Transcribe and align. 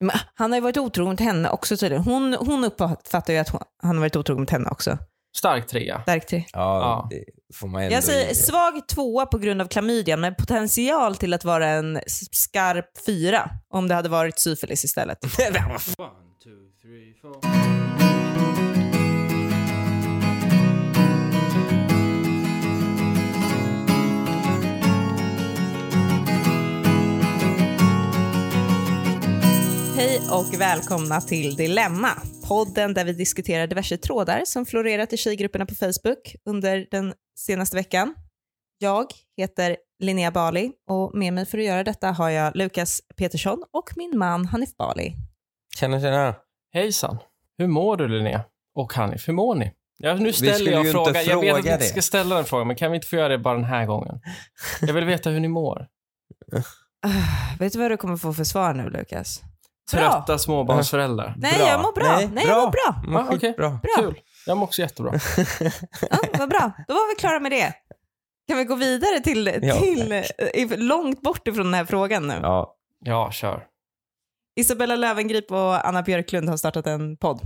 Men 0.00 0.16
han 0.34 0.50
har 0.52 0.56
ju 0.56 0.62
varit 0.62 0.76
otrogen 0.76 1.10
mot 1.10 1.20
henne 1.20 1.48
också 1.50 1.76
tydligen. 1.76 2.04
Hon, 2.04 2.34
hon 2.34 2.64
uppfattar 2.64 3.32
ju 3.32 3.38
att 3.38 3.48
hon, 3.48 3.60
han 3.82 3.96
har 3.96 4.00
varit 4.00 4.16
otrogen 4.16 4.40
mot 4.42 4.50
henne 4.50 4.70
också. 4.70 4.98
Stark 5.36 5.66
trea. 5.66 6.02
Stark 6.02 6.26
tre. 6.26 6.44
Ja, 6.52 6.58
Ja. 6.80 7.08
det 7.10 7.24
får 7.54 7.68
man 7.68 7.82
ändå 7.82 7.94
Jag 7.94 8.04
säger 8.04 8.28
ge. 8.28 8.34
svag 8.34 8.88
tvåa 8.88 9.26
på 9.26 9.38
grund 9.38 9.60
av 9.62 9.66
klamydian 9.66 10.20
med 10.20 10.36
potential 10.36 11.16
till 11.16 11.34
att 11.34 11.44
vara 11.44 11.66
en 11.68 12.00
skarp 12.30 13.04
fyra 13.06 13.50
om 13.74 13.88
det 13.88 13.94
hade 13.94 14.08
varit 14.08 14.38
syfilis 14.38 14.84
istället. 14.84 15.18
Hej 30.00 30.20
och 30.30 30.60
välkomna 30.60 31.20
till 31.20 31.56
Dilemma, 31.56 32.08
podden 32.48 32.94
där 32.94 33.04
vi 33.04 33.12
diskuterar 33.12 33.66
diverse 33.66 33.96
trådar 33.96 34.42
som 34.44 34.66
florerat 34.66 35.12
i 35.12 35.16
tjejgrupperna 35.16 35.66
på 35.66 35.74
Facebook 35.74 36.34
under 36.44 36.86
den 36.90 37.14
senaste 37.38 37.76
veckan. 37.76 38.14
Jag 38.78 39.06
heter 39.36 39.76
Linnea 39.98 40.30
Bali 40.30 40.72
och 40.90 41.14
med 41.14 41.32
mig 41.32 41.46
för 41.46 41.58
att 41.58 41.64
göra 41.64 41.84
detta 41.84 42.10
har 42.10 42.30
jag 42.30 42.56
Lukas 42.56 43.00
Petersson 43.16 43.62
och 43.72 43.90
min 43.96 44.18
man 44.18 44.46
Hanif 44.46 44.76
Bali. 44.76 45.14
Tjena, 45.78 46.00
tjena. 46.00 46.34
Hejsan. 46.72 47.18
Hur 47.58 47.66
mår 47.66 47.96
du 47.96 48.08
Linnea? 48.08 48.44
Och 48.74 48.92
Hanif, 48.92 49.28
hur 49.28 49.32
mår 49.32 49.54
ni? 49.54 49.72
Ja, 49.98 50.14
nu 50.14 50.32
ställer 50.32 50.72
jag 50.72 50.90
frågan. 50.90 51.24
Jag 51.24 51.40
vet 51.40 51.54
att 51.54 51.58
vi 51.58 51.62
fråga 51.62 51.74
inte 51.74 51.86
ska 51.86 52.02
ställa 52.02 52.34
den 52.34 52.44
frågan, 52.44 52.66
men 52.66 52.76
kan 52.76 52.90
vi 52.90 52.94
inte 52.94 53.06
få 53.06 53.16
göra 53.16 53.28
det 53.28 53.38
bara 53.38 53.54
den 53.54 53.64
här 53.64 53.86
gången? 53.86 54.20
Jag 54.80 54.94
vill 54.94 55.04
veta 55.04 55.30
hur 55.30 55.40
ni 55.40 55.48
mår. 55.48 55.86
Uh, 56.54 56.62
vet 57.58 57.72
du 57.72 57.78
vad 57.78 57.90
du 57.90 57.96
kommer 57.96 58.16
få 58.16 58.32
för 58.32 58.44
svar 58.44 58.74
nu 58.74 58.90
Lukas? 58.90 59.42
Bra. 59.92 60.12
Trötta 60.12 60.38
småbarnsföräldrar. 60.38 61.34
Nej, 61.38 61.54
jag 61.58 61.80
mår 61.80 61.92
bra. 61.92 62.20
Nej, 62.32 62.44
jag 62.46 62.62
mår 62.64 62.70
bra. 62.70 63.02
Mår 63.12 63.20
Ah, 63.20 63.38
skitbra. 63.38 63.68
Bra. 63.70 63.96
Kul. 63.96 64.20
Jag 64.46 64.56
mår 64.56 64.64
också 64.66 64.82
jättebra. 64.82 65.12
Ja, 66.10 66.18
vad 66.38 66.48
bra. 66.48 66.72
Då 66.88 66.94
var 66.94 67.14
vi 67.14 67.20
klara 67.20 67.40
med 67.40 67.52
det. 67.52 67.72
Kan 68.48 68.58
vi 68.58 68.64
gå 68.64 68.74
vidare 68.74 69.20
till, 69.20 69.58
Ja, 69.62 69.74
till 69.80 70.12
eh, 70.12 70.78
långt 70.78 71.22
bort 71.22 71.48
ifrån 71.48 71.64
den 71.64 71.74
här 71.74 71.84
frågan 71.84 72.26
nu? 72.26 72.38
Ja. 72.42 72.74
Ja, 73.04 73.30
kör. 73.32 73.64
Isabella 74.60 74.96
Löwengrip 74.96 75.50
och 75.52 75.88
Anna 75.88 76.02
Björklund 76.02 76.48
har 76.48 76.56
startat 76.56 76.86
en 76.86 77.16
podd. 77.16 77.40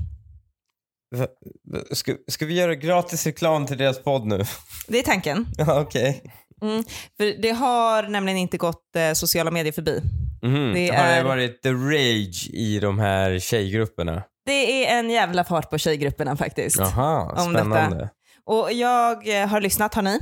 Ska, 1.92 2.16
ska 2.28 2.46
vi 2.46 2.54
göra 2.54 2.74
gratis 2.74 3.26
reklam 3.26 3.66
till 3.66 3.78
deras 3.78 4.02
podd 4.02 4.26
nu? 4.26 4.44
Det 4.88 4.98
är 4.98 5.02
tanken. 5.02 5.46
Ja, 5.58 5.80
okej. 5.80 6.22
Mm. 6.62 6.84
För 7.16 7.42
det 7.42 7.50
har 7.50 8.02
nämligen 8.02 8.38
inte 8.38 8.56
gått 8.56 8.96
eh, 8.96 9.12
sociala 9.12 9.50
medier 9.50 9.72
förbi. 9.72 10.00
Mhm. 10.44 10.72
Det 10.74 10.88
Har 10.88 11.04
det 11.06 11.12
är- 11.12 11.24
varit 11.24 11.62
the 11.62 11.70
rage 11.72 12.48
i 12.52 12.78
de 12.80 12.98
här 12.98 13.38
tjejgrupperna? 13.38 14.22
Det 14.46 14.86
är 14.86 14.98
en 14.98 15.10
jävla 15.10 15.44
fart 15.44 15.70
på 15.70 15.78
tjejgrupperna 15.78 16.36
faktiskt. 16.36 16.76
Jaha, 16.78 17.32
Om 17.44 17.54
spännande. 17.54 18.08
Och 18.44 18.72
jag 18.72 19.40
eh, 19.42 19.48
har 19.48 19.60
lyssnat, 19.60 19.94
har 19.94 20.02
ni? 20.02 20.20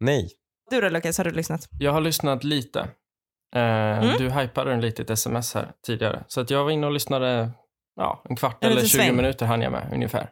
Nej. 0.00 0.30
Du 0.70 0.80
då 0.80 0.88
Lukas, 0.88 1.18
har 1.18 1.24
du 1.24 1.30
lyssnat? 1.30 1.68
Jag 1.78 1.92
har 1.92 2.00
lyssnat 2.00 2.44
lite. 2.44 2.80
Eh, 3.56 3.62
Mm. 4.02 4.18
Du 4.18 4.30
hypade 4.30 4.70
den 4.70 4.80
lite 4.80 5.02
i 5.02 5.04
ett 5.04 5.10
sms 5.10 5.54
här 5.54 5.70
tidigare. 5.86 6.24
Så 6.28 6.40
att 6.40 6.50
jag 6.50 6.64
var 6.64 6.70
inne 6.70 6.86
och 6.86 6.92
lyssnade 6.92 7.50
ja, 7.96 8.22
en 8.28 8.36
kvart 8.36 8.64
En 8.64 8.66
eller 8.70 8.74
liten 8.82 8.88
20 8.88 8.96
sväng. 8.98 9.16
minuter 9.16 9.46
hann 9.46 9.62
jag 9.62 9.72
med 9.72 9.88
ungefär. 9.92 10.28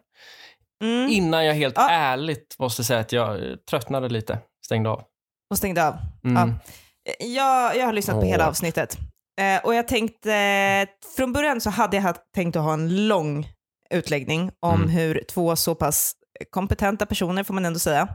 Mm. 0.83 1.09
Innan 1.11 1.45
jag 1.45 1.53
helt 1.53 1.73
Ja. 1.77 1.89
ärligt 1.89 2.55
måste 2.59 2.83
säga 2.83 2.99
att 2.99 3.11
jag 3.11 3.35
eh, 3.49 3.55
tröttnade 3.69 4.09
lite. 4.09 4.39
Stängde 4.65 4.89
av. 4.89 5.03
Och 5.49 5.57
stängde 5.57 5.87
av. 5.87 5.95
Mm. 6.23 6.35
Ja. 6.35 6.71
Jag, 7.19 7.77
jag 7.77 7.85
har 7.85 7.93
lyssnat 7.93 8.15
på 8.15 8.21
Åh. 8.21 8.27
hela 8.27 8.47
avsnittet. 8.47 8.97
Eh, 9.41 9.65
och 9.65 9.75
jag 9.75 9.87
tänkte, 9.87 10.87
från 11.15 11.33
början 11.33 11.61
så 11.61 11.69
hade 11.69 11.97
jag 11.97 12.15
tänkt 12.35 12.55
att 12.55 12.63
ha 12.63 12.73
en 12.73 13.07
lång 13.07 13.47
utläggning 13.89 14.51
om 14.59 14.75
Mm. 14.81 14.89
hur 14.89 15.23
två 15.29 15.55
så 15.55 15.75
pass 15.75 16.13
kompetenta 16.49 17.05
personer, 17.05 17.43
får 17.43 17.53
man 17.53 17.65
ändå 17.65 17.79
säga, 17.79 18.07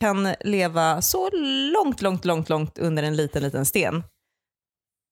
kan 0.00 0.34
leva 0.40 1.02
så 1.02 1.30
långt, 1.74 2.02
långt, 2.02 2.24
långt, 2.24 2.48
långt 2.48 2.78
under 2.78 3.02
en 3.02 3.16
liten, 3.16 3.42
liten 3.42 3.66
sten. 3.66 4.04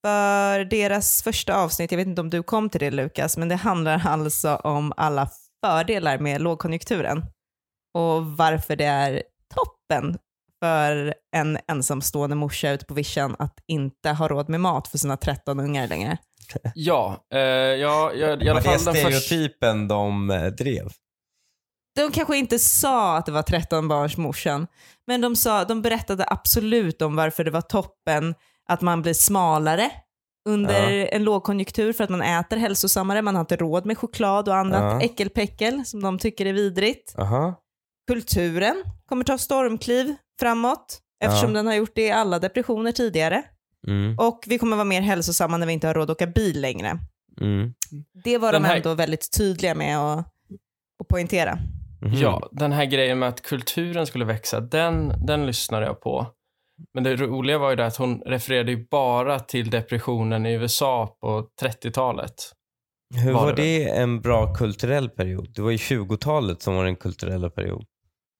För 0.06 0.64
deras 0.64 1.22
första 1.22 1.56
avsnitt, 1.56 1.92
jag 1.92 1.96
vet 1.96 2.06
inte 2.06 2.20
om 2.20 2.30
du 2.30 2.42
kom 2.42 2.68
till 2.70 2.80
det 2.80 2.90
Lukas, 2.90 3.36
men 3.36 3.48
det 3.48 3.54
handlar 3.56 4.02
alltså 4.06 4.54
om 4.56 4.92
alla 4.96 5.28
fördelar 5.66 6.18
med 6.18 6.40
lågkonjunkturen 6.40 7.24
och 7.94 8.26
varför 8.26 8.76
det 8.76 8.84
är 8.84 9.22
toppen 9.54 10.18
för 10.64 11.14
en 11.36 11.58
ensamstående 11.68 12.36
morsa 12.36 12.70
ute 12.70 12.84
på 12.84 12.94
vischan 12.94 13.36
att 13.38 13.54
inte 13.66 14.10
ha 14.10 14.28
råd 14.28 14.48
med 14.48 14.60
mat 14.60 14.88
för 14.88 14.98
sina 14.98 15.16
13 15.16 15.60
ungar 15.60 15.88
längre. 15.88 16.18
Ja, 16.74 17.26
eh, 17.34 17.40
ja, 17.40 18.12
jag, 18.14 18.42
i 18.42 18.48
alla 18.48 18.62
fall 18.62 18.84
den 18.84 18.94
stereotypen 18.94 19.88
de 19.88 20.30
eh, 20.30 20.46
drev? 20.46 20.88
De 21.96 22.10
kanske 22.12 22.36
inte 22.36 22.58
sa 22.58 23.16
att 23.16 23.26
det 23.26 23.32
var 23.32 23.42
13 23.42 23.88
barns 23.88 24.16
morsan, 24.16 24.66
men 25.06 25.20
de, 25.20 25.36
sa, 25.36 25.64
de 25.64 25.82
berättade 25.82 26.24
absolut 26.28 27.02
om 27.02 27.16
varför 27.16 27.44
det 27.44 27.50
var 27.50 27.60
toppen 27.60 28.34
att 28.68 28.80
man 28.80 29.02
blir 29.02 29.14
smalare 29.14 29.90
under 30.48 30.90
Ja. 30.90 31.06
en 31.06 31.24
lågkonjunktur 31.24 31.92
för 31.92 32.04
att 32.04 32.10
man 32.10 32.22
äter 32.22 32.56
hälsosammare, 32.56 33.22
man 33.22 33.34
har 33.34 33.40
inte 33.40 33.56
råd 33.56 33.86
med 33.86 33.98
choklad 33.98 34.48
och 34.48 34.56
annat 34.56 34.82
Ja. 34.82 35.00
äckelpäckel 35.00 35.84
som 35.86 36.02
de 36.02 36.18
tycker 36.18 36.46
är 36.46 36.52
vidrigt. 36.52 37.14
Aha. 37.18 37.54
Kulturen 38.08 38.82
kommer 39.08 39.24
ta 39.24 39.38
stormkliv 39.38 40.14
framåt 40.40 40.98
eftersom 41.24 41.50
Ja. 41.50 41.54
den 41.56 41.66
har 41.66 41.74
gjort 41.74 41.94
det 41.94 42.06
i 42.06 42.10
alla 42.10 42.38
depressioner 42.38 42.92
tidigare. 42.92 43.42
Mm. 43.86 44.18
Och 44.18 44.44
vi 44.46 44.58
kommer 44.58 44.76
vara 44.76 44.84
mer 44.84 45.00
hälsosamma 45.00 45.56
när 45.56 45.66
vi 45.66 45.72
inte 45.72 45.86
har 45.86 45.94
råd 45.94 46.10
att 46.10 46.16
åka 46.16 46.26
bil 46.26 46.60
längre. 46.60 46.98
Mm. 47.40 47.74
Det 48.24 48.38
var 48.38 48.52
Den 48.52 48.62
de 48.62 48.68
här- 48.68 48.76
ändå 48.76 48.94
väldigt 48.94 49.32
tydliga 49.36 49.74
med 49.74 49.98
att, 49.98 50.18
att 51.00 51.08
poängtera. 51.08 51.58
Mhm. 52.02 52.14
Ja, 52.14 52.48
den 52.52 52.72
här 52.72 52.84
grejen 52.84 53.18
med 53.18 53.28
att 53.28 53.42
kulturen 53.42 54.06
skulle 54.06 54.24
växa, 54.24 54.60
den, 54.60 55.26
den 55.26 55.46
lyssnade 55.46 55.86
jag 55.86 56.00
på. 56.00 56.26
Men 56.94 57.04
det 57.04 57.16
roliga 57.16 57.58
var 57.58 57.70
ju 57.70 57.76
det 57.76 57.86
att 57.86 57.96
hon 57.96 58.20
refererade 58.26 58.72
ju 58.72 58.86
bara 58.90 59.40
till 59.40 59.70
depressionen 59.70 60.46
i 60.46 60.52
USA 60.52 61.16
på 61.20 61.48
30-talet. 61.62 62.34
Hur 63.14 63.32
var 63.32 63.40
var, 63.44 63.52
det 63.52 63.62
det 63.62 63.88
en 63.90 64.20
bra 64.20 64.54
kulturell 64.54 65.08
period? 65.08 65.48
Det 65.54 65.62
var 65.62 65.70
ju 65.70 65.76
20-talet 65.76 66.62
som 66.62 66.74
var 66.76 66.84
den 66.84 66.96
kulturella 66.96 67.50
period. 67.50 67.84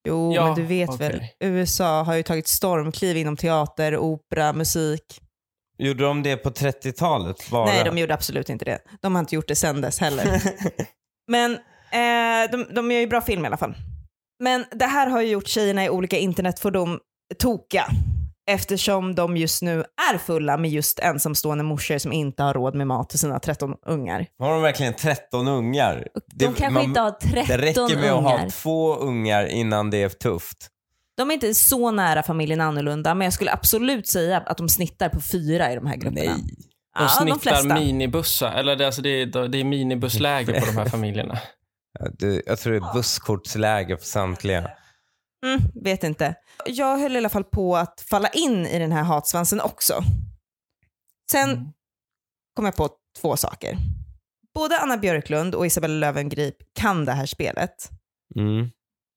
Jo, 0.08 0.32
Ja, 0.34 0.46
men 0.46 0.54
du 0.54 0.62
vet 0.62 0.90
okej. 0.90 1.08
väl, 1.08 1.52
USA 1.52 2.02
har 2.02 2.14
ju 2.14 2.22
tagit 2.22 2.48
stormkliv 2.48 3.16
inom 3.16 3.36
teater, 3.36 3.96
opera, 3.98 4.52
musik. 4.52 5.20
Gjorde 5.78 6.04
de 6.04 6.22
det 6.22 6.36
på 6.36 6.50
30-talet 6.50 7.50
bara? 7.50 7.64
Nej, 7.64 7.84
de 7.84 7.98
gjorde 7.98 8.14
absolut 8.14 8.48
inte 8.48 8.64
det. 8.64 8.78
De 9.02 9.14
har 9.14 9.20
inte 9.20 9.34
gjort 9.34 9.48
det 9.48 9.56
sen 9.56 9.80
dess 9.80 9.98
heller. 10.00 10.42
Men 11.28 11.52
eh, 11.92 12.50
de, 12.50 12.74
de 12.74 12.90
gör 12.92 13.00
ju 13.00 13.06
bra 13.06 13.20
film 13.20 13.44
i 13.44 13.46
alla 13.46 13.56
fall. 13.56 13.74
Men 14.42 14.64
det 14.72 14.86
här 14.86 15.06
har 15.06 15.20
ju 15.20 15.28
gjort 15.28 15.46
tjejerna 15.48 15.84
i 15.84 15.90
olika 15.90 16.18
internetfordon 16.18 16.98
toka 17.38 17.86
eftersom 18.46 19.14
de 19.14 19.36
just 19.36 19.62
nu 19.62 19.84
är 20.12 20.18
fulla 20.18 20.56
med 20.56 20.70
just 20.70 20.98
ensamstående 20.98 21.64
morsor 21.64 21.98
som 21.98 22.12
inte 22.12 22.42
har 22.42 22.54
råd 22.54 22.74
med 22.74 22.86
mat 22.86 23.10
till 23.10 23.18
sina 23.18 23.38
13 23.40 23.74
ungar. 23.86 24.26
Har 24.38 24.50
de 24.52 24.62
verkligen 24.62 24.94
13 24.94 25.48
ungar? 25.48 26.08
De 26.34 26.44
kanske 26.44 26.70
man- 26.70 26.82
inte 26.84 27.00
har 27.00 27.10
13 27.10 27.44
Det 27.48 27.58
räcker 27.58 27.96
med 27.96 28.12
ungar. 28.12 28.34
att 28.34 28.40
ha 28.40 28.50
två 28.50 28.94
ungar 28.96 29.46
innan 29.46 29.90
det 29.90 30.02
är 30.02 30.08
tufft. 30.08 30.68
De 31.16 31.30
är 31.30 31.34
inte 31.34 31.54
så 31.54 31.90
nära 31.90 32.22
familjen 32.22 32.60
annorlunda, 32.60 33.14
men 33.14 33.24
jag 33.24 33.32
skulle 33.34 33.52
absolut 33.52 34.08
säga 34.08 34.38
att 34.46 34.56
de 34.58 34.68
snittar 34.68 35.08
på 35.08 35.20
fyra 35.20 35.72
i 35.72 35.74
de 35.74 35.86
här 35.86 35.96
grupperna. 35.96 36.32
Nej. 36.36 36.44
De 36.96 37.02
Ja, 37.02 37.02
de 37.02 37.08
snittar 37.38 37.38
flesta. 37.38 37.74
minibussar, 37.80 38.52
eller 38.52 38.76
det, 38.76 38.86
alltså 38.86 39.02
det, 39.02 39.08
är, 39.22 39.48
det 39.48 39.58
är 39.60 39.64
minibussläge 39.64 40.60
på 40.60 40.66
de 40.66 40.76
här 40.76 40.84
familjerna. 40.88 41.38
Ja, 41.98 42.06
det, 42.18 42.42
jag 42.46 42.58
tror 42.58 42.72
det 42.72 42.78
är 42.78 42.94
busskortsläge 42.94 43.96
för 43.96 44.04
samtliga. 44.06 44.70
Mm, 45.44 45.60
vet 45.84 46.04
inte. 46.04 46.34
Jag 46.66 46.98
höll 46.98 47.14
i 47.14 47.18
alla 47.18 47.28
fall 47.28 47.44
på 47.44 47.76
att 47.76 48.00
falla 48.10 48.28
in 48.28 48.66
i 48.66 48.78
den 48.78 48.92
här 48.92 49.02
hatsvansen 49.02 49.60
också. 49.60 49.94
Sen 51.30 51.50
Mm. 51.50 51.64
kom 52.56 52.64
jag 52.64 52.76
på 52.76 52.88
två 53.20 53.36
saker. 53.36 53.76
Både 54.54 54.78
Anna 54.78 54.96
Björklund 54.96 55.54
och 55.54 55.66
Isabella 55.66 55.94
Löwengrip 55.94 56.56
kan 56.80 57.04
det 57.04 57.12
här 57.12 57.26
spelet. 57.26 57.74
Mm. 58.36 58.70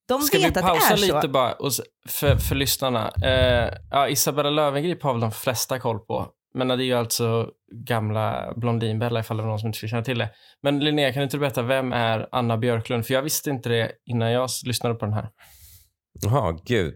De 0.08 0.20
Ska 0.22 0.36
vet 0.38 0.44
vi 0.44 0.48
att 0.48 0.54
det 0.54 0.60
pausa 0.62 0.92
är 0.92 0.96
så. 0.96 1.14
lite 1.16 1.28
bara 1.28 1.52
och 1.52 1.72
för, 2.08 2.36
för 2.36 2.54
lyssnarna? 2.54 3.12
Eh, 3.24 3.74
ja, 3.90 4.08
Isabella 4.08 4.50
Löwengrip 4.50 5.02
har 5.02 5.12
väl 5.12 5.20
de 5.20 5.32
flesta 5.32 5.78
koll 5.78 5.98
på. 5.98 6.28
Men 6.54 6.68
det 6.68 6.74
är 6.74 6.86
ju 6.86 6.94
alltså 6.94 7.50
gamla 7.86 8.52
Blondinbella 8.56 9.20
ifall 9.20 9.36
det 9.36 9.42
var 9.42 9.50
någon 9.50 9.58
som 9.58 9.66
inte 9.66 9.76
skulle 9.76 9.90
känna 9.90 10.04
till 10.04 10.18
det. 10.18 10.30
Men 10.62 10.78
Linnea, 10.80 11.12
kan 11.12 11.20
du 11.20 11.24
inte 11.24 11.38
berätta, 11.38 11.62
vem 11.62 11.92
är 11.92 12.28
Anna 12.32 12.56
Björklund? 12.58 13.06
För 13.06 13.14
jag 13.14 13.22
visste 13.22 13.50
inte 13.50 13.68
det 13.68 13.92
innan 14.04 14.30
jag 14.32 14.50
lyssnade 14.64 14.94
på 14.94 15.04
den 15.04 15.14
här. 15.14 15.28
Jaha, 16.20 16.58
gud. 16.64 16.94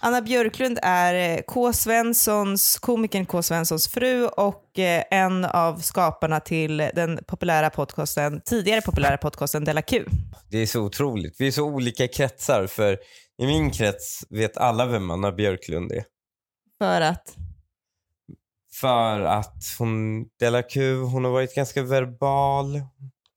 Anna 0.00 0.22
Björklund 0.22 0.78
är 0.82 1.36
eh, 1.36 1.42
K. 1.42 1.72
Svenssons, 1.72 2.78
komikern 2.78 3.26
K. 3.26 3.42
Svenssons 3.42 3.88
fru 3.88 4.26
och 4.26 4.78
eh, 4.78 5.04
en 5.10 5.44
av 5.44 5.78
skaparna 5.78 6.40
till 6.40 6.76
den 6.76 7.20
populära 7.26 7.70
podcasten, 7.70 8.40
tidigare 8.44 8.80
populära 8.80 9.16
podcasten 9.16 9.64
Della 9.64 9.82
Q. 9.82 10.04
Det 10.50 10.58
är 10.58 10.66
så 10.66 10.80
otroligt. 10.80 11.36
Vi 11.38 11.46
är 11.46 11.50
så 11.50 11.64
olika 11.64 12.08
kretsar 12.08 12.66
för 12.66 12.98
i 13.42 13.46
min 13.46 13.70
krets 13.70 14.24
vet 14.30 14.56
alla 14.56 14.86
vem 14.86 15.10
Anna 15.10 15.32
Björklund 15.32 15.92
är. 15.92 16.04
För 16.78 17.00
att, 17.00 17.36
För 18.80 19.20
att 19.20 19.64
hon, 19.78 20.24
Della 20.38 20.62
Q, 20.62 20.94
hon 21.00 21.24
har 21.24 21.32
varit 21.32 21.54
ganska 21.54 21.82
verbal, 21.82 22.80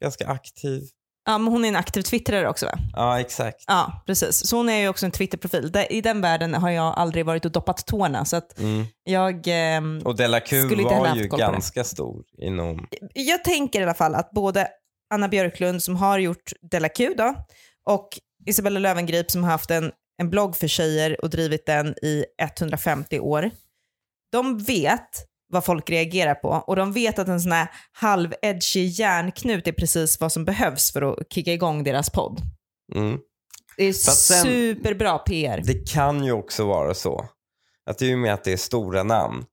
ganska 0.01 0.27
aktiv. 0.27 0.81
Ja, 1.25 1.38
men 1.38 1.54
hon 1.54 1.66
är 1.66 1.69
en 1.69 1.75
aktiv 1.75 2.01
twittrare 2.01 2.50
också 2.50 2.66
va? 2.66 2.77
Ja, 2.94 3.19
exakt. 3.19 3.63
Ja, 3.68 4.04
precis. 4.06 4.48
Så 4.48 4.57
hon 4.57 4.69
är 4.69 4.77
ju 4.80 4.88
också 4.89 5.06
en 5.06 5.12
Twitterprofil. 5.12 5.72
Där- 5.72 5.92
I 5.92 6.01
den 6.01 6.22
världen 6.22 6.54
har 6.54 6.69
jag 6.69 6.94
aldrig 6.98 7.25
varit 7.25 7.45
och 7.45 7.51
doppat 7.51 7.86
tårna. 7.88 8.25
Så 8.25 8.36
att 8.36 8.60
Mm. 8.60 8.86
jag, 9.04 9.42
ehm, 9.48 10.01
Och 10.06 10.16
Della 10.16 10.39
Q 10.39 10.62
var 10.62 11.16
ju 11.16 11.27
ganska 11.27 11.83
stor 11.83 12.24
inom... 12.38 12.88
jag 13.13 13.44
tänker 13.44 13.80
i 13.80 13.83
alla 13.83 13.94
fall 13.94 14.16
att 14.16 14.31
både 14.31 14.68
Anna 15.13 15.27
Björklund 15.27 15.83
som 15.83 15.95
har 15.95 16.19
gjort 16.19 16.51
Della 16.72 16.89
Q 16.89 17.13
då, 17.18 17.33
och 17.86 18.10
Isabella 18.45 18.80
Löwengrip 18.80 19.31
som 19.31 19.44
har 19.44 19.51
haft 19.51 19.71
en, 19.71 19.92
en 20.21 20.30
blogg 20.30 20.56
för 20.56 20.68
tjejer 20.68 21.21
och 21.24 21.30
drivit 21.30 21.66
den 21.66 21.88
i 21.88 22.25
150 22.42 23.19
år. 23.19 23.51
De 24.31 24.57
vet 24.57 25.10
vad 25.47 25.65
folk 25.65 25.89
reagerar 25.89 26.36
på 26.36 26.50
och 26.50 26.75
de 26.75 26.94
vet 26.94 27.19
att 27.19 27.27
en 27.27 27.42
sån 27.42 27.51
här 27.51 27.68
halv-edgy 27.92 28.86
järnknut 28.86 29.68
är 29.68 29.71
precis 29.71 30.19
vad 30.19 30.31
som 30.31 30.45
behövs 30.45 30.94
för 30.94 31.01
att 31.01 31.33
kicka 31.33 31.53
igång 31.53 31.83
deras 31.83 32.09
podd. 32.09 32.42
Mm. 32.95 33.19
Det 33.77 33.83
är 33.83 33.94
sen- 33.94 34.44
superbra 34.44 35.18
PR. 35.18 35.62
Det 35.65 35.92
kan 35.92 36.24
ju 36.24 36.31
också 36.31 36.65
vara 36.65 36.94
så 36.94 37.25
att 37.86 38.01
i 38.01 38.13
och 38.13 38.19
med 38.19 38.33
att 38.33 38.44
det 38.44 38.53
är 38.53 38.57
stora 38.57 39.03
namn 39.03 39.45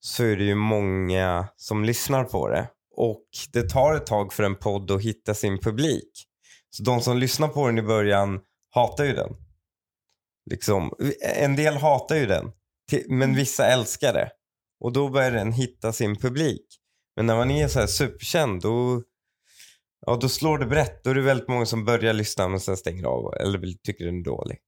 så 0.00 0.24
är 0.24 0.36
det 0.36 0.44
ju 0.44 0.54
många 0.54 1.48
som 1.56 1.84
lyssnar 1.84 2.24
på 2.24 2.48
det. 2.48 2.68
Och 2.96 3.24
det 3.52 3.68
tar 3.70 3.94
ett 3.94 4.06
tag 4.06 4.32
för 4.32 4.42
en 4.42 4.56
podd 4.56 4.90
att 4.90 5.02
hitta 5.02 5.34
sin 5.34 5.58
publik. 5.58 6.10
Så 6.70 6.82
de 6.82 7.00
som 7.00 7.16
lyssnar 7.18 7.48
på 7.48 7.66
den 7.66 7.78
i 7.78 7.82
början 7.82 8.40
hatar 8.74 9.04
ju 9.04 9.12
den. 9.12 9.32
Liksom, 10.50 10.92
en 11.36 11.56
del 11.56 11.74
hatar 11.76 12.16
ju 12.16 12.26
den, 12.26 12.52
men 13.08 13.34
vissa 13.34 13.66
älskar 13.66 14.12
det. 14.12 14.30
Och 14.80 14.92
då 14.92 15.08
börjar 15.08 15.30
den 15.30 15.52
hitta 15.52 15.92
sin 15.92 16.16
publik. 16.16 16.66
Men 17.16 17.26
när 17.26 17.36
man 17.36 17.50
är 17.50 17.68
så 17.68 17.80
här 17.80 17.86
superkänd 17.86 18.62
då, 18.62 19.02
ja, 20.06 20.16
då 20.20 20.28
slår 20.28 20.58
det 20.58 20.66
brett. 20.66 21.04
Då 21.04 21.10
är 21.10 21.14
det 21.14 21.20
väldigt 21.22 21.48
många 21.48 21.66
som 21.66 21.84
börjar 21.84 22.12
lyssna 22.12 22.48
men 22.48 22.60
sen 22.60 22.76
stänger 22.76 23.04
av 23.04 23.34
eller 23.40 23.58
tycker 23.86 24.04
den 24.04 24.18
är 24.20 24.24
dålig. 24.24 24.58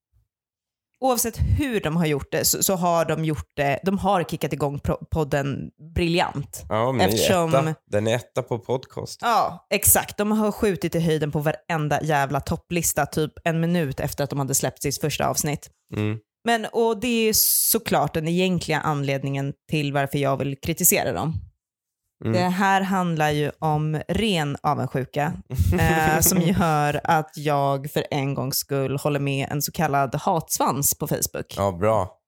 Oavsett 1.01 1.39
hur 1.59 1.81
de 1.81 1.97
har 1.97 2.07
gjort 2.07 2.33
det 2.33 2.45
så, 2.45 2.63
så 2.63 2.75
har 2.75 3.05
de 3.05 3.25
gjort 3.25 3.51
det, 3.57 3.81
de 3.85 3.99
har 3.99 4.25
kickat 4.25 4.53
igång 4.53 4.81
podden 5.11 5.71
briljant. 5.95 6.65
Ja, 6.69 6.93
men 6.93 7.09
Eftersom- 7.09 7.55
etta. 7.55 7.75
den 7.87 8.07
är 8.07 8.15
etta 8.17 8.43
på 8.43 8.59
podcast. 8.59 9.21
Ja, 9.23 9.67
exakt. 9.71 10.19
De 10.19 10.33
har 10.33 10.53
skjutit 10.53 10.95
i 10.95 11.01
höjden 11.01 11.33
på 11.33 11.39
varenda 11.39 12.03
jävla 12.03 12.41
topplista 12.41 13.07
typ 13.07 13.33
en 13.45 13.61
minut 13.61 14.01
efter 14.01 14.25
att 14.25 14.31
de 14.31 14.39
hade 14.39 14.55
släppt 14.55 14.83
sitt 14.83 15.01
första 15.01 15.29
avsnitt. 15.29 15.71
Mm. 15.97 16.19
Men, 16.47 16.67
och 16.73 17.01
det 17.01 17.29
är 17.29 17.33
såklart 17.73 18.15
den 18.15 18.29
egentliga 18.29 18.81
anledningen 18.81 19.53
till 19.71 19.93
varför 19.93 20.19
jag 20.19 20.37
vill 20.37 20.57
kritisera 20.61 21.13
dem. 21.13 21.35
Mm. 22.25 22.33
Det 22.33 22.49
här 22.49 22.81
handlar 22.81 23.31
ju 23.31 23.51
om 23.59 24.03
ren 24.09 24.57
avundsjuka 24.63 25.33
eh, 25.81 26.21
som 26.21 26.41
gör 26.41 27.01
att 27.05 27.33
jag 27.37 27.91
för 27.91 28.07
en 28.11 28.35
gångs 28.35 28.57
skull 28.57 28.97
håller 28.97 29.21
med 29.21 29.49
en 29.51 29.63
så 29.63 29.73
kallad 29.73 30.15
hatsvans 30.15 30.99
på 30.99 31.07
Facebook. 31.07 31.55
Ja, 31.57 31.73
bra. 31.73 32.19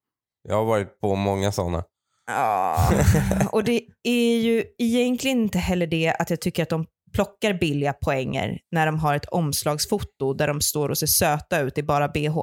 Jag 0.48 0.56
har 0.56 0.64
varit 0.64 1.00
på 1.00 1.14
många 1.14 1.52
sådana. 1.52 1.84
Ja, 2.26 2.90
och 3.52 3.64
det 3.64 3.82
är 4.02 4.38
ju 4.38 4.64
egentligen 4.78 5.40
inte 5.40 5.58
heller 5.58 5.86
det 5.86 6.16
att 6.18 6.30
jag 6.30 6.40
tycker 6.40 6.62
att 6.62 6.68
de 6.68 6.86
plockar 7.18 7.54
billiga 7.54 7.92
poänger 7.92 8.58
när 8.70 8.86
de 8.86 8.98
har 8.98 9.14
ett 9.14 9.24
omslagsfoto 9.24 10.32
där 10.32 10.48
de 10.48 10.60
står 10.60 10.88
och 10.88 10.98
ser 10.98 11.06
söta 11.06 11.60
ut 11.60 11.78
i 11.78 11.82
bara 11.82 12.08
bh. 12.08 12.36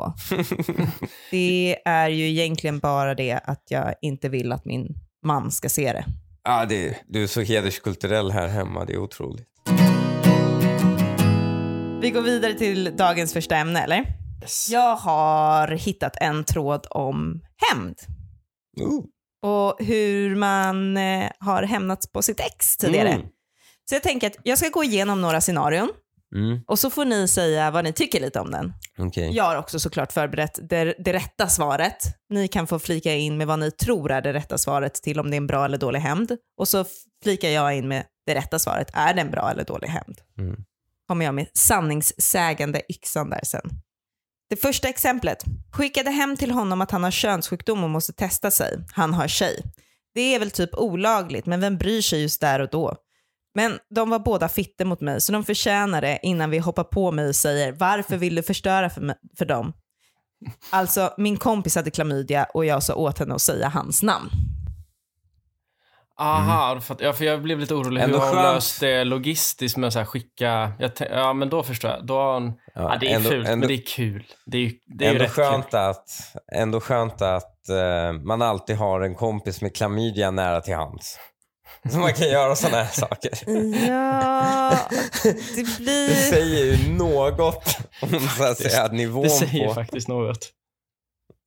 Det 1.32 1.78
är 1.86 2.10
ju 2.10 2.30
egentligen 2.30 2.80
bara 2.80 3.16
det 3.16 3.40
att 3.44 3.64
jag 3.70 3.94
inte 4.02 4.30
vill 4.30 4.52
att 4.52 4.66
min 4.66 4.88
man 5.26 5.52
ska 5.52 5.70
se 5.70 5.94
det. 5.94 6.06
Ja, 6.44 6.66
det, 6.66 6.98
du 7.08 7.24
är 7.24 7.28
så 7.28 7.42
hederskulturell 7.42 8.32
här 8.32 8.48
hemma. 8.48 8.86
Det 8.86 8.94
är 8.94 8.98
otroligt. 8.98 9.48
Vi 12.02 12.10
går 12.10 12.22
vidare 12.22 12.54
till 12.54 12.96
dagens 12.98 13.34
första 13.34 13.56
ämne, 13.56 13.84
eller? 13.84 14.06
Yes. 14.42 14.70
Jag 14.72 14.96
har 14.96 15.68
hittat 15.68 16.16
en 16.22 16.44
tråd 16.44 16.88
om 16.90 17.42
hämnd 17.70 17.96
Ooh. 18.82 19.06
och 19.42 19.86
hur 19.86 20.36
man 20.36 20.98
eh, 20.98 21.30
har 21.40 21.64
hämnats 21.64 22.12
på 22.12 22.22
sitt 22.22 22.40
ex 22.40 22.78
tidigare. 22.78 23.10
Mm. 23.10 23.28
Så 23.90 23.96
jag 23.96 24.04
tänker 24.04 24.28
att 24.28 24.38
jag 24.44 24.58
ska 24.58 24.70
gå 24.70 24.84
igenom 24.84 25.22
några 25.22 25.42
scenarion 25.42 25.90
Mm. 26.36 26.60
och 26.68 26.80
så 26.80 26.90
får 26.90 27.06
ni 27.06 27.28
säga 27.28 27.72
vad 27.72 27.84
ni 27.84 27.94
tycker 27.94 28.20
lite 28.22 28.40
om 28.40 28.52
den. 28.52 28.74
Okej. 28.98 29.36
Jag 29.36 29.44
har 29.44 29.56
också 29.56 29.80
såklart 29.80 30.12
förberett 30.12 30.60
det, 30.70 30.96
det 31.00 31.14
rätta 31.14 31.48
svaret. 31.48 31.98
Ni 32.30 32.48
kan 32.48 32.68
få 32.68 32.80
flika 32.80 33.14
in 33.14 33.38
med 33.38 33.48
vad 33.48 33.60
ni 33.60 33.72
tror 33.72 34.12
är 34.12 34.22
det 34.22 34.34
rätta 34.34 34.58
svaret 34.58 34.94
till 34.94 35.20
om 35.20 35.30
det 35.30 35.36
är 35.36 35.38
en 35.38 35.48
bra 35.48 35.66
eller 35.66 35.78
dålig 35.78 36.00
hämnd. 36.00 36.38
Och 36.58 36.68
så 36.68 36.86
flikar 37.24 37.50
jag 37.50 37.76
in 37.78 37.88
med 37.88 38.04
det 38.26 38.36
rätta 38.36 38.60
svaret. 38.60 38.90
Är 38.94 39.14
det 39.14 39.22
en 39.22 39.32
bra 39.32 39.52
eller 39.52 39.64
dålig 39.64 39.88
hämnd? 39.88 40.18
Mm. 40.40 40.56
Kommer 41.08 41.26
jag 41.26 41.36
med 41.36 41.48
sanningssägande 41.54 42.82
yxan 42.90 43.30
där 43.30 43.42
sen. 43.44 43.70
Det 44.50 44.56
första 44.56 44.88
exemplet. 44.90 45.44
Skickade 45.72 46.10
hem 46.12 46.38
till 46.38 46.52
honom 46.52 46.82
att 46.82 46.92
han 46.92 47.04
har 47.04 47.12
könssjukdom 47.12 47.84
och 47.84 47.90
måste 47.90 48.14
testa 48.14 48.52
sig. 48.52 48.80
Han 48.92 49.14
har 49.14 49.28
tjej. 49.28 49.64
Det 50.14 50.36
är 50.36 50.40
väl 50.40 50.52
typ 50.52 50.74
olagligt, 50.74 51.46
men 51.46 51.60
vem 51.62 51.78
bryr 51.78 52.02
sig 52.02 52.22
just 52.22 52.42
där 52.42 52.60
och 52.60 52.70
då? 52.70 52.96
Men 53.56 53.80
de 53.90 54.10
var 54.10 54.20
båda 54.20 54.50
fitter 54.50 54.86
mot 54.86 55.02
mig, 55.02 55.22
så 55.22 55.32
de 55.32 55.44
förtjänar 55.44 56.02
det 56.02 56.20
innan 56.22 56.50
vi 56.50 56.58
hoppar 56.60 56.84
på 56.84 57.12
mig 57.12 57.28
och 57.28 57.36
säger 57.36 57.72
varför 57.72 58.18
vill 58.18 58.36
du 58.36 58.44
förstöra 58.44 58.90
för, 58.90 59.02
mig, 59.02 59.16
för 59.38 59.46
dem? 59.46 59.74
Alltså, 60.70 61.14
min 61.18 61.38
kompis 61.38 61.76
hade 61.76 61.92
klamydia 61.92 62.48
och 62.54 62.66
jag 62.66 62.84
sa 62.84 62.96
åt 62.96 63.20
henne 63.20 63.36
att 63.36 63.42
säga 63.42 63.68
hans 63.70 64.04
namn. 64.04 64.30
Aha, 66.18 66.80
för, 66.80 66.98
ja, 67.00 67.14
för 67.14 67.26
jag 67.26 67.42
blev 67.42 67.60
lite 67.60 67.74
orolig 67.74 68.02
Ändå 68.02 68.20
hur 68.20 68.26
hon 68.26 68.36
löst 68.36 68.80
det 68.80 69.04
logistiskt 69.04 69.78
med 69.78 69.98
att 69.98 70.08
skicka... 70.08 70.72
Ja, 71.00 71.34
men 71.34 71.50
då 71.50 71.64
förstår 71.64 71.92
jag. 71.92 72.06
Då 72.06 72.14
har 72.18 72.34
hon, 72.34 72.54
ja, 72.74 72.98
det 73.00 73.12
är 73.12 73.16
ändå, 73.16 73.30
fult, 73.30 73.48
ändå, 73.48 73.60
men 73.60 73.68
det 73.68 73.74
är 73.74 73.86
kul. 73.86 74.24
Det 74.46 74.58
är 74.58 74.72
det 74.86 75.06
är 75.06 75.12
ändå 75.12 75.28
skönt 75.28 75.72
kul. 75.72 75.80
att, 75.80 76.10
ändå 76.54 76.80
skönt 76.80 77.22
att 77.22 77.70
eh, 77.70 78.14
man 78.14 78.42
alltid 78.42 78.76
har 78.76 79.02
en 79.02 79.16
kompis 79.16 79.62
med 79.62 79.76
klamydia 79.76 80.32
nära 80.32 80.62
till 80.62 80.76
hands. 80.76 81.20
Så 81.92 81.98
man 81.98 82.14
kan 82.14 82.28
göra 82.30 82.56
sådana 82.56 82.84
här 82.84 82.92
saker. 82.92 83.32
Ja, 83.88 84.78
det 85.24 85.32
Det 85.56 85.78
blir... 85.78 86.30
säger 86.30 86.66
ju 86.66 86.94
något 86.94 87.78
om 88.02 88.28
så 88.38 88.44
att 88.44 88.58
säga, 88.58 88.88
nivån 88.88 89.24
Det 89.24 89.30
säger 89.30 89.68
på... 89.68 89.74
faktiskt 89.74 90.08
något. 90.08 90.52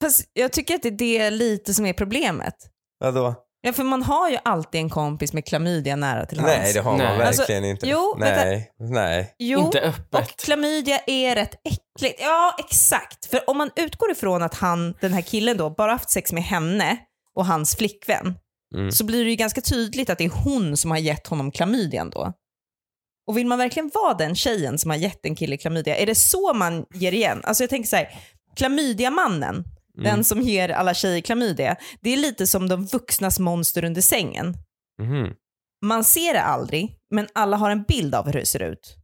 Fast 0.03 0.25
jag 0.33 0.53
tycker 0.53 0.75
att 0.75 0.83
det 0.83 0.89
är 1.19 1.19
det 1.25 1.31
lite 1.31 1.75
som 1.75 1.87
är 1.87 1.93
problemet. 1.93 2.55
Vadå? 3.01 3.35
Ja, 3.61 3.73
för 3.73 3.85
man 3.85 4.03
har 4.03 4.31
ju 4.31 4.39
alltid 4.45 4.81
en 4.81 4.91
kompis 4.91 5.33
med 5.33 5.47
klamydia 5.47 5.97
nära 5.97 6.27
till 6.27 6.41
hands. 6.41 6.57
Nej, 6.59 6.73
det 6.73 6.81
har 6.81 6.91
man 6.91 6.99
Nej. 6.99 7.19
verkligen 7.19 7.65
Alltså, 7.65 7.71
inte. 7.71 7.89
jo, 7.89 8.15
nej, 8.19 8.71
nej. 8.79 9.35
Jo, 9.39 9.61
Inte 9.61 9.81
och 9.81 9.87
öppet. 9.87 10.37
klamydia 10.45 10.99
är 11.07 11.35
rätt 11.35 11.55
äckligt. 11.65 12.21
Ja, 12.21 12.57
exakt. 12.59 13.27
För 13.27 13.51
om 13.51 13.59
man 13.59 13.71
utgår 13.77 14.11
ifrån 14.13 14.43
att 14.43 14.55
han, 14.55 14.95
den 15.01 15.13
här 15.13 15.21
killen 15.23 15.57
då, 15.57 15.71
bara 15.71 15.93
haft 15.93 16.11
sex 16.11 16.33
med 16.33 16.43
henne 16.43 16.97
och 17.37 17.47
hans 17.47 17.77
flickvän, 17.77 18.35
Mm. 18.75 18.93
så 18.93 19.05
blir 19.05 19.25
det 19.25 19.31
ju 19.31 19.37
ganska 19.37 19.61
tydligt 19.61 20.11
att 20.11 20.19
det 20.19 20.25
är 20.25 20.45
hon 20.45 20.77
som 20.77 20.91
har 20.91 20.99
gett 20.99 21.27
honom 21.27 21.51
klamydian 21.51 22.11
då. 22.11 22.33
Och 23.29 23.37
vill 23.37 23.47
man 23.47 23.59
verkligen 23.59 23.91
vara 23.95 24.15
den 24.15 24.35
tjejen 24.35 24.79
som 24.79 24.91
har 24.91 24.97
gett 24.99 25.27
en 25.27 25.37
kille 25.37 25.57
klamydia? 25.57 25.97
Är 25.97 26.07
det 26.07 26.15
så 26.15 26.53
man 26.55 26.87
ger 26.95 27.13
igen? 27.13 27.41
Alltså 27.45 27.63
jag 27.63 27.71
tänker 27.71 27.89
så 27.89 27.97
här, 27.97 28.09
klamydiamannen, 28.57 29.65
den 30.03 30.25
som 30.25 30.41
ger 30.41 30.69
alla 30.69 30.95
tjejer 30.95 31.21
klamydia, 31.21 31.77
det 32.01 32.11
är 32.11 32.17
lite 32.17 32.47
som 32.47 32.69
de 32.69 32.85
vuxnas 32.87 33.39
monster 33.39 33.85
under 33.85 34.01
sängen. 34.01 34.55
Mhm. 35.03 35.33
Man 35.87 36.05
ser 36.05 36.35
det 36.35 36.43
aldrig, 36.43 36.97
men 37.11 37.29
alla 37.35 37.57
har 37.57 37.71
en 37.71 37.83
bild 37.83 38.15
av 38.15 38.27
hur 38.27 38.33
det 38.33 38.47
ser 38.47 38.63
ut. 38.63 38.97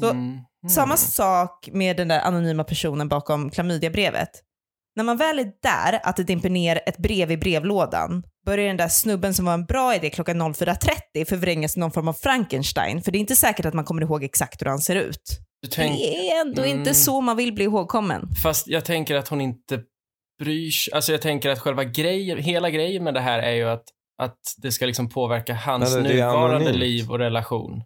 Så 0.00 0.10
Mm. 0.10 0.38
samma 0.70 0.96
sak 0.96 1.68
med 1.72 1.96
den 1.96 2.08
där 2.08 2.20
anonyma 2.20 2.64
personen 2.64 3.08
bakom 3.08 3.50
klamydiabrevet. 3.50 4.30
När 4.96 5.04
man 5.04 5.16
väl 5.16 5.38
är 5.38 5.52
där, 5.62 6.00
att 6.02 6.16
det 6.16 6.22
dimper 6.24 6.50
ner 6.50 6.80
ett 6.86 6.98
brev 6.98 7.30
i 7.30 7.36
brevlådan, 7.36 8.22
börjar 8.44 8.66
den 8.66 8.76
där 8.76 8.88
snubben 8.88 9.34
som 9.34 9.44
var 9.44 9.54
en 9.54 9.64
bra 9.64 9.94
idé 9.94 10.10
klockan 10.10 10.42
04.30 10.42 11.24
förvrängas 11.28 11.72
till 11.72 11.80
någon 11.80 11.92
form 11.92 12.08
av 12.08 12.12
Frankenstein. 12.12 13.02
För 13.02 13.12
det 13.12 13.18
är 13.18 13.20
inte 13.20 13.36
säkert 13.36 13.66
att 13.66 13.74
man 13.74 13.84
kommer 13.84 14.02
ihåg 14.02 14.24
exakt 14.24 14.62
hur 14.62 14.66
han 14.66 14.78
ser 14.78 14.96
ut. 14.96 15.38
Du 15.62 15.68
tänk, 15.68 15.98
Det 15.98 16.30
är 16.30 16.40
ändå 16.40 16.62
Mm. 16.62 16.78
inte 16.78 16.94
så 16.94 17.20
man 17.20 17.36
vill 17.36 17.52
bli 17.52 17.64
ihågkommen. 17.64 18.28
fast 18.42 18.66
jag 18.68 18.84
tänker 18.84 19.14
att 19.14 19.28
hon 19.28 19.40
inte 19.40 19.80
bryr 20.42 20.70
sig. 20.70 20.94
Alltså 20.94 21.12
jag 21.12 21.22
tänker 21.22 21.50
att 21.50 21.58
själva 21.58 21.84
grejen, 21.84 22.38
hela 22.38 22.70
grejen 22.70 23.04
med 23.04 23.14
det 23.14 23.20
här 23.20 23.38
är 23.38 23.52
ju 23.52 23.64
att, 23.68 23.84
att 24.22 24.38
det 24.56 24.72
ska 24.72 24.86
liksom 24.86 25.08
påverka 25.08 25.54
hans 25.54 25.94
är 25.94 26.00
nuvarande 26.02 26.56
anonymt. 26.56 26.76
liv 26.78 27.10
och 27.10 27.18
relation. 27.18 27.82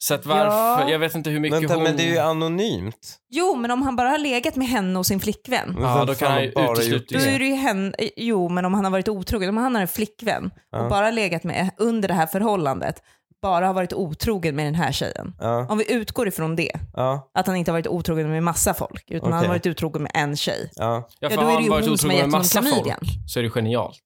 Så 0.00 0.14
att 0.14 0.26
varför, 0.26 0.44
Ja. 0.84 0.90
jag 0.90 0.98
vet 0.98 1.14
inte 1.14 1.30
hur 1.30 1.40
mycket 1.40 1.58
Vänta, 1.62 1.74
hon... 1.74 1.82
men 1.82 1.96
det 1.96 2.02
är 2.02 2.10
ju 2.12 2.18
anonymt. 2.18 3.18
Jo, 3.30 3.56
men 3.56 3.70
om 3.70 3.82
han 3.82 3.96
bara 3.96 4.08
har 4.08 4.18
legat 4.18 4.56
med 4.56 4.68
henne 4.68 4.98
och 4.98 5.06
sin 5.06 5.20
flickvän, 5.20 5.76
Ja, 5.80 6.04
då 6.04 6.14
kan 6.14 6.28
han 6.28 6.36
har 6.36 6.44
ju 6.44 6.52
bara 6.52 6.72
utesluta 6.72 7.14
då 7.18 7.24
är 7.24 7.38
det 7.38 7.44
ju 7.44 7.54
henne, 7.54 7.92
jo 8.16 8.48
men 8.48 8.64
om 8.64 8.74
han 8.74 8.84
har 8.84 8.90
varit 8.90 9.08
otrogen, 9.08 9.48
om 9.48 9.56
han 9.56 9.74
har 9.74 9.82
en 9.82 9.88
flickvän 9.88 10.44
och 10.46 10.78
Ja. 10.78 10.88
bara 10.88 11.10
legat 11.10 11.44
med 11.44 11.70
under 11.76 12.08
det 12.08 12.14
här 12.14 12.26
förhållandet, 12.26 13.02
bara 13.42 13.66
har 13.66 13.74
varit 13.74 13.92
otrogen 13.92 14.56
med 14.56 14.66
den 14.66 14.74
här 14.74 14.92
tjejen. 14.92 15.34
Ja, 15.40 15.66
Om 15.68 15.78
vi 15.78 15.92
utgår 15.92 16.28
ifrån 16.28 16.56
det, 16.56 16.72
ja, 16.94 17.30
att 17.34 17.46
han 17.46 17.56
inte 17.56 17.70
har 17.70 17.74
varit 17.78 17.86
otrogen 17.86 18.30
med 18.30 18.42
massa 18.42 18.74
folk, 18.74 19.04
utan 19.10 19.32
han 19.32 19.40
har 19.42 19.48
varit 19.48 19.66
otrogen 19.66 20.02
med 20.02 20.12
en 20.14 20.36
tjej. 20.36 20.70
ja. 20.74 21.08
Ja, 21.20 21.28
för 21.30 21.36
då 21.36 21.42
är 21.42 21.46
har 21.46 21.56
det 21.56 21.62
ju 21.64 21.70
varit 21.70 21.88
hon 21.88 21.98
som 21.98 22.10
otrogen 22.10 22.30
har 22.32 22.38
med 22.38 22.44
gett 22.44 22.54
honom 22.54 22.64
massa 22.66 22.76
folk 22.76 22.84
klamydian. 22.84 23.28
så 23.28 23.38
är 23.38 23.42
det 23.42 23.50
genialt. 23.50 24.02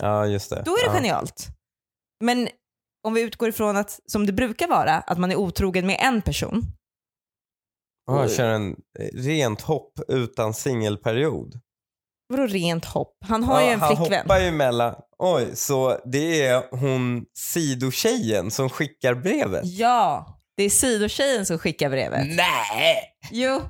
Ja, 0.00 0.26
just 0.26 0.50
det. 0.50 0.62
Då 0.64 0.70
är 0.72 0.80
det 0.80 0.86
ja. 0.86 0.92
genialt. 0.92 1.46
Men 2.24 2.48
om 3.02 3.14
vi 3.14 3.20
utgår 3.20 3.48
ifrån 3.48 3.76
att, 3.76 4.00
som 4.06 4.26
det 4.26 4.32
brukar 4.32 4.68
vara, 4.68 4.94
att 4.94 5.18
man 5.18 5.30
är 5.32 5.36
otrogen 5.36 5.86
med 5.86 5.96
en 6.00 6.22
person. 6.22 6.62
Ja, 8.06 8.20
jag 8.20 8.32
kör 8.32 8.48
en 8.48 8.70
eh, 8.98 9.06
rent 9.14 9.60
hopp 9.60 9.92
utan 10.08 10.54
singelperiod. 10.54 11.60
Vadå 12.28 12.46
rent 12.46 12.84
hopp? 12.84 13.16
Han 13.24 13.44
har 13.44 13.60
ju 13.60 13.66
Ja, 13.66 13.72
en 13.72 13.80
han 13.80 13.96
flickvän. 13.96 14.20
hoppar 14.22 14.40
ju 14.40 14.50
mellan... 14.52 14.94
Oj, 15.18 15.56
så 15.56 15.98
det 16.04 16.42
är 16.46 16.62
hon 16.76 17.24
sidotjejen 17.34 18.50
som 18.50 18.68
skickar 18.70 19.14
brevet? 19.14 19.64
Ja, 19.66 20.26
det 20.56 20.62
är 20.62 20.70
sidotjejen 20.70 21.46
som 21.46 21.58
skickar 21.58 21.90
brevet. 21.90 22.26
Nej! 22.36 22.96
Jo, 23.30 23.60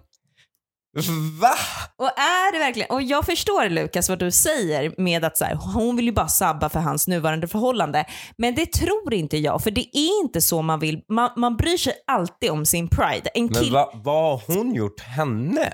Va? 1.40 1.54
och 1.96 2.18
är 2.18 2.52
det 2.52 2.58
verkligen, 2.58 2.90
och 2.90 3.02
jag 3.02 3.26
förstår 3.26 3.68
Lukas 3.68 4.08
vad 4.08 4.18
du 4.18 4.30
säger 4.30 4.94
med 4.98 5.24
att 5.24 5.36
så 5.36 5.44
här, 5.44 5.54
hon 5.54 5.96
vill 5.96 6.06
ju 6.06 6.12
bara 6.12 6.28
sabba 6.28 6.68
för 6.68 6.80
hans 6.80 7.08
nuvarande 7.08 7.48
förhållande. 7.48 8.04
Men 8.38 8.54
det 8.54 8.72
tror 8.72 9.14
inte 9.14 9.36
jag, 9.38 9.62
för 9.62 9.70
det 9.70 9.96
är 9.96 10.22
inte 10.24 10.40
så 10.40 10.62
man 10.62 10.80
vill. 10.80 11.02
Man, 11.08 11.30
man 11.36 11.56
bryr 11.56 11.76
sig 11.76 11.92
alltid 12.06 12.50
om 12.50 12.66
sin 12.66 12.88
pride. 12.88 13.30
En 13.34 13.44
Men 13.44 13.54
kill... 13.54 13.72
va, 13.72 13.90
vad 13.94 14.40
har 14.40 14.56
hon 14.56 14.74
gjort 14.74 15.00
henne? 15.00 15.72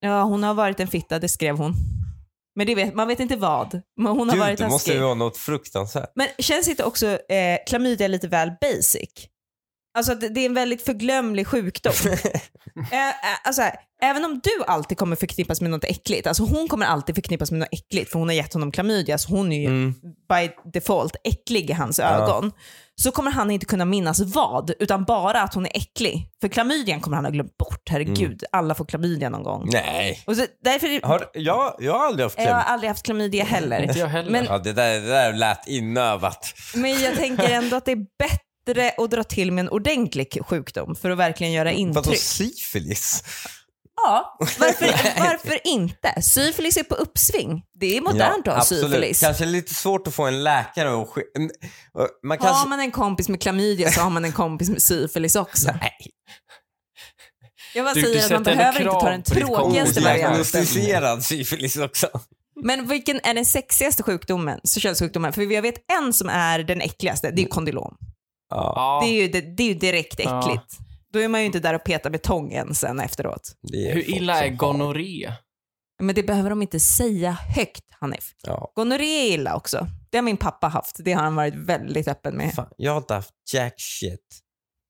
Ja, 0.00 0.22
hon 0.22 0.42
har 0.42 0.54
varit 0.54 0.80
en 0.80 0.88
fitta, 0.88 1.18
det 1.18 1.28
skrev 1.28 1.56
hon. 1.56 1.74
Men 2.56 2.66
det 2.66 2.74
vet, 2.74 2.94
man 2.94 3.08
vet 3.08 3.20
inte 3.20 3.36
vad. 3.36 3.82
Men 4.00 4.12
hon 4.12 4.28
har 4.28 4.36
Gud, 4.36 4.44
varit 4.44 4.58
det 4.58 4.68
måste 4.68 4.92
ju 4.92 5.00
vara 5.00 5.14
något 5.14 5.36
fruktansvärt. 5.36 6.12
Men 6.14 6.26
känns 6.38 6.68
inte 6.68 6.84
också 6.84 7.06
eh, 7.06 7.58
klamydia 7.66 8.08
lite 8.08 8.28
väl 8.28 8.50
basic? 8.60 9.28
Alltså 9.98 10.14
det 10.14 10.28
det 10.28 10.40
är 10.40 10.46
en 10.46 10.54
väldigt 10.54 10.82
förglömlig 10.84 11.46
sjukdom. 11.46 11.92
eh, 12.92 13.08
eh, 13.08 13.14
alltså 13.44 13.62
här, 13.62 13.74
även 14.02 14.24
om 14.24 14.40
du 14.44 14.64
alltid 14.66 14.98
kommer 14.98 15.16
förknippas 15.16 15.60
med 15.60 15.70
något 15.70 15.84
äckligt, 15.84 16.26
alltså 16.26 16.42
hon 16.44 16.68
kommer 16.68 16.86
alltid 16.86 17.14
förknippas 17.14 17.50
med 17.50 17.60
något 17.60 17.68
äckligt 17.72 18.10
för 18.12 18.18
hon 18.18 18.28
har 18.28 18.34
gett 18.34 18.52
honom 18.52 18.72
klamydia 18.72 19.18
så 19.18 19.30
hon 19.36 19.52
är 19.52 19.60
ju 19.60 19.66
Mm. 19.66 19.94
by 20.28 20.50
default 20.72 21.16
äcklig 21.24 21.70
i 21.70 21.72
hans 21.72 21.98
ögon. 21.98 22.52
Så 22.96 23.10
kommer 23.10 23.30
han 23.30 23.50
inte 23.50 23.66
kunna 23.66 23.84
minnas 23.84 24.20
vad, 24.20 24.72
utan 24.78 25.04
bara 25.04 25.42
att 25.42 25.54
hon 25.54 25.66
är 25.66 25.76
äcklig. 25.76 26.28
För 26.40 26.48
klamydian 26.48 27.00
kommer 27.00 27.16
han 27.16 27.24
ha 27.24 27.32
glömt 27.32 27.56
bort, 27.56 27.82
herregud. 27.90 28.44
Alla 28.52 28.74
får 28.74 28.84
klamydia 28.84 29.28
någon 29.28 29.42
gång. 29.42 29.68
Nej. 29.72 30.22
Och 30.26 30.36
så, 30.36 30.44
därför, 30.64 31.06
Har, 31.06 31.24
jag, 31.34 31.74
jag 31.78 31.92
har 31.98 32.06
aldrig 32.06 32.24
haft 32.24 32.38
jag 32.38 32.54
har 32.54 32.62
aldrig 32.62 32.88
haft 32.90 33.02
klamydia 33.04 33.44
heller. 33.44 33.82
Inte 33.82 33.98
jag 33.98 34.06
heller. 34.06 34.30
Men- 34.30 34.44
Ja, 34.44 34.58
det, 34.58 34.72
där, 34.72 35.00
det 35.00 35.08
där 35.08 35.32
lät 35.32 35.68
inövat. 35.68 36.54
Men 36.74 37.00
jag 37.00 37.14
tänker 37.16 37.50
ändå 37.50 37.76
att 37.76 37.84
det 37.84 37.92
är 37.92 38.06
bättre 38.18 38.38
att 38.78 39.10
dra 39.10 39.24
till 39.24 39.52
med 39.52 39.62
en 39.62 39.68
ordentlig 39.68 40.38
sjukdom 40.46 40.94
för 40.96 41.10
att 41.10 41.18
verkligen 41.18 41.52
göra 41.52 41.68
Vadå 41.68 41.78
intryck. 41.78 42.18
syfilis? 42.20 43.24
Ja, 44.06 44.36
varför, 44.58 44.86
varför 45.20 45.58
inte? 45.66 46.22
Syfilis 46.22 46.76
är 46.76 46.82
på 46.82 46.94
uppsving. 46.94 47.62
Det 47.80 47.96
är 47.96 48.00
modernt 48.00 48.48
att 48.48 48.54
ha 48.56 48.64
syfilis. 48.64 49.20
Kanske 49.20 49.44
lite 49.46 49.74
svårt 49.74 50.06
att 50.06 50.14
få 50.14 50.22
en 50.26 50.44
läkare 50.44 50.88
att 51.02 51.08
Man 52.22 52.38
kanske... 52.38 52.58
Har 52.58 52.68
man 52.68 52.80
en 52.80 52.90
kompis 52.90 53.28
med 53.28 53.40
klamydia 53.42 53.90
så 53.90 54.00
har 54.00 54.10
man 54.10 54.24
en 54.24 54.32
kompis 54.32 54.70
med 54.70 54.82
syfilis 54.82 55.36
också. 55.36 55.68
Nej. 55.80 55.96
Jag 57.74 57.84
bara 57.84 57.94
Du- 57.94 58.00
du 58.00 58.06
säger 58.06 58.24
att 58.24 58.30
man 58.30 58.42
behöver 58.42 58.80
inte 58.80 58.92
ta 58.92 59.10
den 59.10 59.22
tråkigaste 59.22 60.00
varianten. 60.00 60.30
Diagnostiserad 60.30 61.24
syfilis 61.24 61.76
också. 61.76 62.08
Men 62.62 62.88
vilken 62.88 63.20
är 63.22 63.34
den 63.34 63.46
sexigaste 63.46 64.02
sjukdomen, 64.02 64.60
så 64.64 64.80
könssjukdomen? 64.80 65.32
För 65.32 65.42
jag 65.52 65.62
vet 65.62 65.74
en 66.00 66.12
som 66.12 66.28
är 66.28 66.58
den 66.58 66.80
äckligaste, 66.80 67.30
det 67.30 67.42
är 67.42 67.46
kondylom. 67.46 67.96
Ja, 68.50 68.72
ja, 68.76 69.00
Det 69.06 69.12
är 69.12 69.22
ju, 69.22 69.28
det, 69.28 69.40
det 69.40 69.62
är 69.62 69.68
ju 69.68 69.74
direkt 69.74 70.20
Ja. 70.24 70.38
äckligt. 70.40 70.78
Då 71.12 71.18
är 71.18 71.28
man 71.28 71.40
ju 71.40 71.46
inte 71.46 71.60
där 71.60 71.74
och 71.74 71.84
petar 71.84 72.10
med 72.10 72.22
tången 72.22 72.74
sen 72.74 73.00
efteråt. 73.00 73.52
hur 73.72 74.10
illa 74.10 74.44
är 74.44 74.50
gonorré? 74.50 75.32
Men 76.02 76.14
det 76.14 76.22
behöver 76.22 76.50
de 76.50 76.62
inte 76.62 76.80
säga 76.80 77.30
högt, 77.56 77.84
Hanif. 78.00 78.34
Ja. 78.42 78.72
Gonorré 78.74 79.04
är 79.28 79.34
illa 79.34 79.56
också. 79.56 79.86
Det 80.10 80.18
har 80.18 80.22
min 80.22 80.36
pappa 80.36 80.68
haft. 80.68 80.96
Det 81.04 81.12
har 81.12 81.22
han 81.22 81.34
varit 81.34 81.54
väldigt 81.54 82.08
öppen 82.08 82.36
med. 82.36 82.54
Fan, 82.54 82.68
jag 82.76 82.92
har 82.92 82.98
inte 82.98 83.14
haft 83.14 83.34
jack 83.54 83.74
shit. 83.78 84.40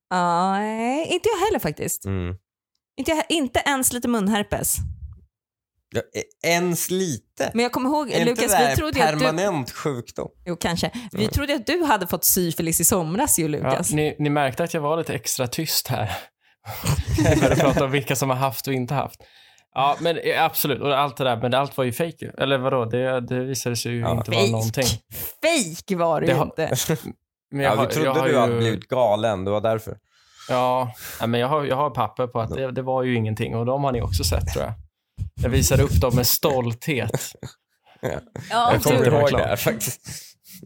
Ja, 0.09 0.51
nej, 0.59 1.07
inte 1.13 1.29
jag 1.29 1.45
heller 1.45 1.59
faktiskt. 1.59 2.05
Mm. 2.05 2.35
Inte, 2.99 3.11
jag, 3.11 3.23
inte 3.29 3.59
ens 3.65 3.93
lite 3.93 4.07
munherpes. 4.07 4.75
Ja, 5.93 6.01
e- 6.01 6.47
ens 6.47 6.89
lite. 6.89 7.51
Men 7.53 7.63
jag 7.63 7.71
kommer 7.71 7.89
ihåg, 7.89 8.09
är 8.11 8.19
inte 8.19 8.25
Lukas, 8.25 8.51
det 8.51 8.67
vi 8.69 8.75
trodde 8.75 9.03
att 9.03 9.19
du... 9.19 9.25
permanent 9.25 9.71
sjukdom? 9.71 10.27
Jo, 10.45 10.55
kanske. 10.55 10.91
Vi 11.11 11.27
trodde 11.27 11.55
att 11.55 11.65
du 11.65 11.83
hade 11.83 12.07
fått 12.07 12.23
syfilis 12.23 12.79
i 12.79 12.85
somras 12.85 13.39
ju, 13.39 13.43
Ja, 13.43 13.47
Lukas. 13.49 13.91
ni, 13.91 14.15
ni 14.19 14.29
märkte 14.29 14.63
att 14.63 14.73
jag 14.73 14.81
var 14.81 14.97
lite 14.97 15.13
extra 15.13 15.47
tyst 15.47 15.87
här. 15.87 16.11
Jag 17.25 17.37
började 17.39 17.55
prata 17.61 17.85
om 17.85 17.91
vilka 17.91 18.15
som 18.15 18.29
har 18.29 18.37
haft 18.37 18.67
och 18.67 18.73
inte 18.73 18.93
haft. 18.93 19.21
Ja, 19.73 19.95
men 19.99 20.17
eh, 20.17 20.43
absolut. 20.45 20.81
Och 20.81 20.99
allt 20.99 21.17
det 21.17 21.23
där. 21.23 21.37
Men 21.41 21.53
allt 21.53 21.77
var 21.77 21.83
ju 21.83 21.91
fejk. 21.93 22.21
Eller 22.37 22.57
vadå? 22.57 22.85
Det, 22.85 23.21
det 23.21 23.39
visade 23.39 23.75
sig 23.75 23.91
ju 23.91 23.99
Ja. 23.99 24.11
inte 24.17 24.31
vara 24.31 24.45
någonting. 24.47 24.87
Fake 25.41 25.95
var 25.95 26.21
det, 26.21 26.27
Det 26.27 26.33
ju 26.33 26.41
inte. 26.41 26.75
Men 27.51 27.63
jag 27.63 27.71
Ja, 27.73 27.75
har- 27.77 27.87
vi 27.87 27.93
trodde 27.93 28.07
jag 28.09 28.13
har 28.15 28.25
du 28.27 28.31
ju, 28.33 28.37
hade 28.39 28.57
blivit 28.57 28.87
galen, 28.87 29.45
det 29.45 29.51
var 29.51 29.61
därför. 29.61 29.97
Ja, 30.49 30.91
ja, 31.19 31.27
men 31.27 31.39
jag 31.39 31.47
har, 31.47 31.63
jag 31.65 31.75
har 31.75 31.89
papper 31.89 32.27
på 32.27 32.39
att 32.41 32.49
det, 32.49 32.71
det 32.71 32.81
var 32.81 33.03
ju 33.03 33.15
ingenting 33.15 33.55
och 33.55 33.65
de 33.65 33.83
har 33.83 33.91
ni 33.91 34.01
också 34.01 34.23
sett 34.23 34.47
tror 34.53 34.65
jag. 34.65 34.73
Jag 35.43 35.49
visade 35.49 35.83
upp 35.83 36.01
dem 36.01 36.15
med 36.15 36.27
stolthet. 36.27 37.11
Ja, 38.01 38.19
jag 38.49 38.83
kommer 38.83 39.07
ihåg 39.07 39.29
klart. 39.29 39.41
det 39.41 39.47
här 39.47 39.55
faktiskt. 39.55 40.01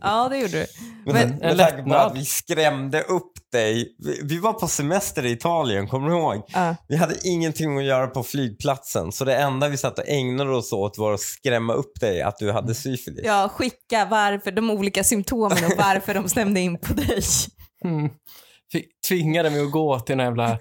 ja, 0.01 0.29
det 0.29 0.37
gjorde 0.37 0.51
du. 0.59 0.65
Men, 1.05 1.13
Men- 1.13 1.29
med 1.29 1.51
En 1.51 1.57
tanke 1.57 1.71
på 1.71 1.77
lättnad. 1.77 2.11
att 2.11 2.17
vi 2.17 2.25
skrämde 2.25 3.01
upp 3.01 3.31
dig. 3.51 3.95
Vi, 4.05 4.21
vi 4.23 4.39
var 4.39 4.53
på 4.53 4.67
semester 4.67 5.25
i 5.25 5.31
Italien, 5.31 5.87
kommer 5.87 6.09
du 6.09 6.15
ihåg? 6.15 6.43
Ja. 6.47 6.75
Vi 6.87 6.95
hade 6.95 7.15
ingenting 7.27 7.77
att 7.77 7.83
göra 7.83 8.07
på 8.07 8.23
flygplatsen, 8.23 9.11
så 9.11 9.25
det 9.25 9.35
enda 9.35 9.67
vi 9.69 9.77
satt 9.77 9.99
och 9.99 10.07
ägnade 10.07 10.55
oss 10.55 10.73
åt 10.73 10.97
var 10.97 11.13
att 11.13 11.19
skrämma 11.21 11.73
upp 11.73 11.99
dig 11.99 12.21
att 12.21 12.37
du 12.37 12.51
hade 12.51 12.75
syfilis. 12.75 13.25
Ja, 13.25 13.49
skicka 13.53 14.05
varför, 14.11 14.51
de 14.51 14.69
olika 14.71 15.03
symptomen 15.03 15.65
och 15.65 15.77
varför 15.77 16.13
de 16.13 16.29
stämde 16.29 16.59
in 16.59 16.79
på 16.79 16.93
dig. 16.93 17.21
Mm. 17.85 18.09
Tvingade 19.07 19.49
mig 19.49 19.61
att 19.65 19.71
gå 19.71 19.99
till 19.99 20.19
en 20.19 20.25
jävla 20.25 20.59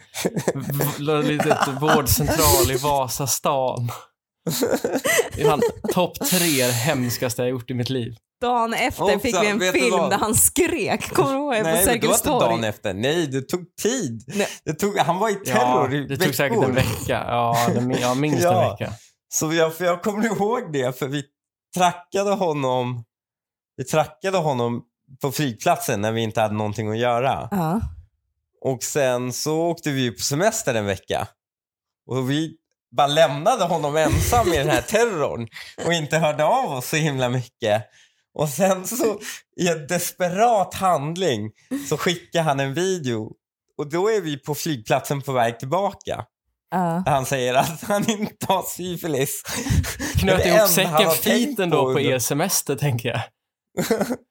litet 1.22 1.68
vårdcentral 1.80 2.70
i 2.70 2.76
Vasastan. 2.76 3.88
Det 5.36 5.42
är 5.42 5.92
topp 5.92 6.14
tre 6.30 6.62
hemskaste 6.70 7.42
jag 7.42 7.50
gjort 7.50 7.70
i 7.70 7.74
mitt 7.74 7.90
liv. 7.90 8.16
Dagen 8.40 8.74
efter 8.74 9.02
Också, 9.04 9.18
fick 9.18 9.42
vi 9.42 9.46
en 9.46 9.60
film 9.60 9.90
vad? 9.90 10.10
där 10.10 10.18
han 10.18 10.34
skrek, 10.34 11.10
kommer 11.10 11.32
du 11.32 11.36
ihåg? 11.38 11.56
På 11.56 11.62
Nej, 11.62 11.62
men 11.62 11.72
det 11.72 11.78
var 11.78 11.92
Sergels 11.92 12.18
inte 12.18 12.30
dagen 12.30 12.64
efter. 12.64 12.94
Nej, 12.94 13.26
det 13.26 13.42
tog 13.42 13.76
tid. 13.82 14.24
Nej. 14.26 14.48
Det 14.64 14.74
tog, 14.74 14.98
han 14.98 15.18
var 15.18 15.28
i 15.30 15.38
Ja, 15.44 15.54
terror 15.54 15.94
i 15.94 16.00
det 16.00 16.06
veckor. 16.08 16.24
tog 16.24 16.34
säkert 16.34 16.64
en 16.64 16.74
vecka. 16.74 17.24
Ja, 17.28 17.56
det, 17.74 17.98
ja 18.00 18.14
minst 18.14 18.42
Ja. 18.42 18.62
en 18.64 18.70
vecka. 18.70 18.92
Så 19.34 19.52
jag, 19.52 19.74
för 19.74 19.84
jag 19.84 20.02
kommer 20.02 20.26
ihåg 20.26 20.72
det, 20.72 20.98
för 20.98 21.08
vi 21.08 21.22
trackade 21.76 22.30
honom 22.30 23.04
vi 23.76 23.84
trackade 23.84 24.38
honom 24.38 24.82
på 25.22 25.32
flygplatsen 25.32 26.00
när 26.00 26.12
vi 26.12 26.20
inte 26.22 26.40
hade 26.40 26.54
någonting 26.54 26.90
att 26.90 26.98
göra. 26.98 27.48
Ja. 27.50 27.80
Och 28.64 28.82
sen 28.82 29.32
så 29.32 29.60
åkte 29.60 29.90
vi 29.90 30.10
på 30.10 30.22
semester 30.22 30.74
en 30.74 30.86
vecka. 30.86 31.28
Och 32.10 32.30
vi 32.30 32.56
bara 32.96 33.06
lämnade 33.06 33.64
honom 33.64 33.96
ensam 33.96 34.52
i 34.52 34.56
den 34.56 34.68
här 34.68 34.82
terrorn 34.82 35.48
och 35.86 35.92
inte 35.92 36.18
hörde 36.18 36.44
av 36.44 36.72
oss 36.72 36.88
så 36.88 36.96
himla 36.96 37.28
mycket. 37.28 37.82
Och 38.38 38.48
sen 38.48 38.86
så 38.86 39.18
i 39.60 39.68
en 39.68 39.86
desperat 39.86 40.74
handling 40.74 41.50
så 41.88 41.96
skickar 41.96 42.42
han 42.42 42.60
en 42.60 42.74
video 42.74 43.32
och 43.78 43.90
då 43.90 44.08
är 44.10 44.20
vi 44.20 44.38
på 44.38 44.54
flygplatsen 44.54 45.22
på 45.22 45.32
väg 45.32 45.58
tillbaka. 45.58 46.24
Ja. 46.70 47.02
Han 47.06 47.26
säger 47.26 47.54
att 47.54 47.82
han 47.82 48.10
inte 48.10 48.46
har 48.46 48.62
syfilis. 48.62 49.42
Knöt 50.20 50.46
ihop 50.46 50.68
säcken 50.68 51.10
fint 51.10 51.58
ändå 51.58 51.82
på 51.82 51.88
under- 51.88 52.00
er 52.12 52.18
semester, 52.18 52.76
tänker 52.76 53.08
jag. 53.08 53.20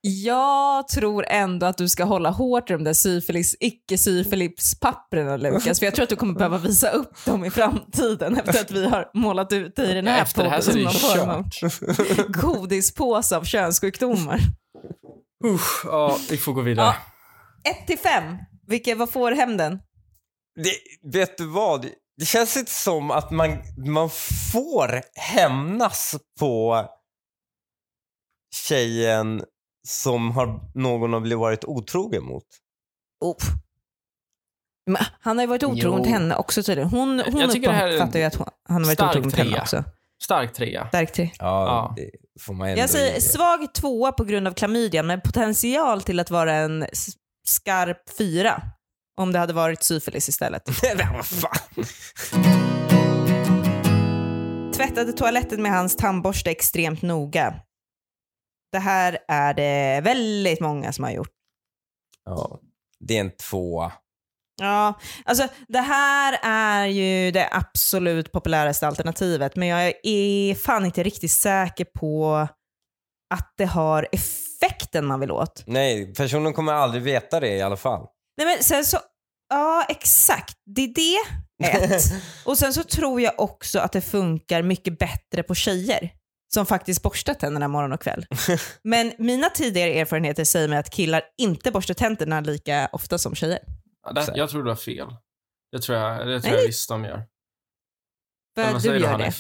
Jag 0.01 0.87
tror 0.87 1.25
ändå 1.29 1.65
att 1.65 1.77
du 1.77 1.89
ska 1.89 2.03
hålla 2.03 2.29
hårt 2.29 2.69
i 2.69 2.73
de 2.73 2.83
där 2.83 2.93
syfilis, 2.93 3.55
icke-syfilis-papperna 3.59 5.37
Lukas, 5.37 5.79
för 5.79 5.85
jag 5.85 5.95
tror 5.95 6.03
att 6.03 6.09
du 6.09 6.15
kommer 6.15 6.33
behöva 6.33 6.57
visa 6.57 6.89
upp 6.89 7.25
dem 7.25 7.45
i 7.45 7.49
framtiden 7.51 8.37
efter 8.37 8.61
att 8.61 8.71
vi 8.71 8.85
har 8.89 9.09
målat 9.13 9.51
ut 9.53 9.75
dig 9.75 9.91
i 9.91 9.93
den 9.93 10.07
här 10.07 10.25
det 10.25 10.33
podden 10.43 10.61
som 10.61 10.79
någon 10.81 10.93
form 10.93 11.29
av 11.29 11.45
godispåse 12.41 13.37
av 13.37 13.43
könssjukdomar. 13.43 14.39
Usch, 15.45 15.85
ja, 15.85 16.17
vi 16.29 16.37
får 16.37 16.53
gå 16.53 16.61
vidare. 16.61 16.95
Ja. 17.63 17.71
1 17.71 17.87
till 17.87 17.99
5, 17.99 18.37
Vilka, 18.67 18.95
vad 18.95 19.09
får 19.11 19.31
hämnden? 19.31 19.79
Det, 20.63 20.73
vet 21.19 21.37
du 21.37 21.47
vad? 21.47 21.81
Det- 21.81 21.89
Det 22.17 22.25
känns 22.25 22.57
inte 22.57 22.71
som 22.71 23.11
att 23.11 23.31
man, 23.31 23.57
man 23.87 24.09
får 24.53 25.01
hämnas 25.15 26.15
på 26.39 26.85
tjejen 28.53 29.43
som 29.87 30.31
har, 30.31 30.59
någon 30.79 31.13
har 31.13 31.19
blivit 31.19 31.39
varit 31.39 31.65
otrogen 31.65 32.23
mot. 32.23 32.43
Oh. 33.21 33.35
Men 34.85 35.03
han 35.19 35.37
har 35.37 35.43
ju 35.43 35.47
varit 35.49 35.63
otrogen 35.63 35.97
Jo. 35.99 36.03
till 36.03 36.13
henne 36.13 36.35
också 36.35 36.63
tydligen. 36.63 36.89
Hon, 36.89 37.19
hon 37.31 37.41
Jag 37.41 37.51
tycker 37.51 37.67
det 37.67 37.73
här 37.73 37.87
är 37.87 37.93
uppfattar 37.93 38.19
ju 38.19 38.25
att 38.25 38.35
hon, 38.35 38.47
han 38.69 38.77
har 38.83 38.85
varit 38.85 39.01
otrogen 39.01 39.23
mot 39.23 39.35
henne 39.35 39.49
trea. 39.49 39.61
också. 39.61 39.83
Stark 40.23 40.53
trea. 40.53 40.87
Stark 40.87 41.11
tre. 41.13 41.29
Ja, 41.39 41.65
Ja. 41.65 41.93
det 41.95 42.09
får 42.41 42.53
man 42.53 42.67
ändå 42.69 42.81
Jag 42.81 42.89
säger 42.89 43.13
ge. 43.13 43.21
svag 43.21 43.73
tvåa 43.73 44.11
på 44.11 44.23
grund 44.23 44.47
av 44.47 44.51
klamydian, 44.53 45.07
men 45.07 45.21
potential 45.21 46.01
till 46.01 46.19
att 46.19 46.31
vara 46.31 46.53
en 46.53 46.85
skarp 47.47 48.09
fyra. 48.17 48.61
Om 49.17 49.31
det 49.31 49.39
hade 49.39 49.53
varit 49.53 49.83
syfilis 49.83 50.29
istället. 50.29 50.63
Nej, 50.83 51.07
vad 51.13 51.25
fan. 51.25 51.85
Tvättade 54.75 55.13
toaletten 55.13 55.61
med 55.61 55.71
hans 55.71 55.95
tandborste 55.95 56.51
extremt 56.51 57.01
noga. 57.01 57.55
Det 58.73 58.79
här 58.79 59.17
är 59.27 59.53
det 59.53 60.01
väldigt 60.03 60.59
många 60.59 60.93
som 60.93 61.03
har 61.03 61.11
gjort. 61.11 61.31
Ja. 62.25 62.59
Det 62.99 63.17
är 63.17 63.21
en 63.21 63.31
tvåa. 63.49 63.91
Ja, 64.61 64.99
alltså 65.25 65.47
det 65.67 65.79
här 65.79 66.39
är 66.43 66.85
ju 66.85 67.31
det 67.31 67.49
absolut 67.51 68.31
populäraste 68.31 68.87
alternativet, 68.87 69.55
men 69.55 69.67
jag 69.67 69.93
är 70.03 70.55
fan 70.55 70.85
inte 70.85 71.03
riktigt 71.03 71.31
säker 71.31 71.85
på 71.85 72.47
att 73.33 73.53
det 73.57 73.65
har 73.65 74.07
effekten 74.11 75.05
man 75.05 75.19
vill 75.19 75.31
åt. 75.31 75.63
Nej, 75.65 76.13
personen 76.13 76.53
kommer 76.53 76.73
aldrig 76.73 77.03
veta 77.03 77.39
det 77.39 77.55
i 77.55 77.61
alla 77.61 77.77
fall. 77.77 78.07
Nej 78.37 78.47
men 78.47 78.63
sen 78.63 78.85
så, 78.85 78.97
ja 79.49 79.85
exakt, 79.89 80.57
det 80.65 80.81
är 80.81 80.93
det 80.93 81.67
ett. 81.67 82.03
Och 82.45 82.57
sen 82.57 82.73
så 82.73 82.83
tror 82.83 83.21
jag 83.21 83.33
också 83.39 83.79
att 83.79 83.91
det 83.91 84.01
funkar 84.01 84.61
mycket 84.63 84.99
bättre 84.99 85.43
på 85.43 85.55
tjejer 85.55 86.11
som 86.53 86.65
faktiskt 86.65 87.03
borstar 87.03 87.33
tänderna 87.33 87.67
morgon 87.67 87.93
och 87.93 88.01
kväll. 88.01 88.25
Men 88.83 89.13
mina 89.17 89.49
tidigare 89.49 89.93
erfarenheter 89.93 90.43
säger 90.43 90.67
mig 90.67 90.77
att 90.77 90.89
killar 90.89 91.21
inte 91.37 91.71
borstar 91.71 91.93
tänderna 91.93 92.41
lika 92.41 92.89
ofta 92.91 93.17
som 93.17 93.35
tjejer. 93.35 93.59
Ja, 94.05 94.11
det, 94.11 94.31
jag 94.35 94.49
tror 94.49 94.63
du 94.63 94.69
har 94.69 94.75
fel. 94.75 95.07
Det 95.71 95.79
tror 95.79 95.97
jag, 95.97 96.27
det 96.27 96.41
tror 96.41 96.51
Nej. 96.51 96.59
jag 96.59 96.67
visst 96.67 96.89
de 96.89 97.05
gör. 97.05 97.23
För 98.55 98.91
du 98.91 98.97
gör 98.99 99.17
det. 99.17 99.31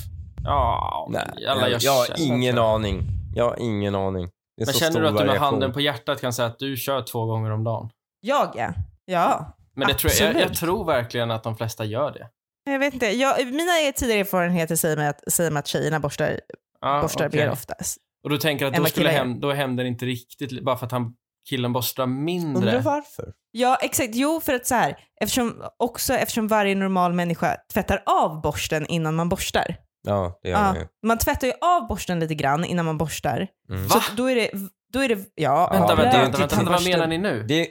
Ja, 0.43 1.09
Nej, 1.11 1.47
alla 1.47 1.69
jag, 1.69 1.81
jag 1.81 1.91
har 1.91 2.07
ingen 2.17 2.57
aning. 2.57 3.03
Jag 3.35 3.43
har 3.45 3.59
ingen 3.59 3.95
aning. 3.95 4.29
Det 4.57 4.63
är 4.63 4.65
Men 4.65 4.73
så 4.73 4.79
känner 4.79 4.91
stor 4.91 5.01
du 5.01 5.07
att 5.07 5.13
du 5.13 5.17
med 5.19 5.27
variation. 5.27 5.45
handen 5.45 5.73
på 5.73 5.81
hjärtat 5.81 6.21
kan 6.21 6.33
säga 6.33 6.47
att 6.47 6.59
du 6.59 6.77
kör 6.77 7.01
två 7.01 7.25
gånger 7.25 7.51
om 7.51 7.63
dagen? 7.63 7.89
Jag 8.19 8.51
ja. 8.55 8.73
Ja. 9.05 9.57
Men 9.75 9.87
det 9.87 9.93
tror 9.93 10.11
jag, 10.19 10.35
jag, 10.35 10.41
jag 10.41 10.53
tror 10.53 10.85
verkligen 10.85 11.31
att 11.31 11.43
de 11.43 11.57
flesta 11.57 11.85
gör 11.85 12.11
det. 12.11 12.27
Jag 12.65 12.79
vet 12.79 12.93
inte. 12.93 13.05
Jag, 13.05 13.45
mina 13.47 13.91
tidigare 13.95 14.19
erfarenheter 14.19 14.75
säger 14.75 14.97
mig 14.97 15.07
att, 15.07 15.33
säger 15.33 15.51
mig 15.51 15.59
att 15.59 15.67
tjejerna 15.67 15.99
borstar, 15.99 16.39
Ja, 16.83 17.01
borstar 17.01 17.27
okej. 17.27 17.39
mer 17.39 17.51
oftast. 17.51 17.97
Och 18.23 18.29
du 18.29 18.37
tänker 18.37 18.65
att 18.65 18.73
då, 18.73 18.85
skulle 18.85 19.09
hem, 19.09 19.39
då 19.39 19.49
är 19.49 19.55
hämnden 19.55 19.87
inte 19.87 20.05
riktigt, 20.05 20.63
bara 20.63 20.77
för 20.77 20.85
att 20.85 20.91
han, 20.91 21.13
killen 21.49 21.73
borstar 21.73 22.05
mindre. 22.05 22.59
Undrar 22.59 22.81
varför? 22.81 23.33
Ja, 23.51 23.77
exakt. 23.81 24.15
Jo, 24.15 24.39
för 24.43 24.53
att 24.53 24.65
så 24.67 24.75
här, 24.75 24.97
eftersom, 25.21 25.63
också 25.79 26.13
eftersom 26.13 26.47
varje 26.47 26.75
normal 26.75 27.13
människa 27.13 27.57
tvättar 27.73 28.03
av 28.05 28.41
borsten 28.41 28.85
innan 28.87 29.15
man 29.15 29.29
borstar. 29.29 29.75
Ja, 30.07 30.39
det 30.43 30.49
gör 30.49 30.57
Ja, 30.57 30.63
man 30.63 30.75
ju. 30.75 30.87
man 31.07 31.17
tvättar 31.17 31.47
ju 31.47 31.53
av 31.61 31.87
borsten 31.87 32.19
lite 32.19 32.35
grann 32.35 32.65
innan 32.65 32.85
man 32.85 32.97
borstar. 32.97 33.47
Mm. 33.69 33.89
Så 33.89 33.97
Va? 33.97 34.03
då 34.17 34.29
är 34.29 34.35
det, 34.35 34.49
då 34.93 34.99
är 35.03 35.09
det 35.09 35.19
ja, 35.35 35.69
Vänta, 35.71 35.95
men 35.95 35.97
vänta, 35.97 36.03
det 36.03 36.07
är 36.17 36.21
vänta, 36.21 36.25
inte 36.25 36.39
vänta, 36.39 36.55
vänta, 36.55 36.71
vad 36.71 36.83
menar 36.83 37.07
ni 37.07 37.17
nu? 37.17 37.43
Det, 37.43 37.67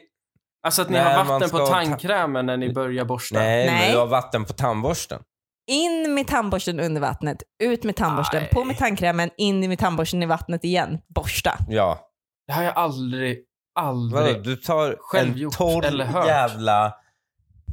Alltså 0.66 0.82
att 0.82 0.88
ni 0.90 0.94
När 0.98 1.14
har 1.16 1.24
vatten 1.24 1.50
på 1.50 1.66
tandkrämen 1.66 2.46
när 2.46 2.56
ni 2.56 2.72
börjar 2.72 3.04
borsta? 3.04 3.38
nej, 3.38 3.66
men 3.66 3.74
Nej. 3.74 3.92
du 3.92 3.98
har 3.98 4.06
vatten 4.06 4.44
på 4.44 4.52
tandborsten. 4.52 5.22
In 5.66 6.14
med 6.14 6.26
tandborsten 6.26 6.80
under 6.80 7.00
vattnet, 7.00 7.42
ut 7.62 7.84
med 7.84 7.96
tandborsten, 7.96 8.42
Aj. 8.42 8.48
på 8.52 8.64
med 8.64 8.78
tandkrämen, 8.78 9.30
in 9.36 9.68
med 9.68 9.78
tandborsten 9.78 10.22
i 10.22 10.26
vattnet 10.26 10.64
igen, 10.64 10.98
borsta. 11.14 11.56
Det 11.68 11.74
Ja. 11.74 11.98
har 12.52 12.62
jag 12.62 12.76
aldrig, 12.76 13.38
Vadå, 13.74 13.88
aldrig... 13.88 14.42
du 14.42 14.56
tar 14.56 14.96
Själv 15.00 15.32
en 15.32 15.38
gjort 15.38 15.54
torr 15.56 15.84
eller 15.86 16.04
hört. 16.04 16.26
jävla 16.26 16.94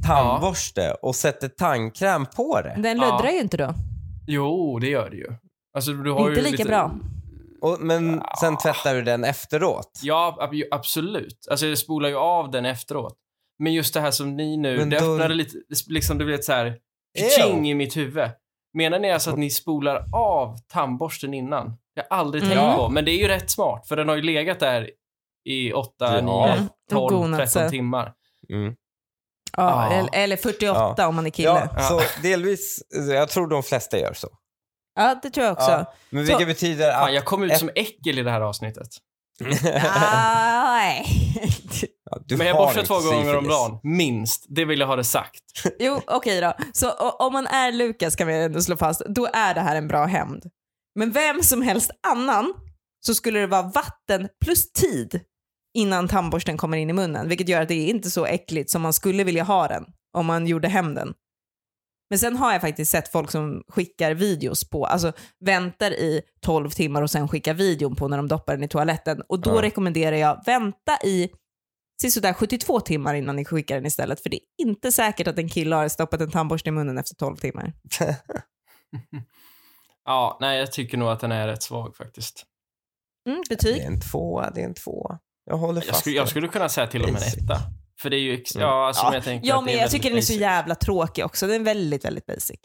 tandborste 0.06 0.94
och 1.02 1.14
sätter 1.16 1.48
tandkräm 1.48 2.26
på 2.26 2.60
det. 2.62 2.74
Den 2.82 2.98
Ja. 2.98 3.04
luddrar 3.04 3.30
ju 3.30 3.40
inte 3.40 3.56
då. 3.56 3.74
Jo, 4.26 4.78
det 4.78 4.86
gör 4.88 5.10
det 5.10 5.16
ju. 5.16 5.26
Alltså, 5.74 5.92
du 5.92 6.10
har 6.12 6.20
Inte 6.28 6.40
ju 6.40 6.46
lika 6.46 6.50
lite... 6.56 6.64
bra. 6.68 6.92
Och, 7.62 7.76
men 7.80 8.10
Ja. 8.14 8.34
sen 8.40 8.56
tvättar 8.58 8.94
du 8.94 9.02
den 9.02 9.24
efteråt. 9.24 10.00
Ja, 10.02 10.36
ab- 10.40 10.54
ju- 10.54 10.68
absolut. 10.70 11.46
Alltså 11.50 11.66
jag 11.66 11.78
spolar 11.78 12.08
ju 12.08 12.16
av 12.16 12.50
den 12.50 12.64
efteråt. 12.66 13.16
Men 13.58 13.72
just 13.72 13.94
det 13.94 14.00
här 14.00 14.10
som 14.10 14.36
ni 14.36 14.56
nu, 14.56 14.76
Men 14.76 14.90
det 14.90 14.98
då- 15.00 15.12
öppnade 15.14 15.34
lite, 15.34 15.56
liksom 15.88 16.18
det 16.18 16.24
blev 16.24 16.38
ett 16.38 16.44
så 16.44 16.52
här. 16.52 16.76
Ching 17.18 17.70
i 17.70 17.74
mitt 17.74 17.96
huvud. 17.96 18.30
Menar 18.74 18.98
ni 18.98 19.12
alltså 19.12 19.30
att 19.30 19.38
ni 19.38 19.50
spolar 19.50 20.04
av 20.14 20.56
tandborsten 20.72 21.34
innan? 21.34 21.76
Jag 21.94 22.04
har 22.10 22.16
aldrig 22.18 22.42
tänkt 22.42 22.56
Mm. 22.56 22.76
på, 22.76 22.88
men 22.88 23.04
det 23.04 23.10
är 23.10 23.16
ju 23.18 23.28
rätt 23.28 23.50
smart 23.50 23.88
för 23.88 23.96
den 23.96 24.08
har 24.08 24.16
ju 24.16 24.22
legat 24.22 24.60
där 24.60 24.90
i 25.44 25.72
8, 25.72 25.92
Ja. 25.98 26.20
9, 26.20 26.46
Mm. 26.52 26.68
12, 26.90 27.16
Gonat 27.16 27.38
13 27.40 27.48
sig. 27.62 27.70
timmar. 27.70 28.12
Mm. 28.52 28.74
Ja, 29.56 29.88
Ja. 29.90 29.96
Eller, 29.96 30.10
eller 30.12 30.36
48 30.36 30.94
Ja. 30.96 31.06
om 31.06 31.14
man 31.14 31.26
är 31.26 31.30
kille. 31.30 31.68
Ja, 31.76 31.82
så 31.82 32.00
delvis, 32.22 32.82
jag 33.10 33.28
tror 33.28 33.46
de 33.46 33.62
flesta 33.62 33.98
gör 33.98 34.12
så. 34.12 34.28
Ja, 34.94 35.20
det 35.22 35.30
tror 35.30 35.46
jag 35.46 35.52
också. 35.52 35.70
Ja. 35.70 35.94
Men 36.10 36.22
vilket 36.24 36.40
Så- 36.40 36.46
betyder 36.46 36.92
Fan, 36.92 37.08
att... 37.08 37.14
jag 37.14 37.24
kom 37.24 37.42
ut 37.42 37.52
ett- 37.52 37.58
som 37.58 37.70
äckel 37.74 38.18
i 38.18 38.22
det 38.22 38.30
här 38.30 38.40
avsnittet. 38.40 38.88
Nej. 39.40 41.06
Ja, 42.12 42.18
du 42.26 42.36
men 42.36 42.46
jag 42.46 42.56
borstar 42.56 42.82
två 42.82 42.94
gånger 42.94 43.36
om 43.36 43.44
syfilis. 43.44 43.48
dagen, 43.48 43.78
minst. 43.82 44.46
Det 44.48 44.64
vill 44.64 44.80
jag 44.80 44.86
ha 44.86 44.96
det 44.96 45.04
sagt. 45.04 45.42
Jo, 45.78 46.00
okej 46.06 46.40
då. 46.40 46.52
Så 46.72 46.90
om 46.92 47.32
man 47.32 47.46
är 47.46 47.72
Lukas 47.72 48.16
kan 48.16 48.26
vi 48.26 48.34
ändå 48.34 48.60
slå 48.62 48.76
fast, 48.76 49.02
då 49.06 49.28
är 49.32 49.54
det 49.54 49.60
här 49.60 49.76
en 49.76 49.88
bra 49.88 50.04
hämnd. 50.04 50.44
Men 50.94 51.10
vem 51.12 51.42
som 51.42 51.62
helst 51.62 51.90
annan 52.06 52.54
så 53.06 53.14
skulle 53.14 53.40
det 53.40 53.46
vara 53.46 53.62
vatten 53.62 54.28
plus 54.44 54.72
tid 54.72 55.20
innan 55.74 56.08
tandborsten 56.08 56.56
kommer 56.56 56.76
in 56.76 56.90
i 56.90 56.92
munnen, 56.92 57.28
vilket 57.28 57.48
gör 57.48 57.62
att 57.62 57.68
det 57.68 57.74
är 57.74 57.90
inte 57.90 58.10
så 58.10 58.26
äckligt 58.26 58.70
som 58.70 58.82
man 58.82 58.92
skulle 58.92 59.24
vilja 59.24 59.44
ha 59.44 59.68
den 59.68 59.84
om 60.16 60.26
man 60.26 60.46
gjorde 60.46 60.68
hämnden. 60.68 61.14
Men 62.10 62.18
sen 62.18 62.36
har 62.36 62.52
jag 62.52 62.60
faktiskt 62.60 62.90
sett 62.90 63.08
folk 63.08 63.30
som 63.30 63.62
skickar 63.68 64.14
videos 64.14 64.70
på, 64.70 64.86
alltså 64.86 65.12
väntar 65.44 65.90
i 65.90 66.22
12 66.40 66.70
timmar 66.70 67.02
och 67.02 67.10
sen 67.10 67.28
skickar 67.28 67.54
videon 67.54 67.96
på 67.96 68.08
när 68.08 68.16
de 68.16 68.28
doppar 68.28 68.52
den 68.54 68.64
i 68.64 68.68
toaletten. 68.68 69.22
Och 69.28 69.40
då 69.40 69.50
Ja. 69.56 69.62
rekommenderar 69.62 70.16
jag 70.16 70.42
vänta 70.46 70.98
i 71.04 71.30
sådär 72.10 72.32
72 72.32 72.80
timmar 72.80 73.14
innan 73.14 73.36
ni 73.36 73.44
skickar 73.44 73.74
den 73.76 73.86
istället. 73.86 74.20
För 74.22 74.30
det 74.30 74.36
är 74.36 74.66
inte 74.66 74.92
säkert 74.92 75.26
att 75.26 75.38
en 75.38 75.48
kille 75.48 75.76
har 75.76 75.88
stoppat 75.88 76.20
en 76.20 76.30
tandborste 76.30 76.68
i 76.68 76.72
munnen 76.72 76.98
efter 76.98 77.14
12 77.14 77.36
timmar. 77.36 77.72
Ja, 80.04 80.38
nej, 80.40 80.58
jag 80.58 80.72
tycker 80.72 80.96
nog 80.98 81.08
att 81.08 81.20
den 81.20 81.32
är 81.32 81.46
rätt 81.46 81.62
svag 81.62 81.96
faktiskt. 81.96 82.44
Mm, 83.28 83.42
Det 83.48 83.54
betyg? 83.56 83.78
är 83.82 83.86
en 83.86 84.00
tvåa, 84.00 84.50
det 84.50 84.60
är 84.60 84.64
en 84.64 84.74
tvåa. 84.74 85.18
Jag 85.44 85.56
håller 85.56 85.80
Jag 85.80 85.88
fast 85.88 86.00
skulle, 86.00 86.12
vid 86.12 86.18
jag 86.18 86.26
det. 86.26 86.30
skulle 86.30 86.48
kunna 86.48 86.68
säga 86.68 86.86
till 86.86 87.02
och 87.02 87.12
med 87.12 87.22
en 87.22 87.28
etta. 87.44 87.58
För 88.00 88.10
det 88.10 88.16
är 88.16 88.20
ju, 88.20 88.34
ex- 88.34 88.54
Mm. 88.54 88.66
ja, 88.68 88.86
alltså, 88.86 89.02
Ja, 89.02 89.08
men 89.10 89.14
jag 89.14 89.24
tänker 89.24 89.48
Ja, 89.48 89.60
men 89.60 89.74
jag 89.74 89.90
tycker 89.90 90.08
den 90.08 90.18
är 90.18 90.22
så 90.22 90.32
basic. 90.32 90.40
jävla 90.40 90.74
tråkig 90.74 91.24
också. 91.24 91.46
Den 91.46 91.60
är 91.60 91.64
väldigt, 91.64 92.04
väldigt 92.04 92.26
basic. 92.26 92.60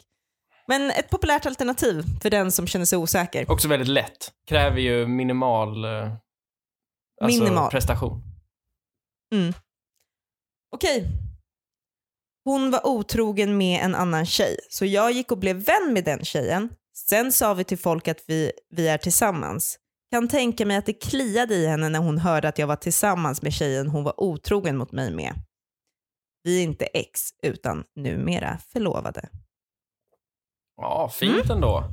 Men 0.68 0.90
ett 0.90 1.10
populärt 1.10 1.46
alternativ 1.46 2.04
för 2.22 2.30
den 2.30 2.52
som 2.52 2.66
känner 2.66 2.84
sig 2.86 2.98
osäker. 2.98 3.50
Också 3.50 3.68
väldigt 3.68 3.88
lätt. 3.88 4.32
Kräver 4.48 4.80
ju 4.80 5.06
minimal, 5.06 5.84
eh, 5.84 6.12
alltså 7.22 7.42
Minimal. 7.42 7.70
prestation. 7.70 8.22
Okej. 10.72 11.06
Hon 12.44 12.70
var 12.70 12.86
otrogen 12.86 13.56
med 13.56 13.84
en 13.84 13.94
annan 13.94 14.26
tjej, 14.26 14.56
så 14.70 14.84
jag 14.84 15.12
gick 15.12 15.32
och 15.32 15.38
blev 15.38 15.56
vän 15.56 15.92
med 15.92 16.04
den 16.04 16.24
tjejen. 16.24 16.68
Sen 17.08 17.32
sa 17.32 17.54
vi 17.54 17.64
till 17.64 17.78
folk 17.78 18.08
att 18.08 18.20
vi, 18.26 18.52
vi 18.70 18.88
är 18.88 18.98
tillsammans. 18.98 19.78
Kan 20.10 20.28
tänka 20.28 20.66
mig 20.66 20.76
att 20.76 20.86
det 20.86 20.92
kliade 20.92 21.54
i 21.54 21.66
henne 21.66 21.88
när 21.88 21.98
hon 21.98 22.18
hörde 22.18 22.48
att 22.48 22.58
jag 22.58 22.66
var 22.66 22.76
tillsammans 22.76 23.42
med 23.42 23.52
tjejen 23.52 23.88
hon 23.88 24.04
var 24.04 24.20
otrogen 24.20 24.76
mot 24.76 24.92
mig 24.92 25.10
med. 25.14 25.34
Vi 26.42 26.58
är 26.60 26.64
inte 26.64 26.84
ex, 26.84 27.20
utan 27.42 27.84
numera 27.96 28.58
förlovade. 28.72 29.28
Ja, 30.76 31.08
fint 31.08 31.44
Mm. 31.44 31.50
ändå. 31.50 31.84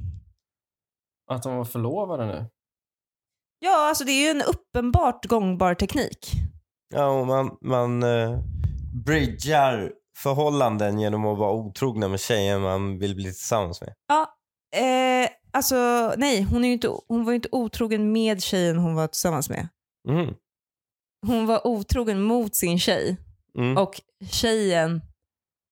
Att 1.32 1.44
de 1.44 1.56
var 1.56 1.66
förlovade 1.66 2.26
nu. 2.26 2.46
Ja, 3.60 3.88
alltså 3.90 4.04
det 4.04 4.12
är 4.12 4.24
ju 4.24 4.30
en 4.30 4.42
uppenbart 4.42 5.26
gångbar 5.26 5.74
teknik. 5.76 6.32
Ja, 6.96 7.08
och 7.20 7.28
man, 7.28 7.58
man 7.62 8.04
uh, 8.04 8.40
bridgar 9.06 9.92
förhållanden 10.18 11.00
genom 11.00 11.26
att 11.26 11.38
vara 11.38 11.52
otrogna 11.52 12.08
med 12.08 12.20
tjejen 12.20 12.62
man 12.62 13.00
vill 13.00 13.16
bli 13.16 13.24
tillsammans 13.24 13.82
med. 13.82 13.94
Ja, 14.08 14.28
eh, 14.80 15.30
alltså 15.54 15.76
nej, 16.18 16.42
hon, 16.44 16.64
är 16.64 16.68
ju 16.68 16.74
inte, 16.74 16.90
hon 17.08 17.24
var 17.26 17.32
ju 17.32 17.36
inte 17.36 17.50
otrogen 17.52 18.12
med 18.12 18.42
tjejen 18.44 18.78
hon 18.78 18.96
var 18.96 19.08
tillsammans 19.08 19.50
med. 19.50 19.68
Mm. 20.10 20.34
Hon 21.28 21.46
var 21.46 21.68
otrogen 21.68 22.22
mot 22.22 22.56
sin 22.56 22.80
tjej 22.80 23.18
Mm. 23.58 23.78
och 23.78 24.02
tjejen, 24.30 25.02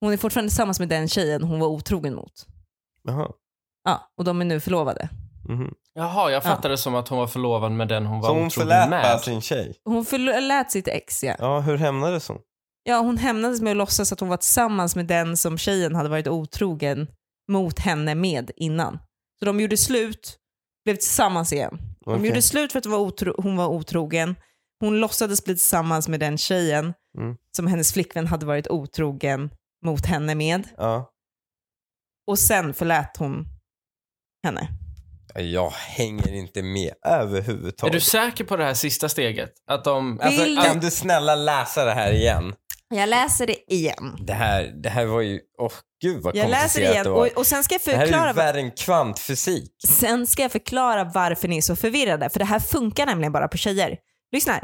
hon 0.02 0.14
är 0.14 0.18
fortfarande 0.18 0.50
tillsammans 0.50 0.80
med 0.80 0.90
den 0.90 1.08
tjejen 1.08 1.44
hon 1.44 1.60
var 1.60 1.68
otrogen 1.68 2.16
mot. 2.16 2.48
Jaha. 3.04 3.32
Ja, 3.84 4.12
och 4.18 4.24
de 4.24 4.42
är 4.42 4.46
nu 4.46 4.60
förlovade. 4.60 5.10
Mhm. 5.50 5.74
Jaha, 5.94 6.32
jag 6.32 6.38
Ja. 6.38 6.42
fattade 6.42 6.74
det 6.74 6.78
som 6.78 6.96
att 6.96 7.08
hon 7.08 7.18
var 7.20 7.28
förlovad 7.28 7.72
med 7.72 7.88
den 7.88 8.06
hon 8.06 8.20
var 8.22 8.30
Så 8.30 8.34
hon 8.36 8.46
otrogen 8.48 8.68
förlät 8.70 8.90
bara 8.90 9.02
med. 9.14 9.22
sin 9.22 9.42
tjej? 9.42 9.76
Hon 9.84 10.06
förlät 10.06 10.72
sitt 10.72 10.88
ex 10.88 11.24
ja. 11.24 11.36
Ja, 11.40 11.60
hur 11.60 11.78
hämnades 11.78 12.28
hon? 12.28 12.38
Ja, 12.84 12.98
hon 13.00 13.18
hämnades 13.18 13.62
med 13.62 13.72
att 13.72 13.78
låtsas 13.78 14.12
att 14.12 14.20
hon 14.20 14.30
var 14.30 14.38
tillsammans 14.38 14.96
med 14.96 15.06
den 15.08 15.38
som 15.38 15.58
tjejen 15.58 15.96
hade 15.96 16.10
varit 16.10 16.28
otrogen 16.28 17.08
mot 17.52 17.80
henne 17.80 18.16
med 18.16 18.52
innan. 18.56 19.00
Så 19.42 19.46
de 19.46 19.60
gjorde 19.60 19.78
slut, 19.78 20.38
blev 20.86 20.96
tillsammans 20.96 21.54
igen. 21.54 21.78
De 22.06 22.14
Okej. 22.14 22.28
gjorde 22.28 22.42
slut 22.42 22.72
för 22.72 22.80
att 22.80 22.86
hon 22.86 22.92
var, 22.92 23.00
otro, 23.00 23.42
hon 23.42 23.58
var 23.58 23.68
otrogen. 23.68 24.36
Hon 24.80 25.00
låtsades 25.00 25.44
bli 25.44 25.54
tillsammans 25.54 26.08
med 26.08 26.20
den 26.20 26.38
tjejen 26.38 26.94
Mm. 27.18 27.36
som 27.56 27.68
hennes 27.68 27.94
flickvän 27.94 28.28
hade 28.28 28.46
varit 28.46 28.68
otrogen 28.68 29.50
mot 29.86 30.06
henne 30.06 30.36
med. 30.36 30.68
Ja. 30.78 31.10
Och 32.28 32.40
sen 32.40 32.74
förlät 32.74 33.18
hon 33.18 33.46
henne. 34.44 34.68
Jag 35.36 35.70
hänger 35.70 36.34
inte 36.34 36.62
med 36.64 36.94
Är 37.02 37.20
överhuvudtaget. 37.20 37.94
du 37.94 38.00
säker 38.00 38.44
på 38.44 38.56
det 38.58 38.64
här 38.64 38.74
sista 38.74 39.10
steget? 39.10 39.54
Att 39.68 39.84
de... 39.84 40.20
Alltså, 40.22 40.64
kan 40.64 40.80
du 40.80 40.92
snälla 40.92 41.36
läsa 41.36 41.86
det 41.86 41.92
här 41.94 42.12
igen? 42.14 42.56
Jag 42.92 43.10
läser 43.10 43.48
det 43.48 43.74
igen. 43.74 44.18
Det 44.20 44.34
här, 44.34 44.64
det 44.84 44.90
här 44.90 45.06
var 45.06 45.22
ju, 45.22 45.40
åh 45.60 45.72
gud 46.02 46.24
vad 46.24 46.36
Jag 46.36 46.50
läser 46.50 46.62
komplicerat 46.62 46.88
det 46.88 46.92
igen 46.94 47.04
det 47.04 47.10
var. 47.10 47.20
och, 47.32 47.38
och 47.38 47.48
sen 47.48 47.64
ska 47.64 47.74
jag 47.76 47.82
det 47.86 47.92
här 47.92 48.02
är 48.02 48.06
förklara 48.06 48.28
ju 48.28 48.34
värre 48.34 48.60
än 48.60 48.72
kvantfysik. 48.72 49.72
Sen 49.88 50.28
ska 50.28 50.42
jag 50.42 50.52
förklara 50.52 51.04
varför 51.04 51.48
ni 51.48 51.58
är 51.58 51.62
så 51.62 51.76
förvirrade, 51.76 52.30
för 52.30 52.40
det 52.40 52.46
här 52.46 52.60
funkar 52.60 53.06
nämligen 53.06 53.32
bara 53.32 53.48
på 53.48 53.58
tjejer. 53.58 53.98
Lyssna 54.32 54.54
här. 54.54 54.64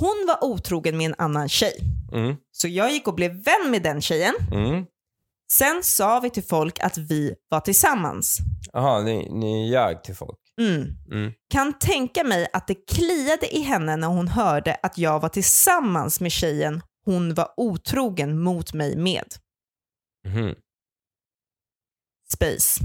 Hon 0.00 0.24
var 0.28 0.44
otrogen 0.44 0.96
med 0.96 1.06
en 1.06 1.14
annan 1.18 1.48
tjej. 1.48 1.78
Mm, 2.12 2.36
Så 2.52 2.68
jag 2.68 2.92
gick 2.92 3.08
och 3.08 3.14
blev 3.14 3.30
vän 3.32 3.70
med 3.70 3.82
den 3.82 4.00
tjejen. 4.02 4.34
mm. 4.52 4.84
Sen 5.52 5.82
sa 5.82 6.20
vi 6.20 6.30
till 6.30 6.42
folk 6.44 6.78
att 6.80 6.98
vi 6.98 7.34
var 7.48 7.60
tillsammans. 7.60 8.38
Jaha, 8.72 9.00
ni, 9.02 9.28
ni 9.32 9.70
ljög 9.70 10.02
till 10.04 10.14
folk. 10.14 10.38
Mm. 10.60 10.82
Mm. 11.12 11.32
Kan 11.52 11.78
tänka 11.78 12.24
mig 12.24 12.46
att 12.52 12.66
det 12.66 12.74
kliade 12.74 13.56
i 13.56 13.60
henne 13.62 13.96
när 13.96 14.08
hon 14.08 14.28
hörde 14.28 14.76
att 14.82 14.98
jag 14.98 15.20
var 15.20 15.28
tillsammans 15.28 16.20
med 16.20 16.32
tjejen 16.32 16.82
hon 17.06 17.34
var 17.34 17.54
otrogen 17.56 18.38
mot 18.42 18.72
mig 18.72 18.96
med. 18.96 19.34
Mhm. 20.28 20.54
Space. 22.32 22.80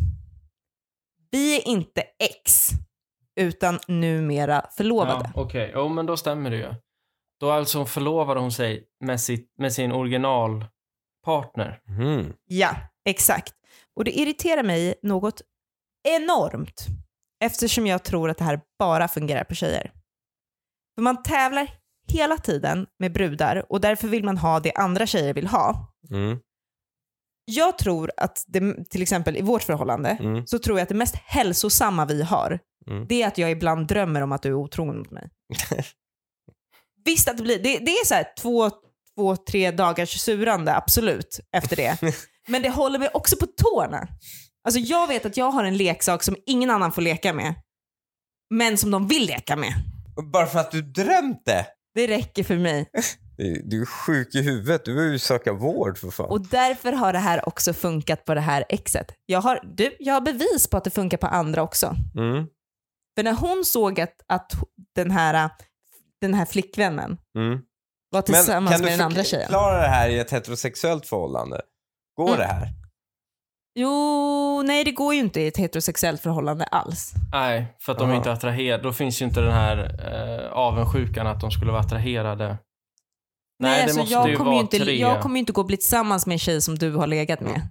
Vi 1.31 1.57
är 1.57 1.67
inte 1.67 2.01
ex, 2.01 2.67
utan 3.39 3.79
numera 3.87 4.69
förlovade. 4.77 5.31
Ja, 5.35 5.41
Okej, 5.41 5.71
jo 5.75 5.89
men 5.89 6.05
då 6.05 6.17
stämmer 6.17 6.49
det 6.49 6.57
ju. 6.57 6.73
Då 7.39 7.51
alltså 7.51 7.85
förlovade 7.85 8.39
hon 8.39 8.51
sig 8.51 8.87
med, 8.99 9.21
sitt, 9.21 9.53
med 9.57 9.73
sin 9.73 9.91
originalpartner. 9.91 11.81
Mhm. 11.85 12.33
Ja, 12.45 12.75
exakt. 13.05 13.53
Och 13.95 14.03
det 14.03 14.11
irriterar 14.19 14.63
mig 14.63 14.95
något 15.03 15.41
enormt 16.07 16.85
eftersom 17.43 17.87
jag 17.87 18.03
tror 18.03 18.29
att 18.29 18.37
det 18.37 18.43
här 18.43 18.61
bara 18.79 19.07
fungerar 19.07 19.43
på 19.43 19.55
tjejer. 19.55 19.91
För 20.95 21.01
man 21.01 21.23
tävlar 21.23 21.80
hela 22.07 22.37
tiden 22.37 22.87
med 22.99 23.13
brudar 23.13 23.65
och 23.69 23.81
därför 23.81 24.07
vill 24.07 24.23
man 24.23 24.37
ha 24.37 24.59
det 24.59 24.73
andra 24.73 25.05
tjejer 25.07 25.33
vill 25.33 25.47
ha. 25.47 25.93
Mm. 26.11 26.39
Jag 27.45 27.77
tror 27.77 28.11
att 28.17 28.43
det, 28.47 28.89
till 28.89 29.01
exempel 29.01 29.37
i 29.37 29.41
vårt 29.41 29.63
förhållande, 29.63 30.17
Mm. 30.21 30.47
så 30.47 30.59
tror 30.59 30.77
jag 30.77 30.83
att 30.83 30.89
det 30.89 30.95
mest 30.95 31.15
hälsosamma 31.15 32.05
vi 32.05 32.21
har, 32.23 32.59
Mm. 32.87 33.05
det 33.07 33.23
är 33.23 33.27
att 33.27 33.37
jag 33.37 33.51
ibland 33.51 33.87
drömmer 33.87 34.21
om 34.21 34.31
att 34.31 34.41
du 34.43 34.49
är 34.49 34.53
otrogen 34.53 34.97
mot 34.97 35.11
mig. 35.11 35.29
Visst 37.05 37.29
att 37.29 37.37
det 37.37 37.43
blir, 37.43 37.63
det, 37.63 37.77
det 37.77 37.91
är 37.91 38.05
så 38.05 38.13
här 38.13 38.25
två, 38.39 38.69
två, 39.15 39.35
tre 39.35 39.71
dagars 39.71 40.09
surande, 40.19 40.75
absolut, 40.75 41.39
efter 41.55 41.75
det. 41.75 41.97
Men 42.47 42.61
det 42.61 42.69
håller 42.69 42.99
mig 42.99 43.09
också 43.13 43.35
på 43.37 43.45
tårna. 43.45 44.07
Alltså 44.63 44.79
jag 44.79 45.07
vet 45.07 45.25
att 45.25 45.37
jag 45.37 45.51
har 45.51 45.63
en 45.63 45.77
leksak 45.77 46.23
som 46.23 46.35
ingen 46.45 46.69
annan 46.69 46.91
får 46.91 47.01
leka 47.01 47.33
med, 47.33 47.53
men 48.49 48.77
som 48.77 48.91
de 48.91 49.07
vill 49.07 49.25
leka 49.25 49.55
med. 49.55 49.73
Bara 50.33 50.45
för 50.47 50.59
att 50.59 50.71
du 50.71 50.81
drömt 50.81 51.45
det? 51.45 51.65
Det 51.93 52.07
räcker 52.07 52.43
för 52.43 52.57
mig. 52.57 52.89
Du, 53.37 53.61
du 53.65 53.81
är 53.81 53.85
sjuk 53.85 54.35
i 54.35 54.41
huvudet, 54.41 54.85
du 54.85 54.93
behöver 54.93 55.13
ju 55.13 55.19
söka 55.19 55.53
vård 55.53 55.97
för 55.97 56.09
fan. 56.11 56.29
Och 56.29 56.41
därför 56.47 56.91
har 56.91 57.13
det 57.13 57.19
här 57.19 57.47
också 57.47 57.73
funkat 57.73 58.25
på 58.25 58.33
det 58.33 58.41
här 58.41 58.65
exet. 58.69 59.11
Jag 59.25 59.41
har, 59.41 59.59
du, 59.75 59.95
jag 59.99 60.13
har 60.13 60.21
bevis 60.21 60.67
på 60.67 60.77
att 60.77 60.83
det 60.83 60.89
funkar 60.89 61.17
på 61.17 61.27
andra 61.27 61.61
också. 61.63 61.95
Mm. 62.15 62.45
För 63.17 63.23
när 63.23 63.33
hon 63.33 63.63
såg 63.65 64.01
att, 64.01 64.15
att 64.27 64.51
den, 64.95 65.11
här, 65.11 65.49
den 66.21 66.33
här 66.33 66.45
flickvännen 66.45 67.17
Mm. 67.37 67.59
var 68.09 68.21
tillsammans 68.21 68.71
kan 68.75 68.81
med 68.81 68.91
du 68.91 68.97
den 68.97 69.05
andra 69.05 69.23
tjejen. 69.23 69.45
förklara 69.47 69.81
det 69.81 69.87
här 69.87 70.09
i 70.09 70.19
ett 70.19 70.31
heterosexuellt 70.31 71.05
förhållande? 71.07 71.61
Går 72.17 72.27
Mm. 72.27 72.39
det 72.39 72.45
här? 72.45 72.69
Jo, 73.75 74.61
nej 74.65 74.83
det 74.83 74.91
går 74.91 75.13
ju 75.13 75.19
inte 75.19 75.41
i 75.41 75.47
ett 75.47 75.57
heterosexuellt 75.57 76.21
förhållande 76.21 76.65
alls. 76.65 77.13
Nej, 77.31 77.65
för 77.79 77.91
att 77.91 77.99
de 77.99 78.07
Aha. 78.09 78.17
inte 78.17 78.29
är 78.29 78.33
attraherade. 78.33 78.83
Då 78.83 78.93
finns 78.93 79.21
ju 79.21 79.25
inte 79.25 79.41
den 79.41 79.53
här 79.53 79.77
eh, 79.77 80.51
avundsjukan 80.51 81.27
att 81.27 81.41
de 81.41 81.51
skulle 81.51 81.71
vara 81.71 81.81
attraherade. 81.81 82.57
Nej, 83.59 83.77
det 83.77 83.83
alltså, 83.83 83.99
måste 83.99 84.13
jag 84.13 84.29
ju 84.29 84.35
kommer 84.35 84.51
ju 84.51 84.55
vara 84.55 84.61
inte, 84.61 84.79
tre. 84.79 84.99
Jag 84.99 85.21
kommer 85.21 85.35
ju 85.35 85.39
inte 85.39 85.51
gå 85.51 85.61
och 85.61 85.67
bli 85.67 85.77
tillsammans 85.77 86.25
med 86.25 86.33
en 86.33 86.39
tjej 86.39 86.61
som 86.61 86.77
du 86.77 86.91
har 86.91 87.07
legat 87.07 87.41
med. 87.41 87.61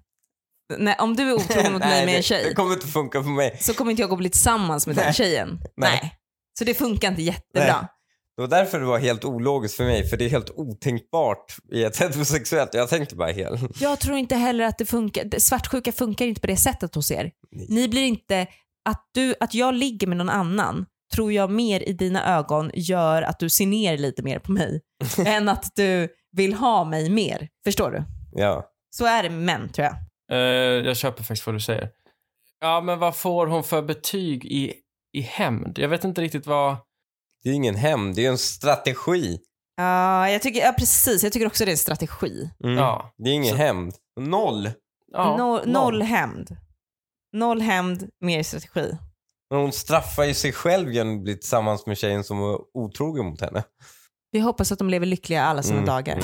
Nej, 0.79 0.97
om 0.99 1.17
du 1.17 1.31
är 1.31 1.35
otrogen 1.35 1.73
mot 1.73 1.81
mig 1.85 1.91
med 1.91 2.01
en 2.01 2.07
det, 2.07 2.17
det 2.17 2.23
tjej 2.23 2.55
kommer 2.55 2.73
inte 2.73 2.87
funka 2.87 3.23
för 3.23 3.31
mig. 3.31 3.57
så 3.61 3.75
kommer 3.75 3.91
inte 3.91 4.03
jag 4.03 4.09
gå 4.09 4.15
och 4.15 4.19
bli 4.19 4.31
tillsammans 4.31 4.87
med 4.87 4.97
den 4.97 5.05
Nej. 5.05 5.15
tjejen. 5.15 5.49
Nej. 5.77 5.99
Nej. 6.03 6.15
Så 6.59 6.65
det 6.65 6.75
funkar 6.75 7.09
inte 7.09 7.23
jättebra. 7.23 7.77
Nej. 7.81 7.89
Det 8.41 8.47
var 8.47 8.59
därför 8.59 8.81
det 8.81 8.87
var 8.87 8.99
helt 8.99 9.25
ologiskt 9.25 9.77
för 9.77 9.85
mig, 9.85 10.09
för 10.09 10.17
det 10.17 10.25
är 10.25 10.29
helt 10.29 10.51
otänkbart 10.51 11.57
i 11.73 11.85
ett 11.85 11.97
heterosexuellt. 12.01 12.75
Jag 12.75 12.89
tänkte 12.89 13.17
bara 13.17 13.33
helt... 13.33 13.81
Jag 13.81 14.01
tror 14.01 14.17
inte 14.17 14.37
heller 14.37 14.65
att 14.65 14.79
det 14.79 14.85
funkar. 14.85 15.39
Svartsjuka 15.39 15.93
funkar 15.93 16.27
inte 16.27 16.41
på 16.41 16.47
det 16.47 16.57
sättet 16.57 16.95
hos 16.95 17.11
er. 17.11 17.31
Nej. 17.51 17.67
Ni 17.69 17.89
blir 17.89 18.03
inte, 18.03 18.47
att, 18.85 19.11
du, 19.15 19.35
att 19.41 19.55
jag 19.55 19.75
ligger 19.75 20.07
med 20.07 20.17
någon 20.17 20.29
annan 20.29 20.87
tror 21.15 21.33
jag 21.33 21.51
mer 21.51 21.89
i 21.89 21.93
dina 21.93 22.39
ögon 22.39 22.71
gör 22.75 23.23
att 23.23 23.39
du 23.39 23.51
ser 23.51 23.67
ner 23.67 23.99
lite 23.99 24.23
mer 24.23 24.39
på 24.39 24.53
mig 24.53 24.81
än 25.27 25.49
att 25.49 25.73
du 25.75 26.09
vill 26.37 26.55
ha 26.55 26.85
mig 26.85 27.11
mer. 27.11 27.49
Förstår 27.65 27.91
du? 27.91 28.05
Ja. 28.33 28.71
Så 28.91 29.07
är 29.07 29.23
det 29.23 29.31
med 29.31 29.43
män 29.43 29.69
tror 29.69 29.87
jag. 29.87 29.97
Eh, 30.33 30.87
jag 30.87 30.97
köper 30.97 31.23
faktiskt 31.23 31.47
vad 31.47 31.55
du 31.55 31.61
säger. 31.61 31.91
Ja, 32.61 32.81
men 32.81 32.99
vad 32.99 33.17
får 33.17 33.47
hon 33.47 33.65
för 33.65 33.83
betyg 33.83 34.45
i, 34.45 34.75
i 35.13 35.21
hämnd? 35.21 35.79
Jag 35.79 35.89
vet 35.89 36.05
inte 36.05 36.21
riktigt 36.23 36.47
vad... 36.47 36.77
Det 37.43 37.51
är 37.51 37.55
ingen 37.55 37.75
hämnd, 37.75 38.15
det 38.17 38.27
är 38.27 38.31
en 38.31 38.39
strategi. 38.39 39.39
Ja, 39.77 40.31
jag 40.31 40.43
tycker, 40.43 40.61
ja, 40.61 40.73
precis. 40.79 41.23
Jag 41.23 41.33
tycker 41.33 41.47
också 41.47 41.65
det 41.65 41.71
är 41.71 41.73
en 41.73 41.79
strategi. 41.79 42.51
Mm. 42.65 42.77
Ja. 42.77 43.15
Det 43.19 43.31
är 43.31 43.35
ingen 43.35 43.51
Så- 43.57 43.57
hämnd. 43.63 43.95
Noll. 44.21 44.71
Ja, 45.13 45.37
noll, 45.37 45.61
noll 45.69 46.03
hämnd. 46.03 46.57
Noll 47.33 47.61
hämnd, 47.61 48.09
mer 48.21 48.43
strategi. 48.43 48.97
Men 49.51 49.61
hon 49.61 49.73
straffar 49.73 50.25
ju 50.25 50.35
sig 50.35 50.53
själv 50.53 50.93
genom 50.93 51.17
att 51.17 51.23
bli 51.23 51.37
tillsammans 51.37 51.87
med 51.87 51.99
tjejen 51.99 52.25
som 52.25 52.39
var 52.39 52.61
otrogen 52.75 53.25
mot 53.27 53.41
henne. 53.41 53.63
Vi 54.33 54.41
hoppas 54.41 54.73
att 54.73 54.79
de 54.79 54.91
lever 54.91 55.07
lyckliga 55.07 55.43
alla 55.45 55.63
sina 55.63 55.75
Mm. 55.79 55.87
dagar. 55.87 56.21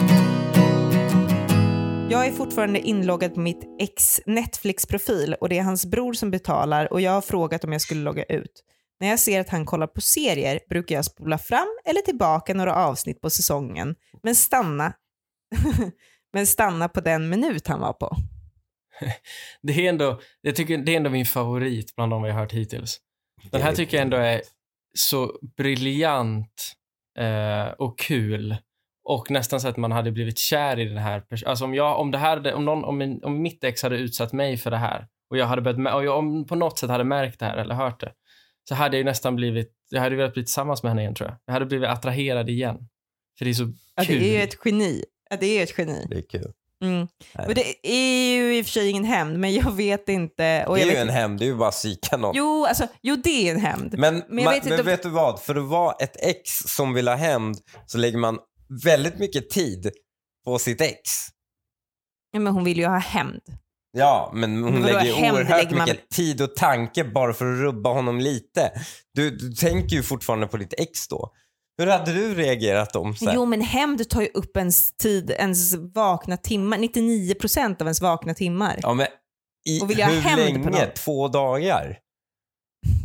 Jag 2.11 2.27
är 2.27 2.33
fortfarande 2.33 2.81
inloggad 2.81 3.35
på 3.35 3.41
mitt 3.41 3.63
ex 3.81 4.21
Netflix-profil 4.27 5.35
och 5.41 5.49
det 5.49 5.59
är 5.59 5.63
hans 5.63 5.87
bror 5.87 6.13
som 6.13 6.31
betalar 6.31 6.93
och 6.93 7.01
jag 7.01 7.13
har 7.13 7.21
frågat 7.21 7.65
om 7.65 7.73
jag 7.73 7.81
skulle 7.81 8.01
logga 8.03 8.25
ut. 8.25 8.63
När 9.01 9.09
jag 9.09 9.21
ser 9.21 9.41
att 9.41 9.49
han 9.49 9.65
kollar 9.65 9.87
på 9.87 10.01
serier 10.01 10.61
brukar 10.69 10.95
jag 10.95 11.05
spola 11.05 11.39
fram 11.39 11.79
eller 11.85 12.01
tillbaka 12.01 12.55
några 12.55 12.75
avsnitt 12.75 13.21
på 13.21 13.31
säsongen, 13.31 13.95
men 14.23 14.35
stanna, 14.35 14.93
men 16.33 16.47
stanna 16.47 16.89
på 16.89 17.01
den 17.01 17.29
minut 17.29 17.67
han 17.67 17.81
var 17.81 17.93
på. 17.93 18.17
Det 19.63 19.73
är 19.73 19.89
ändå, 19.89 20.21
jag 20.41 20.57
tycker 20.57 20.79
det 20.79 20.93
är 20.93 20.97
ändå 20.97 21.11
min 21.11 21.27
favorit 21.27 21.97
bland 21.97 22.13
de 22.13 22.23
vi 22.23 22.31
har 22.31 22.41
hört 22.41 22.53
hittills. 22.53 23.01
Den 23.53 23.63
här 23.63 23.73
tycker 23.73 23.97
jag 23.97 24.03
ändå 24.03 24.17
är 24.17 24.43
så 24.99 25.39
briljant 25.57 26.73
eh, 27.19 27.67
och 27.67 27.99
kul. 27.99 28.57
Och 29.09 29.31
nästan 29.31 29.61
så 29.61 29.69
att 29.69 29.77
man 29.77 29.93
hade 29.93 30.13
blivit 30.13 30.39
kär 30.39 30.79
i 30.79 30.85
den 30.85 30.99
här 30.99 31.21
personen. 31.21 31.51
Alltså 31.51 31.65
om, 31.65 31.75
jag, 31.75 32.01
om, 32.01 32.11
det 32.11 32.19
här 32.19 32.37
hade, 32.37 32.55
om, 32.55 32.65
någon, 32.65 32.85
om, 32.85 32.99
min, 32.99 33.25
om 33.25 33.43
mitt 33.43 33.65
ex 33.65 33.83
hade 33.83 33.97
utsatt 33.97 34.33
mig 34.33 34.57
för 34.57 34.71
det 34.71 34.77
här 34.77 35.07
och 35.31 35.37
jag 35.37 35.47
hade 35.47 35.63
börjat, 35.63 35.95
och 35.95 36.05
jag 36.05 36.19
om 36.19 36.47
på 36.47 36.55
något 36.55 36.79
sätt 36.79 36.91
hade 36.91 37.05
märkt 37.05 37.41
det 37.41 37.47
här 37.47 37.57
eller 37.57 37.75
hört 37.75 38.01
det 38.01 38.13
så 38.69 38.75
hade 38.75 38.97
jag 38.97 38.99
ju 39.01 39.05
nästan 39.05 39.37
blivit, 39.37 39.73
jag 39.89 40.01
hade 40.01 40.17
velat 40.17 40.33
bli 40.35 40.45
tillsammans 40.45 40.83
med 40.83 40.91
henne 40.91 41.03
igen 41.03 41.15
tror 41.15 41.29
jag. 41.29 41.39
Jag 41.47 41.53
hade 41.53 41.67
blivit 41.67 41.89
attraherad 41.89 42.51
igen. 42.51 42.77
För 43.39 43.45
det 43.45 43.51
är 43.51 43.55
så 43.55 43.73
Ja, 43.95 44.05
kul. 44.05 44.21
det 44.21 44.29
är 44.29 44.33
ju 44.39 44.43
ett 44.43 44.57
geni. 44.65 45.05
Ja, 45.31 45.37
det 45.41 45.47
är 45.47 45.63
ett 45.63 45.79
geni. 45.79 46.07
Det 46.11 46.17
är 46.17 46.23
kul. 46.29 46.53
Mm. 46.83 47.09
Och 47.49 47.55
det 47.55 47.87
är 47.87 48.35
ju 48.37 48.59
i 48.59 48.63
och 48.63 48.67
för 48.67 48.73
sig 48.73 48.91
ingen 48.91 49.05
hämnd, 49.05 49.39
men 49.39 49.55
jag 49.55 49.73
vet 49.77 50.09
inte. 50.09 50.65
Och 50.69 50.77
det 50.77 50.83
är 50.83 50.85
ju 50.87 50.91
vet 50.91 51.01
en 51.01 51.09
hämnd, 51.09 51.39
det 51.39 51.45
är 51.45 51.47
ju 51.47 51.55
bara 51.57 51.69
att 51.69 51.75
psyka 51.75 52.17
någon. 52.17 52.37
Jo, 52.37 52.65
alltså, 52.67 52.87
jo, 53.03 53.17
det 53.17 53.49
är 53.49 53.55
en 53.55 53.61
hämnd. 53.61 53.99
Men, 53.99 54.15
Men 54.15 54.39
jag 54.39 54.45
man, 54.45 54.55
vet 54.55 54.57
inte 54.65 54.69
men 54.69 54.81
om- 54.81 54.87
vet 54.87 55.03
du 55.03 55.09
vad? 55.09 55.41
För 55.43 55.55
att 55.55 55.65
vara 55.69 55.95
ett 55.95 56.17
ex 56.21 56.51
som 56.51 56.95
vill 56.95 57.09
ha 57.09 57.15
hämnd 57.15 57.59
så 57.87 57.99
lägger 57.99 58.19
man 58.19 58.39
väldigt 58.85 59.19
mycket 59.19 59.51
tid 59.51 59.91
på 60.45 60.59
sitt 60.59 60.81
ex. 60.81 61.01
Ja, 62.31 62.41
men 62.41 62.53
hon 62.53 62.65
vill 62.65 62.79
ju 62.79 62.87
ha 62.87 62.99
hämnd. 62.99 63.43
Ja, 63.99 64.31
men 64.35 64.63
hon 64.63 64.73
Men 64.73 64.83
vadå, 64.83 64.95
lägger 64.99 65.15
hämnd 65.15 65.37
oerhört 65.39 65.65
lägger 65.65 65.77
man- 65.77 65.89
mycket 65.89 66.09
tid 66.11 66.41
och 66.43 66.57
tanke 66.57 67.05
bara 67.05 67.33
för 67.33 67.53
att 67.53 67.59
rubba 67.61 67.93
honom 67.93 68.21
lite. 68.21 68.71
Du, 69.15 69.31
du 69.31 69.53
tänker 69.53 69.97
ju 69.97 70.03
fortfarande 70.03 70.47
på 70.47 70.57
ditt 70.57 70.75
ex 70.79 71.09
då. 71.09 71.33
Hur 71.79 71.87
hade 71.87 72.13
du 72.13 72.35
reagerat 72.35 72.97
om 72.97 73.17
så 73.17 73.25
här? 73.27 73.35
Jo, 73.35 73.45
men 73.47 73.61
hämnd 73.61 74.09
tar 74.11 74.21
ju 74.21 74.29
upp 74.35 74.57
ens 74.57 74.97
tid, 74.97 75.31
ens 75.31 75.75
vakna 75.95 76.37
timmar. 76.37 76.79
99% 76.79 77.81
av 77.83 77.87
ens 77.87 78.01
vakna 78.01 78.35
timmar. 78.35 78.79
Ja, 78.83 78.95
men 78.95 79.07
i 79.69 79.81
Och 79.83 79.91
vill 79.91 79.99
jag 79.99 80.07
hur 80.07 80.37
länge? 80.37 80.59
någon? 80.59 80.75
Två 81.05 81.29
dagar? 81.29 81.99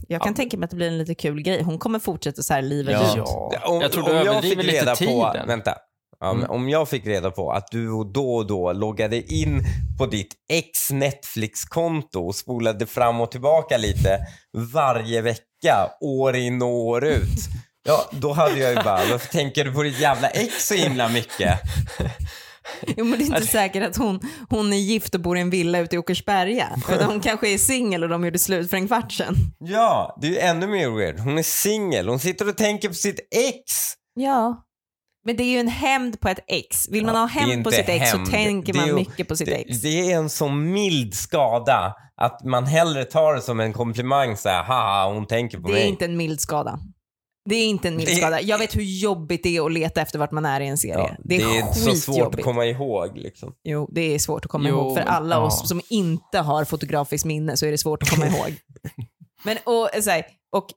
Jag 0.08 0.22
kan 0.22 0.32
Ja. 0.32 0.36
tänka 0.36 0.58
mig 0.58 0.64
att 0.66 0.70
det 0.70 0.76
blir 0.76 0.88
en 0.88 0.98
lite 0.98 1.16
kul 1.16 1.42
grej. 1.42 1.64
Hon 1.64 1.78
kommer 1.80 2.00
fortsätta 2.00 2.44
så 2.44 2.54
här 2.54 2.62
livet 2.62 2.94
Ja. 2.94 3.12
ut. 3.12 3.18
Ja. 3.18 3.60
Om, 3.66 3.82
jag 3.82 3.92
tror 3.92 4.04
om 4.04 4.10
du 4.10 4.16
jag 4.16 4.28
överdriver 4.28 4.56
fick 4.56 4.66
lite 4.72 4.82
reda 4.82 4.92
på, 4.92 5.32
tiden. 5.34 5.48
vänta. 5.48 5.76
Ja, 6.22 6.32
Mm. 6.32 6.50
Om 6.52 6.70
jag 6.70 6.90
fick 6.90 7.08
reda 7.08 7.32
på 7.32 7.52
att 7.52 7.68
du 7.72 7.88
då 8.14 8.36
och 8.36 8.48
då 8.48 8.74
loggade 8.74 9.34
in 9.34 9.64
på 9.98 10.06
ditt 10.06 10.34
ex 10.52 10.92
Netflix-konto 10.92 12.20
och 12.28 12.36
spolade 12.36 12.86
fram 12.86 13.22
och 13.22 13.32
tillbaka 13.32 13.78
lite 13.78 14.20
varje 14.74 15.22
vecka, 15.22 15.90
år 16.02 16.36
in 16.36 16.62
och 16.62 16.68
år 16.86 17.04
ut. 17.06 17.28
Ja, 17.84 18.10
då 18.12 18.32
hade 18.34 18.60
jag 18.60 18.70
ju 18.70 18.76
bara, 18.76 19.02
varför 19.12 19.32
tänker 19.32 19.66
du 19.66 19.74
på 19.74 19.84
ditt 19.84 20.00
jävla 20.00 20.30
ex 20.30 20.68
så 20.68 20.74
himla 20.74 21.10
mycket? 21.10 21.60
Jo, 22.98 23.06
men 23.06 23.20
det 23.20 23.26
är 23.26 23.28
inte 23.28 23.48
säkert 23.48 23.84
att 23.84 23.98
hon, 23.98 24.20
hon 24.50 24.74
är 24.74 24.78
gift 24.78 25.16
och 25.16 25.22
bor 25.22 25.38
i 25.38 25.42
en 25.42 25.50
villa 25.50 25.80
ute 25.80 25.96
i 25.96 26.00
Åkersberga. 26.00 26.68
Hon 27.08 27.20
kanske 27.24 27.50
är 27.54 27.58
singel 27.58 28.04
och 28.04 28.10
de 28.10 28.26
gjorde 28.26 28.40
slut 28.40 28.70
för 28.70 28.78
en 28.78 28.88
kvart 28.88 29.12
sedan. 29.12 29.36
Ja, 29.60 30.18
det 30.22 30.28
är 30.28 30.32
ju 30.32 30.38
ännu 30.38 30.68
mer 30.68 30.90
weird. 30.90 31.20
Hon 31.20 31.38
är 31.38 31.44
singel, 31.44 32.08
hon 32.10 32.20
sitter 32.20 32.50
och 32.50 32.58
tänker 32.58 32.88
på 32.88 32.94
sitt 32.94 33.20
ex. 33.36 33.64
Ja. 34.16 34.64
Men 35.26 35.36
det 35.36 35.44
är 35.44 35.52
ju 35.52 35.58
en 35.60 35.68
hämnd 35.68 36.20
på 36.22 36.30
ett 36.30 36.40
ex. 36.48 36.90
Vill 36.90 37.06
man 37.06 37.16
Ja, 37.16 37.22
ha 37.22 37.28
det 37.28 37.40
är 37.40 37.48
hämnd 37.50 37.64
på 37.64 37.72
sitt 37.72 37.90
ex 37.90 38.12
hämnd. 38.12 38.28
så 38.28 38.32
tänker 38.32 38.74
Det 38.74 38.80
är 38.80 38.82
man 38.82 38.88
ju- 38.88 38.94
mycket 38.96 39.28
på 39.28 39.36
sitt 39.36 39.48
det, 39.48 39.56
ex. 39.56 39.82
det 39.82 40.12
är 40.12 40.18
en 40.18 40.30
så 40.30 40.50
mild 40.50 41.14
skada 41.14 41.96
att 42.16 42.44
man 42.44 42.66
hellre 42.66 43.06
tar 43.06 43.34
det 43.34 43.42
som 43.42 43.60
en 43.60 43.74
komplimang 43.74 44.38
så 44.38 44.50
här, 44.50 44.64
haha 44.64 45.14
hon 45.14 45.26
tänker 45.28 45.58
på 45.60 45.68
Det 45.68 45.74
mig. 45.74 45.84
är 45.84 45.88
inte 45.88 46.06
en 46.06 46.18
mild 46.18 46.42
skada. 46.42 46.80
Det 47.50 47.56
är 47.56 47.66
inte 47.68 47.88
en 47.88 47.96
mild 47.98 48.10
Det- 48.10 48.16
skada. 48.16 48.42
Jag 48.42 48.58
vet 48.58 48.76
hur 48.76 48.82
jobbigt 48.84 49.44
det 49.44 49.58
är 49.58 49.66
att 49.66 49.72
leta 49.72 50.02
efter 50.02 50.20
vart 50.20 50.32
man 50.32 50.46
är 50.46 50.62
i 50.62 50.68
en 50.68 50.78
serie. 50.78 50.96
Ja, 50.98 51.16
det 51.24 51.36
är, 51.42 51.74
så 51.74 51.74
svårt 51.74 51.88
att 51.94 52.06
skitjobbigt. 52.06 52.44
komma 52.44 52.66
ihåg 52.66 53.18
liksom. 53.18 53.54
Jo, 53.64 53.90
det 53.92 54.02
är 54.02 54.20
svårt 54.20 54.46
att 54.46 54.52
komma 54.52 54.70
Jo, 54.70 54.76
ihåg. 54.76 54.98
För 54.98 55.04
alla 55.04 55.36
ja. 55.36 55.42
oss 55.42 55.70
som 55.70 55.82
inte 55.90 56.40
har 56.40 56.66
fotografiskt 56.66 57.26
minne 57.26 57.58
så 57.58 57.66
är 57.66 57.72
det 57.72 57.78
svårt 57.78 58.04
att 58.04 58.10
komma 58.10 58.28
ihåg. 58.38 58.56
Men 59.44 59.58
och, 59.66 59.90
så 60.04 60.10
här, 60.10 60.26
och 60.56 60.68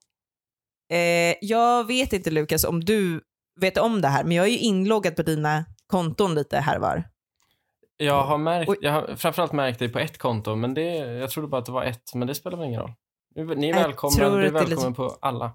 eh, 0.96 1.35
jag 1.40 1.87
vet 1.87 2.12
inte 2.12 2.30
Lukas 2.30 2.64
om 2.64 2.85
du 2.85 3.20
vet 3.61 3.79
om 3.79 4.01
det 4.01 4.09
här, 4.09 4.25
men 4.25 4.37
jag 4.37 4.47
är 4.47 4.51
ju 4.51 4.59
inloggad 4.59 5.17
på 5.17 5.23
dina 5.23 5.64
konton 5.87 6.35
lite 6.35 6.59
här 6.59 6.79
var. 6.79 7.05
Jag 7.97 8.23
har, 8.23 8.38
märkt, 8.38 8.73
jag 8.81 8.93
har 8.93 9.17
framförallt 9.17 9.53
märkt 9.53 9.79
det 9.79 9.88
på 9.88 9.99
ett 9.99 10.19
konto, 10.19 10.55
men 10.57 10.75
det, 10.75 10.85
jag 10.97 11.31
trodde 11.31 11.49
bara 11.49 11.59
att 11.59 11.67
det 11.67 11.73
var 11.73 11.85
ett, 11.85 12.14
men 12.14 12.29
det 12.29 12.35
spelar 12.35 12.59
väl 12.59 12.67
ingen 12.67 12.81
roll. 12.81 12.93
Ni 13.37 13.55
ni 13.55 13.71
är 13.71 13.75
välkomna, 13.75 14.17
du 14.19 14.25
är 14.25 14.31
är 14.38 14.43
lite- 14.43 14.55
välkommen 14.55 14.95
på 14.95 15.19
alla. 15.21 15.55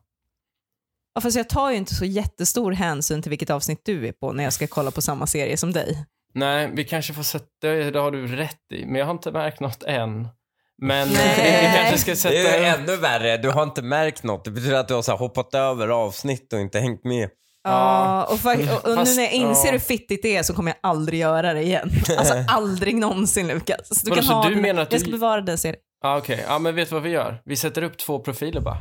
Ja, 1.13 1.21
fast 1.21 1.37
jag 1.37 1.49
tar 1.49 1.71
ju 1.71 1.77
inte 1.77 1.95
så 1.95 2.05
jättestor 2.05 2.71
hänsyn 2.71 3.21
till 3.21 3.29
vilket 3.29 3.49
avsnitt 3.49 3.81
du 3.85 4.07
är 4.07 4.11
på 4.11 4.31
när 4.31 4.43
jag 4.43 4.53
ska 4.53 4.67
kolla 4.67 4.91
på 4.91 5.01
samma 5.01 5.27
serie 5.27 5.57
som 5.57 5.71
dig. 5.71 6.05
Nej, 6.33 6.71
vi 6.73 6.83
kanske 6.83 7.13
får 7.13 7.23
sätta, 7.23 7.45
det, 7.61 7.91
det 7.91 7.99
har 7.99 8.11
du 8.11 8.27
rätt 8.35 8.71
i, 8.73 8.85
men 8.85 8.95
jag 8.95 9.05
har 9.05 9.13
inte 9.13 9.31
märkt 9.31 9.59
något 9.59 9.83
än. 9.83 10.27
Men 10.81 11.07
vi, 11.09 11.15
kanske 11.75 11.97
ska 11.97 12.15
sätta... 12.15 12.35
Det 12.35 12.57
är 12.57 12.79
ännu 12.79 12.95
värre, 12.95 13.37
du 13.37 13.49
har 13.49 13.63
inte 13.63 13.81
märkt 13.81 14.23
något. 14.23 14.45
Det 14.45 14.51
betyder 14.51 14.79
att 14.79 14.87
du 14.87 14.93
har 14.93 15.17
hoppat 15.17 15.53
över 15.53 15.87
avsnitt 15.87 16.53
och 16.53 16.59
inte 16.59 16.79
hängt 16.79 17.03
med. 17.03 17.29
Ja, 17.69 18.23
och, 18.23 18.31
och, 18.33 18.91
och 18.91 19.05
nu 19.07 19.15
när 19.15 19.23
jag 19.23 19.31
inser 19.33 19.71
hur 19.71 19.79
fittigt 19.79 20.21
det 20.23 20.37
är 20.37 20.43
så 20.43 20.53
kommer 20.53 20.71
jag 20.71 20.77
aldrig 20.89 21.19
göra 21.19 21.53
det 21.53 21.61
igen. 21.63 21.91
Alltså 22.17 22.33
aldrig 22.47 22.95
någonsin 22.95 23.47
Lukas. 23.47 23.87
Så 23.87 24.05
du 24.05 24.09
Vadå, 24.09 24.15
kan 24.21 24.23
så 24.27 24.33
ha 24.33 24.43
du 24.47 24.53
den- 24.53 24.61
menar 24.61 24.81
att 24.81 24.91
jag 24.91 25.01
du- 25.01 25.03
ska 25.05 25.11
bevara 25.11 25.41
den 25.41 25.57
serien. 25.57 25.79
Ja, 26.03 26.17
okej. 26.17 26.45
Ja, 26.47 26.59
men 26.59 26.75
vet 26.75 26.89
du 26.89 26.95
vad 26.95 27.03
vi 27.03 27.09
gör? 27.09 27.41
Vi 27.45 27.55
sätter 27.55 27.81
upp 27.81 27.97
två 27.97 28.19
profiler 28.19 28.61
bara. 28.61 28.77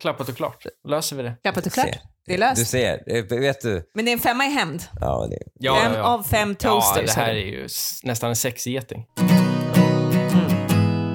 Klappat 0.00 0.28
och 0.28 0.36
klart. 0.36 0.66
Löser 0.88 1.16
vi 1.16 1.22
det. 1.22 1.36
Klappat 1.42 1.66
och 1.66 1.72
klart. 1.72 1.86
Det 2.26 2.34
är 2.34 2.36
Du 2.36 2.40
löst. 2.40 2.66
ser, 2.70 3.02
eh, 3.16 3.38
vet 3.40 3.60
du? 3.60 3.82
Men 3.94 4.04
det 4.04 4.10
är 4.10 4.12
en 4.12 4.18
femma 4.18 4.44
i 4.46 4.48
hämnd. 4.48 4.82
Ja, 5.00 5.28
det, 5.30 5.70
fem 5.82 6.02
av 6.02 6.22
fem 6.22 6.54
toasters. 6.54 7.02
Ja, 7.06 7.14
det 7.14 7.20
här 7.20 7.30
är 7.30 7.34
du. 7.34 7.40
ju 7.40 7.64
s- 7.64 8.00
nästan 8.04 8.30
en 8.30 8.36
sexgeting. 8.36 9.04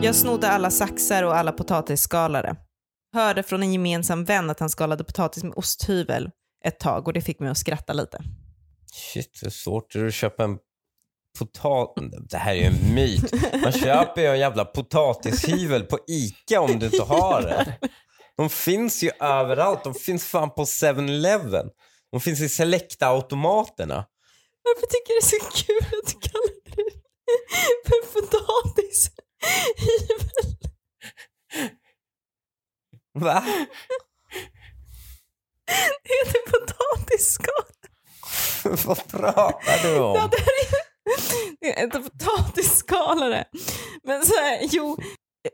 Jag 0.01 0.15
snodde 0.15 0.49
alla 0.49 0.71
saxar 0.71 1.23
och 1.23 1.35
alla 1.37 1.51
potatisskalare. 1.51 2.55
Hörde 3.15 3.43
från 3.43 3.63
en 3.63 3.73
gemensam 3.73 4.25
vän 4.25 4.49
att 4.49 4.59
han 4.59 4.69
skalade 4.69 5.03
potatis 5.03 5.43
med 5.43 5.53
osthyvel 5.55 6.29
ett 6.67 6.79
tag 6.79 7.07
och 7.07 7.13
det 7.13 7.21
fick 7.21 7.39
mig 7.39 7.49
att 7.49 7.57
skratta 7.57 7.93
lite. 7.93 8.23
shit, 8.93 9.39
hur 9.41 9.49
svårt 9.49 9.95
är 9.95 9.99
det 9.99 10.07
att 10.07 10.13
köpa 10.13 10.43
en 10.43 10.57
potatis... 11.39 12.09
Det 12.29 12.37
här 12.37 12.51
är 12.51 12.57
ju 12.57 12.63
en 12.65 12.95
myt. 12.95 13.33
Man 13.63 13.71
köper 13.71 14.21
ju 14.21 14.27
en 14.27 14.39
jävla 14.39 14.65
potatishyvel 14.65 15.83
på 15.83 15.99
ICA 16.07 16.61
om 16.61 16.79
du 16.79 16.85
inte 16.85 17.03
har 17.03 17.41
det. 17.41 17.77
De 18.37 18.49
finns 18.49 19.03
ju 19.03 19.11
överallt. 19.19 19.83
De 19.83 19.93
finns 19.93 20.25
fan 20.25 20.49
på 20.49 20.63
7-Eleven. 20.63 21.69
De 22.11 22.21
finns 22.21 22.41
i 22.41 22.49
Selecta-automaterna. 22.49 24.05
Varför 24.63 24.87
tycker 24.87 25.13
jag 25.13 25.21
det 25.21 25.25
är 25.25 25.39
så 25.39 25.65
kul 25.65 25.99
att 25.99 26.07
du 26.07 26.19
kallar 26.29 26.53
det 26.65 26.71
för 27.85 28.21
potatishyvel? 28.21 29.09
Va? 33.13 33.43
Det 36.03 36.27
heter 36.27 36.39
potatisskal. 36.51 37.65
Vad 38.85 39.07
pratar 39.07 39.83
du 39.83 39.89
Ja, 39.95 40.23
om? 40.23 40.29
det, 40.31 40.37
här 40.37 41.71
är, 41.73 41.79
är 41.79 41.83
inte 41.83 41.99
potatisskalare. 41.99 43.45
Men 44.03 44.25
så 44.25 44.33
här, 44.33 44.59
jo. 44.71 44.97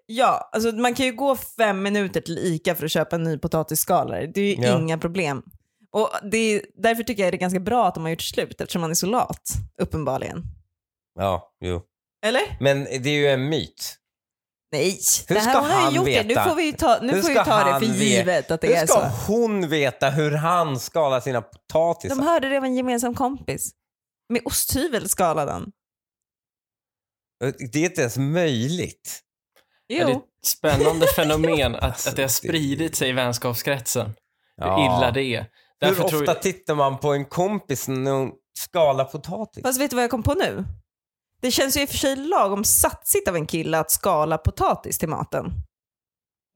Ja, 0.05 0.49
alltså 0.51 0.71
man 0.71 0.93
kan 0.93 1.05
ju 1.05 1.11
gå 1.11 1.35
fem 1.35 1.83
minuter 1.83 2.21
till 2.21 2.37
ICA 2.37 2.75
för 2.75 2.85
att 2.85 2.91
köpa 2.91 3.15
en 3.15 3.23
ny 3.23 3.37
potatisskalare. 3.37 4.27
Det 4.33 4.41
är 4.41 4.55
ju 4.55 4.63
Ja. 4.63 4.79
inga 4.79 4.97
problem. 4.97 5.43
Och 5.91 6.09
det 6.31 6.37
är, 6.37 6.61
därför 6.83 7.03
tycker 7.03 7.23
jag 7.23 7.33
det 7.33 7.37
är 7.37 7.39
ganska 7.39 7.59
bra 7.59 7.87
att 7.87 7.93
de 7.95 8.03
har 8.03 8.09
gjort 8.11 8.21
slut 8.21 8.61
eftersom 8.61 8.81
man 8.81 8.89
är 8.91 8.95
så 8.95 9.05
lat, 9.05 9.41
uppenbarligen. 9.81 10.43
Ja, 11.19 11.55
jo. 11.65 11.81
Eller? 12.25 12.41
Men 12.59 12.83
det 12.83 13.09
är 13.09 13.13
ju 13.19 13.27
en 13.27 13.49
myt. 13.49 13.95
Nej, 14.71 14.99
Hur 15.27 15.35
det 15.35 15.41
här 15.41 15.51
ska 15.51 15.59
har 15.59 15.67
ju 15.67 15.73
han 15.73 15.93
gjort 15.95 16.05
det. 16.05 16.23
veta? 16.23 16.43
Nu 16.43 16.49
får 16.49 16.55
vi 16.55 16.63
ju 16.65 16.71
ta, 16.71 16.99
nu 17.01 17.13
Hur 17.13 17.21
får 17.21 17.27
vi 17.29 17.35
ska 17.35 17.45
ta 17.45 17.63
det 17.63 17.71
han 17.71 17.81
för 17.81 17.87
ve- 17.87 18.05
givet 18.05 18.51
att 18.51 18.61
det 18.61 18.67
Hur 18.67 18.75
är 18.75 18.85
ska 18.87 18.95
så. 18.99 19.33
hon 19.33 19.69
veta 19.69 20.09
hur 20.09 20.31
han 20.31 20.79
skalar 20.79 21.19
sina 21.19 21.41
potatisar? 21.41 22.15
De 22.15 22.23
hörde 22.25 22.49
det 22.49 22.57
av 22.57 22.63
en 22.65 22.75
gemensam 22.75 23.15
kompis. 23.15 23.71
Med 24.29 24.41
osthyvel 24.45 25.09
skalade 25.09 25.51
han. 25.51 25.71
Det 27.71 27.79
är 27.79 27.85
inte 27.85 28.01
ens 28.01 28.17
möjligt. 28.17 29.19
Ja, 29.87 30.05
det 30.05 30.11
är 30.11 30.13
Jo. 30.13 30.19
ett 30.41 30.45
spännande 30.47 31.07
fenomen 31.15 31.75
att, 31.75 31.83
Alltså, 31.83 32.09
att 32.09 32.15
det 32.15 32.21
har 32.21 32.27
det- 32.27 32.33
spridit 32.33 32.95
sig 32.95 33.09
i 33.09 33.11
vänskapskretsen. 33.11 34.05
Hur 34.57 34.65
Ja. 34.67 34.85
illa 34.99 35.11
det 35.11 35.23
är. 35.23 35.39
Hur 35.41 35.47
Därför 35.79 36.03
ofta 36.03 36.09
tror 36.17 36.25
jag, 36.27 36.41
tittar 36.41 36.75
man 36.75 36.99
på 36.99 37.13
en 37.13 37.25
kompis 37.25 37.87
när 37.87 38.11
hon 38.11 38.31
skalar 38.59 39.05
potatis? 39.05 39.63
Fast 39.63 39.79
vet 39.81 39.89
du 39.89 39.95
vad 39.95 40.03
jag 40.03 40.11
kom 40.11 40.23
på 40.23 40.33
nu? 40.33 40.65
Det 41.41 41.51
känns 41.51 41.77
ju 41.77 41.81
i 41.81 41.85
och 41.85 41.89
för 41.89 41.97
sig 41.97 42.15
lagom 42.15 42.63
satsigt 42.63 43.27
av 43.27 43.35
en 43.35 43.45
kille 43.47 43.79
att 43.79 43.91
skala 43.91 44.37
potatis 44.37 44.97
till 44.97 45.09
maten. 45.09 45.51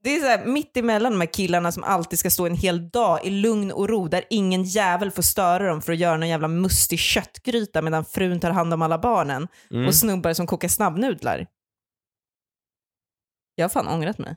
Det 0.04 0.10
är 0.16 0.20
så 0.20 0.26
här, 0.26 0.44
mitt 0.46 0.76
emellan 0.76 1.12
de 1.12 1.20
här 1.20 1.32
killarna 1.32 1.72
som 1.72 1.84
alltid 1.84 2.18
ska 2.18 2.30
stå 2.30 2.46
en 2.46 2.54
hel 2.56 2.88
dag 2.90 3.24
i 3.24 3.30
lugn 3.30 3.72
och 3.72 3.88
ro 3.88 4.08
där 4.08 4.24
ingen 4.30 4.62
jävel 4.64 5.10
får 5.10 5.22
störa 5.22 5.66
dem 5.68 5.82
för 5.82 5.92
att 5.92 5.98
göra 5.98 6.16
någon 6.16 6.28
jävla 6.28 6.48
mustig 6.48 6.98
köttgryta 6.98 7.82
medan 7.82 8.04
frun 8.04 8.40
tar 8.40 8.50
hand 8.50 8.74
om 8.74 8.82
alla 8.82 8.98
barnen 8.98 9.48
Mm. 9.70 9.86
och 9.86 9.94
snubbar 9.94 10.32
som 10.32 10.46
kokar 10.46 10.68
snabbnudlar. 10.68 11.46
Jag 13.54 13.64
har 13.64 13.68
fan 13.68 13.88
ångrat 13.88 14.18
mig. 14.18 14.36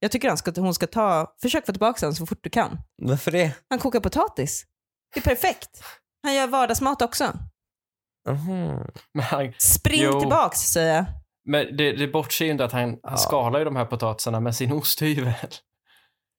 Jag 0.00 0.10
tycker 0.10 0.28
han 0.28 0.36
ska, 0.38 0.52
hon 0.56 0.74
ska 0.74 0.86
ta, 0.86 1.34
försök 1.42 1.66
få 1.66 1.72
tillbaka 1.72 2.06
honom 2.06 2.14
så 2.16 2.26
fort 2.26 2.38
du 2.42 2.50
kan. 2.50 2.78
Varför 3.02 3.30
det? 3.30 3.52
Han 3.70 3.78
kokar 3.78 4.00
potatis. 4.00 4.64
Det 5.14 5.20
är 5.20 5.24
perfekt. 5.24 5.82
Han 6.22 6.34
gör 6.34 6.46
vardagsmat 6.46 7.02
också. 7.02 7.32
Men, 9.14 9.24
han, 9.24 9.52
Spring 9.58 10.02
Jo. 10.02 10.20
tillbaks 10.20 10.58
säger 10.58 10.94
jag. 10.96 11.04
men 11.46 11.76
det, 11.76 11.92
det 11.92 12.08
bortser 12.08 12.44
ju 12.44 12.50
inte 12.50 12.64
att 12.64 12.72
han, 12.72 12.96
han 13.02 13.18
skalar 13.18 13.58
ju 13.58 13.64
de 13.64 13.76
här 13.76 13.84
potatisarna 13.84 14.40
med 14.40 14.54
sin 14.56 14.72
osthyvel. 14.72 15.32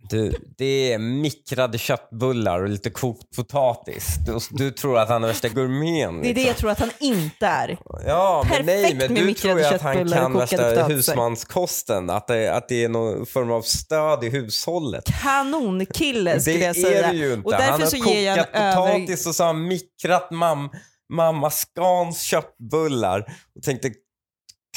Du, 0.09 0.33
det 0.57 0.93
är 0.93 0.97
mikrade 0.97 1.77
köttbullar 1.77 2.63
och 2.63 2.69
lite 2.69 2.89
kokt 2.89 3.35
potatis. 3.35 4.15
Du, 4.25 4.37
du 4.51 4.71
tror 4.71 4.99
att 4.99 5.09
han 5.09 5.23
är 5.23 5.27
värsta 5.27 5.49
gourmeten. 5.49 6.21
Det 6.21 6.29
är 6.29 6.33
det 6.33 6.41
jag 6.41 6.57
tror 6.57 6.71
att 6.71 6.79
han 6.79 6.91
inte 6.99 7.45
är. 7.45 7.77
Ja, 8.05 8.45
men 8.49 8.65
nej, 8.65 8.83
Perfekt 8.83 9.11
men 9.11 9.27
du 9.27 9.33
tror 9.33 9.59
ju 9.59 9.65
att 9.65 9.81
han 9.81 10.09
kan 10.09 10.37
värsta 10.37 10.83
husmanskosten. 10.83 12.09
Att 12.09 12.27
det, 12.27 12.55
att 12.55 12.67
det 12.69 12.83
är 12.83 12.89
någon 12.89 13.25
form 13.25 13.51
av 13.51 13.61
stöd 13.61 14.23
i 14.23 14.29
hushållet. 14.29 15.03
Kanonkille 15.23 16.39
skulle 16.39 16.57
det 16.57 16.65
jag 16.65 16.75
säga. 16.75 17.07
är 17.07 17.11
det 17.11 17.17
ju 17.17 17.33
inte. 17.33 17.45
Och 17.45 17.51
därför 17.51 17.71
han 17.71 17.81
har 17.81 17.87
så 17.87 17.97
kokat 17.97 18.13
ger 18.13 18.27
jag 18.27 18.37
en 18.37 18.45
potatis 18.75 19.19
över... 19.19 19.29
och 19.29 19.35
så 19.35 19.43
har 19.43 19.53
han 19.53 19.67
mikrat 19.67 20.31
mam, 20.31 20.69
mamma 21.09 21.49
Scans 21.49 22.21
köttbullar 22.21 23.19
och 23.55 23.63
tänkte 23.63 23.91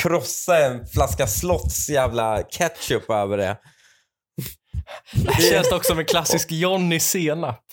krossa 0.00 0.58
en 0.58 0.86
flaska 0.86 1.26
Slotts 1.26 1.88
jävla 1.88 2.42
ketchup 2.42 3.10
över 3.10 3.36
det. 3.36 3.58
Det 5.12 5.42
känns 5.42 5.72
också 5.72 5.88
som 5.88 5.98
en 5.98 6.04
klassisk 6.04 6.52
Johnny 6.52 7.00
senap. 7.00 7.64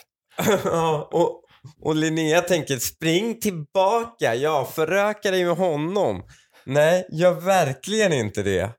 Och, 1.12 1.44
och 1.82 1.96
Linnea 1.96 2.42
tänker 2.42 2.78
spring 2.78 3.40
tillbaka, 3.40 4.36
ja 4.36 4.72
föröka 4.76 5.32
dig 5.32 5.46
med 5.46 5.56
honom. 5.58 6.24
Nej, 6.66 7.08
gör 7.12 7.34
verkligen 7.34 8.14
inte 8.14 8.44
det. 8.44 8.70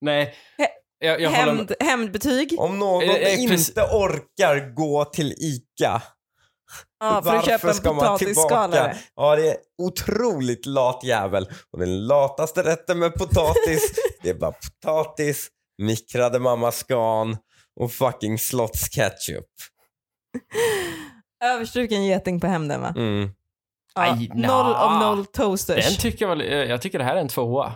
Nej, 0.00 0.34
jag, 0.98 1.20
jag. 1.20 1.30
Hämnd, 1.30 1.72
hämndbetyg. 1.80 2.54
Om 2.58 2.78
någon 2.78 3.02
Eh, 3.02 3.10
eh, 3.10 3.40
inte 3.40 3.82
orkar 3.82 4.74
gå 4.74 5.04
till 5.04 5.32
ICA, 5.32 6.02
Ja, 7.00 7.22
för 7.22 7.36
att 7.36 7.44
köpa 7.44 7.68
en 7.68 7.74
ska 7.74 7.92
man 7.92 8.18
tillbaka? 8.18 8.48
potatisskalare. 8.48 8.96
Ja, 9.16 9.36
det 9.36 9.50
är 9.50 9.56
otroligt 9.78 10.66
lat 10.66 11.04
jävel. 11.04 11.48
Och 11.72 11.78
den 11.78 12.06
lataste 12.06 12.62
rätten 12.62 12.98
med 12.98 13.14
potatis, 13.14 13.92
det 14.22 14.30
är 14.30 14.34
bara 14.34 14.52
potatis, 14.52 15.48
mikrade 15.78 16.38
mamma 16.38 16.72
Scan 16.72 17.36
och 17.80 17.92
fucking 17.92 18.38
Slotts 18.38 18.88
ketchup. 18.88 19.46
Överstruken 21.44 22.04
geting 22.04 22.40
på 22.40 22.46
hämnden 22.46 22.80
va? 22.80 22.94
Mm. 22.96 23.30
Ja, 23.94 24.02
Aj, 24.02 24.30
noll 24.34 24.74
av 24.74 25.00
noll 25.00 25.26
toasters. 25.26 25.84
Den 25.88 25.96
tycker 25.96 26.24
jag, 26.24 26.36
väl, 26.36 26.40
eh, 26.40 26.48
jag 26.48 26.82
tycker 26.82 26.98
det 26.98 27.04
här 27.04 27.16
är 27.16 27.20
en 27.20 27.28
tvåa. 27.28 27.72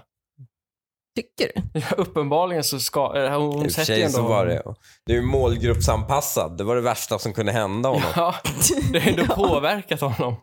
Tycker 1.20 1.52
du? 1.54 1.80
Ja, 1.80 1.96
uppenbarligen 1.96 2.64
så 2.64 2.80
ska, 2.80 3.12
eh, 3.16 3.22
I 3.24 3.28
hon 3.28 3.56
och 3.56 3.62
för 3.62 3.68
sätter 3.70 3.80
ju 3.80 3.84
sig 3.84 4.02
ändå... 4.02 4.16
så 4.18 4.22
var 4.22 4.46
det. 4.46 4.62
Det 5.06 5.12
är 5.12 5.16
ju 5.16 5.22
målgruppsanpassad. 5.22 6.56
Det 6.58 6.64
var 6.64 6.74
det 6.76 6.80
värsta 6.80 7.18
som 7.18 7.32
kunde 7.32 7.52
hända 7.52 7.88
honom. 7.88 8.02
Ja, 8.16 8.34
det 8.92 9.00
har 9.00 9.08
ändå 9.10 9.26
påverkat 9.34 10.00
honom. 10.00 10.36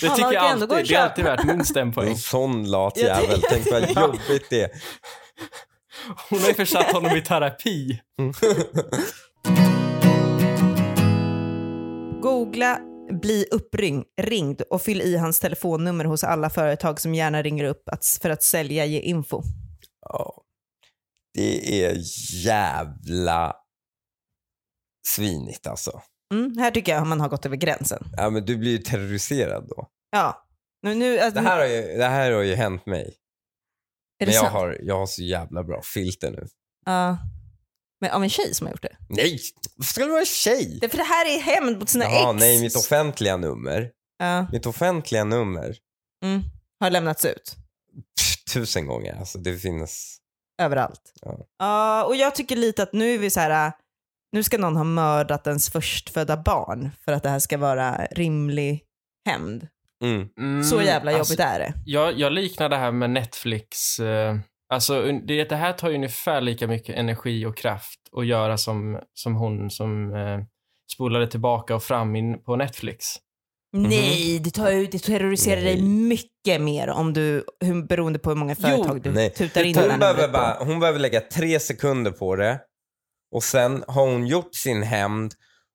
Det 0.00 0.06
Han 0.08 0.16
tycker 0.16 0.32
jag 0.32 0.44
alltid, 0.44 0.68
det 0.68 0.74
är 0.74 1.02
alltid 1.02 1.24
köpa. 1.24 1.36
värt 1.36 1.44
minst 1.44 1.76
en 1.76 1.92
poäng. 1.92 2.08
En 2.08 2.16
sån 2.16 2.70
lat 2.70 2.92
Jag 2.96 3.22
jävel. 3.22 3.42
Tänk 3.50 3.70
vad 3.72 3.82
Ja. 3.94 4.00
jobbigt 4.02 4.46
det 4.50 4.62
är. 4.62 4.70
Hon 6.30 6.40
har 6.40 6.48
ju 6.48 6.54
försatt 6.54 6.92
honom 6.92 7.16
i 7.16 7.22
terapi. 7.22 8.00
Googla 12.22 12.78
bli 13.22 13.46
uppringd 13.50 14.62
och 14.70 14.82
fyll 14.82 15.00
i 15.00 15.16
hans 15.16 15.40
telefonnummer 15.40 16.04
hos 16.04 16.24
alla 16.24 16.50
företag 16.50 17.00
som 17.00 17.14
gärna 17.14 17.42
ringer 17.42 17.64
upp 17.64 17.88
att, 17.88 18.18
för 18.22 18.30
att 18.30 18.42
sälja 18.42 18.84
ge 18.84 19.00
info. 19.00 19.42
Ja. 20.08 20.42
Det 21.34 21.84
är 21.84 21.96
jävla 22.44 23.56
svinigt 25.08 25.66
alltså. 25.66 26.02
Mm, 26.34 26.58
här 26.58 26.70
tycker 26.70 26.94
jag 26.94 27.06
man 27.06 27.20
har 27.20 27.28
gått 27.28 27.46
över 27.46 27.56
gränsen. 27.56 28.04
Ja, 28.16 28.30
men 28.30 28.44
du 28.44 28.56
blir 28.56 28.70
ju 28.70 28.78
terroriserad 28.78 29.68
då. 29.68 29.88
Ja. 30.10 30.46
Nu, 30.82 30.94
nu, 30.94 31.18
alltså, 31.18 31.40
Det 31.42 31.48
här 31.48 31.58
har 31.58 31.66
ju, 31.66 31.82
det 31.98 32.04
här 32.06 32.32
har 32.32 32.42
ju 32.42 32.54
hänt 32.54 32.86
mig. 32.86 33.14
är 34.18 34.26
Men 34.26 34.34
jag 34.34 34.42
sant? 34.42 34.52
har, 34.52 34.78
jag 34.82 34.98
har 34.98 35.06
så 35.06 35.22
jävla 35.22 35.62
bra 35.64 35.82
filter 35.82 36.30
nu. 36.30 36.46
Ja. 36.86 37.18
Men 38.00 38.10
av 38.10 38.22
en 38.22 38.30
tjej 38.30 38.54
som 38.54 38.66
har 38.66 38.72
gjort 38.72 38.82
det? 38.82 38.96
Nej, 39.08 39.38
varför 39.76 39.92
ska 39.92 40.00
det 40.04 40.10
vara 40.10 40.20
en 40.20 40.26
tjej? 40.26 40.78
det 40.80 40.88
för 40.88 40.98
det 40.98 41.04
här 41.04 41.26
är 41.36 41.40
hämnd 41.40 41.78
mot 41.78 41.88
sina 41.88 42.04
Jaha, 42.04 42.30
ex. 42.34 42.40
nej, 42.40 42.60
mitt 42.60 42.76
offentliga 42.76 43.36
nummer. 43.36 43.90
Ja. 44.18 44.46
Mitt 44.52 44.66
offentliga 44.66 45.24
nummer. 45.24 45.76
Mm. 46.24 46.42
Har 46.80 46.90
lämnats 46.90 47.24
ut. 47.24 47.56
Tusen 48.54 48.86
gånger. 48.86 49.16
Alltså 49.18 49.38
det 49.38 49.56
finns... 49.56 50.18
Överallt. 50.62 51.12
Ja. 51.20 51.38
Ja, 51.58 52.04
och 52.04 52.16
jag 52.16 52.34
tycker 52.34 52.56
lite 52.56 52.82
att 52.82 52.92
nu 52.92 53.14
är 53.14 53.18
vi 53.18 53.30
så 53.30 53.40
här, 53.40 53.66
äh, 53.66 53.72
nu 54.32 54.42
ska 54.42 54.58
någon 54.58 54.76
ha 54.76 54.84
mördat 54.84 55.46
ens 55.46 55.70
förstfödda 55.70 56.36
barn 56.36 56.90
för 57.04 57.12
att 57.12 57.22
det 57.22 57.28
här 57.28 57.38
ska 57.38 57.58
vara 57.58 58.06
rimlig 58.10 58.80
hämnd. 59.28 59.68
Mm. 60.04 60.28
Mm, 60.38 60.64
Så 60.64 60.82
jävla 60.82 61.12
jobbigt 61.12 61.20
alltså, 61.30 61.42
är 61.42 61.58
det. 61.58 61.72
jag, 61.84 62.18
jag 62.18 62.32
liknar 62.32 62.68
det 62.68 62.76
här 62.76 62.92
med 62.92 63.10
Netflix. 63.10 63.98
Eh, 63.98 64.36
alltså, 64.68 65.02
det, 65.12 65.44
det 65.44 65.56
här 65.56 65.72
tar 65.72 65.88
ju 65.88 65.94
ungefär 65.94 66.40
lika 66.40 66.66
mycket 66.66 66.96
energi 66.96 67.46
och 67.46 67.56
kraft 67.56 68.00
att 68.16 68.26
göra 68.26 68.58
som, 68.58 69.00
som 69.14 69.34
hon 69.34 69.70
som 69.70 70.14
eh, 70.14 70.40
spolade 70.94 71.26
tillbaka 71.26 71.74
och 71.74 71.82
fram 71.82 72.16
in 72.16 72.42
på 72.42 72.56
Netflix. 72.56 73.16
Nej, 73.76 74.38
det, 74.44 74.50
tar 74.50 74.70
det 74.92 74.98
terroriserar 74.98 75.60
dig 75.60 75.74
Nej. 75.80 75.88
mycket 75.88 76.60
mer 76.60 76.88
om 76.88 77.12
du, 77.12 77.44
hur, 77.60 77.82
beroende 77.86 78.18
på 78.18 78.30
hur 78.30 78.36
många 78.36 78.56
företag 78.56 79.02
du 79.02 79.12
Nej. 79.12 79.30
tutar 79.30 79.64
in 79.64 79.76
hon, 79.76 79.98
behöver 79.98 80.28
bara, 80.28 80.56
hon 80.64 80.80
behöver 80.80 80.98
lägga 80.98 81.20
tre 81.20 81.60
sekunder 81.60 82.10
på 82.10 82.36
det 82.36 82.60
och 83.34 83.42
sen 83.44 83.84
har 83.88 84.06
hon 84.06 84.26
gjort 84.26 84.54
sin 84.54 84.82
hämnd 84.82 85.34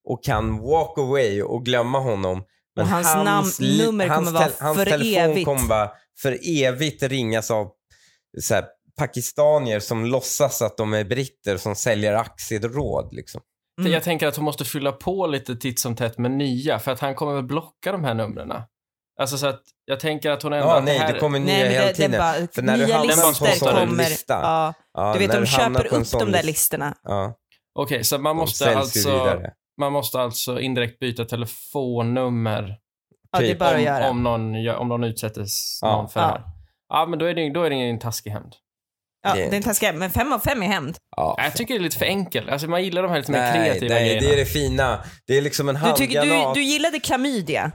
och 0.09 0.23
kan 0.23 0.57
walk 0.61 0.97
away 0.97 1.41
och 1.41 1.65
glömma 1.65 1.99
honom. 1.99 2.43
Men 2.75 2.83
Och 2.85 2.89
hans 2.91 3.15
li- 3.15 3.23
namn- 3.23 3.85
nummer 3.85 4.07
hans 4.07 4.25
kommer 4.27 4.39
vara 4.39 4.51
hans 4.59 4.77
för 4.77 4.85
telefon 4.85 5.31
evigt. 5.31 5.45
kommer 5.45 5.67
bara 5.67 5.91
för 6.21 6.37
evigt 6.63 7.03
ringas 7.03 7.51
av 7.51 7.67
så 8.41 8.53
här, 8.53 8.65
pakistanier 8.97 9.79
som 9.79 10.05
låtsas 10.05 10.61
att 10.61 10.77
de 10.77 10.93
är 10.93 11.03
britter 11.03 11.57
som 11.57 11.75
säljer 11.75 12.13
aktieråd. 12.13 13.13
Liksom. 13.13 13.41
Mm. 13.79 13.91
Jag 13.91 14.03
tänker 14.03 14.27
att 14.27 14.35
hon 14.35 14.45
måste 14.45 14.65
fylla 14.65 14.91
på 14.91 15.27
lite 15.27 15.55
titt 15.55 15.79
som 15.79 15.95
tätt 15.95 16.17
med 16.17 16.31
nya, 16.31 16.79
för 16.79 16.91
att 16.91 16.99
han 16.99 17.15
kommer 17.15 17.33
väl 17.33 17.43
blocka 17.43 17.91
de 17.91 18.03
här 18.03 18.13
numren. 18.13 18.51
Alltså 19.19 19.37
så 19.37 19.47
att 19.47 19.61
jag 19.85 19.99
tänker 19.99 20.31
att 20.31 20.43
hon 20.43 20.53
ändå... 20.53 20.67
Ja, 20.67 20.81
nej, 20.85 20.97
här, 20.97 21.13
det 21.13 21.19
kommer 21.19 21.39
nya 21.39 21.53
Nej, 21.53 21.69
hela 21.69 21.85
det, 21.85 21.93
tiden. 21.93 22.11
bara, 22.11 22.33
För 22.53 22.61
när 22.61 22.77
du 22.77 22.93
hamnar 22.93 23.39
på 23.39 23.45
en 23.45 23.55
sån 23.55 23.69
kommer. 23.71 24.03
lista, 24.09 24.33
Ja, 24.33 24.73
Ja, 24.93 25.13
du 25.13 25.19
vet, 25.19 25.31
de 25.31 25.45
köper 25.45 25.93
upp 25.93 26.11
de 26.11 26.31
där 26.31 26.43
listorna. 26.43 26.95
Ja, 27.03 27.33
Okej, 27.79 28.03
så 28.03 28.17
man 28.17 28.35
måste, 28.35 28.77
alltså, 28.77 29.39
man 29.79 29.93
måste 29.93 30.19
alltså 30.19 30.59
indirekt 30.59 30.99
byta 30.99 31.25
telefonnummer 31.25 32.77
Ja, 33.31 33.39
det 33.39 33.45
är 33.45 33.53
Typ, 33.53 33.61
att 33.61 33.75
om, 33.75 33.81
göra. 33.81 34.09
om, 34.09 34.23
någon, 34.23 34.69
om 34.69 34.87
någon 34.87 35.03
utsättes 35.03 35.79
Ja. 35.81 35.91
någon 35.95 36.09
för 36.09 36.19
det 36.19 36.25
här. 36.25 36.41
Ja, 36.89 37.05
men 37.05 37.19
då 37.19 37.25
är 37.25 37.33
det, 37.33 37.49
då 37.53 37.63
är 37.63 37.69
det 37.69 37.75
ingen 37.75 37.99
taskig 37.99 38.31
hämnd. 38.31 38.55
Ja, 39.21 39.33
Det 39.35 39.41
är 39.43 39.49
det 39.49 39.55
är 39.55 39.57
en 39.57 39.63
taskig, 39.63 39.95
men 39.95 40.11
fem 40.11 40.33
av 40.33 40.39
fem 40.39 40.63
är 40.63 40.67
hämnd. 40.67 40.97
Ja. 41.17 41.35
Jag 41.43 41.53
tycker 41.53 41.73
det 41.73 41.79
är 41.79 41.83
lite 41.83 41.97
för 41.97 42.05
enkelt. 42.05 42.49
Alltså 42.49 42.67
man 42.67 42.83
gillar 42.83 43.03
de 43.03 43.11
här 43.11 43.17
lite 43.17 43.31
mer 43.31 43.39
Nej, 43.39 43.53
kreativa 43.53 43.93
nej 43.95 44.03
grejerna. 44.05 44.27
det 44.27 44.33
är 44.33 44.37
det 44.37 44.45
fina. 44.45 45.03
Det 45.27 45.37
är 45.37 45.41
liksom 45.41 45.69
en 45.69 45.75
Du, 45.75 45.93
tycker, 45.95 46.21
du, 46.21 46.53
du 46.53 46.63
gillade 46.63 46.99
klamydia. 46.99 47.71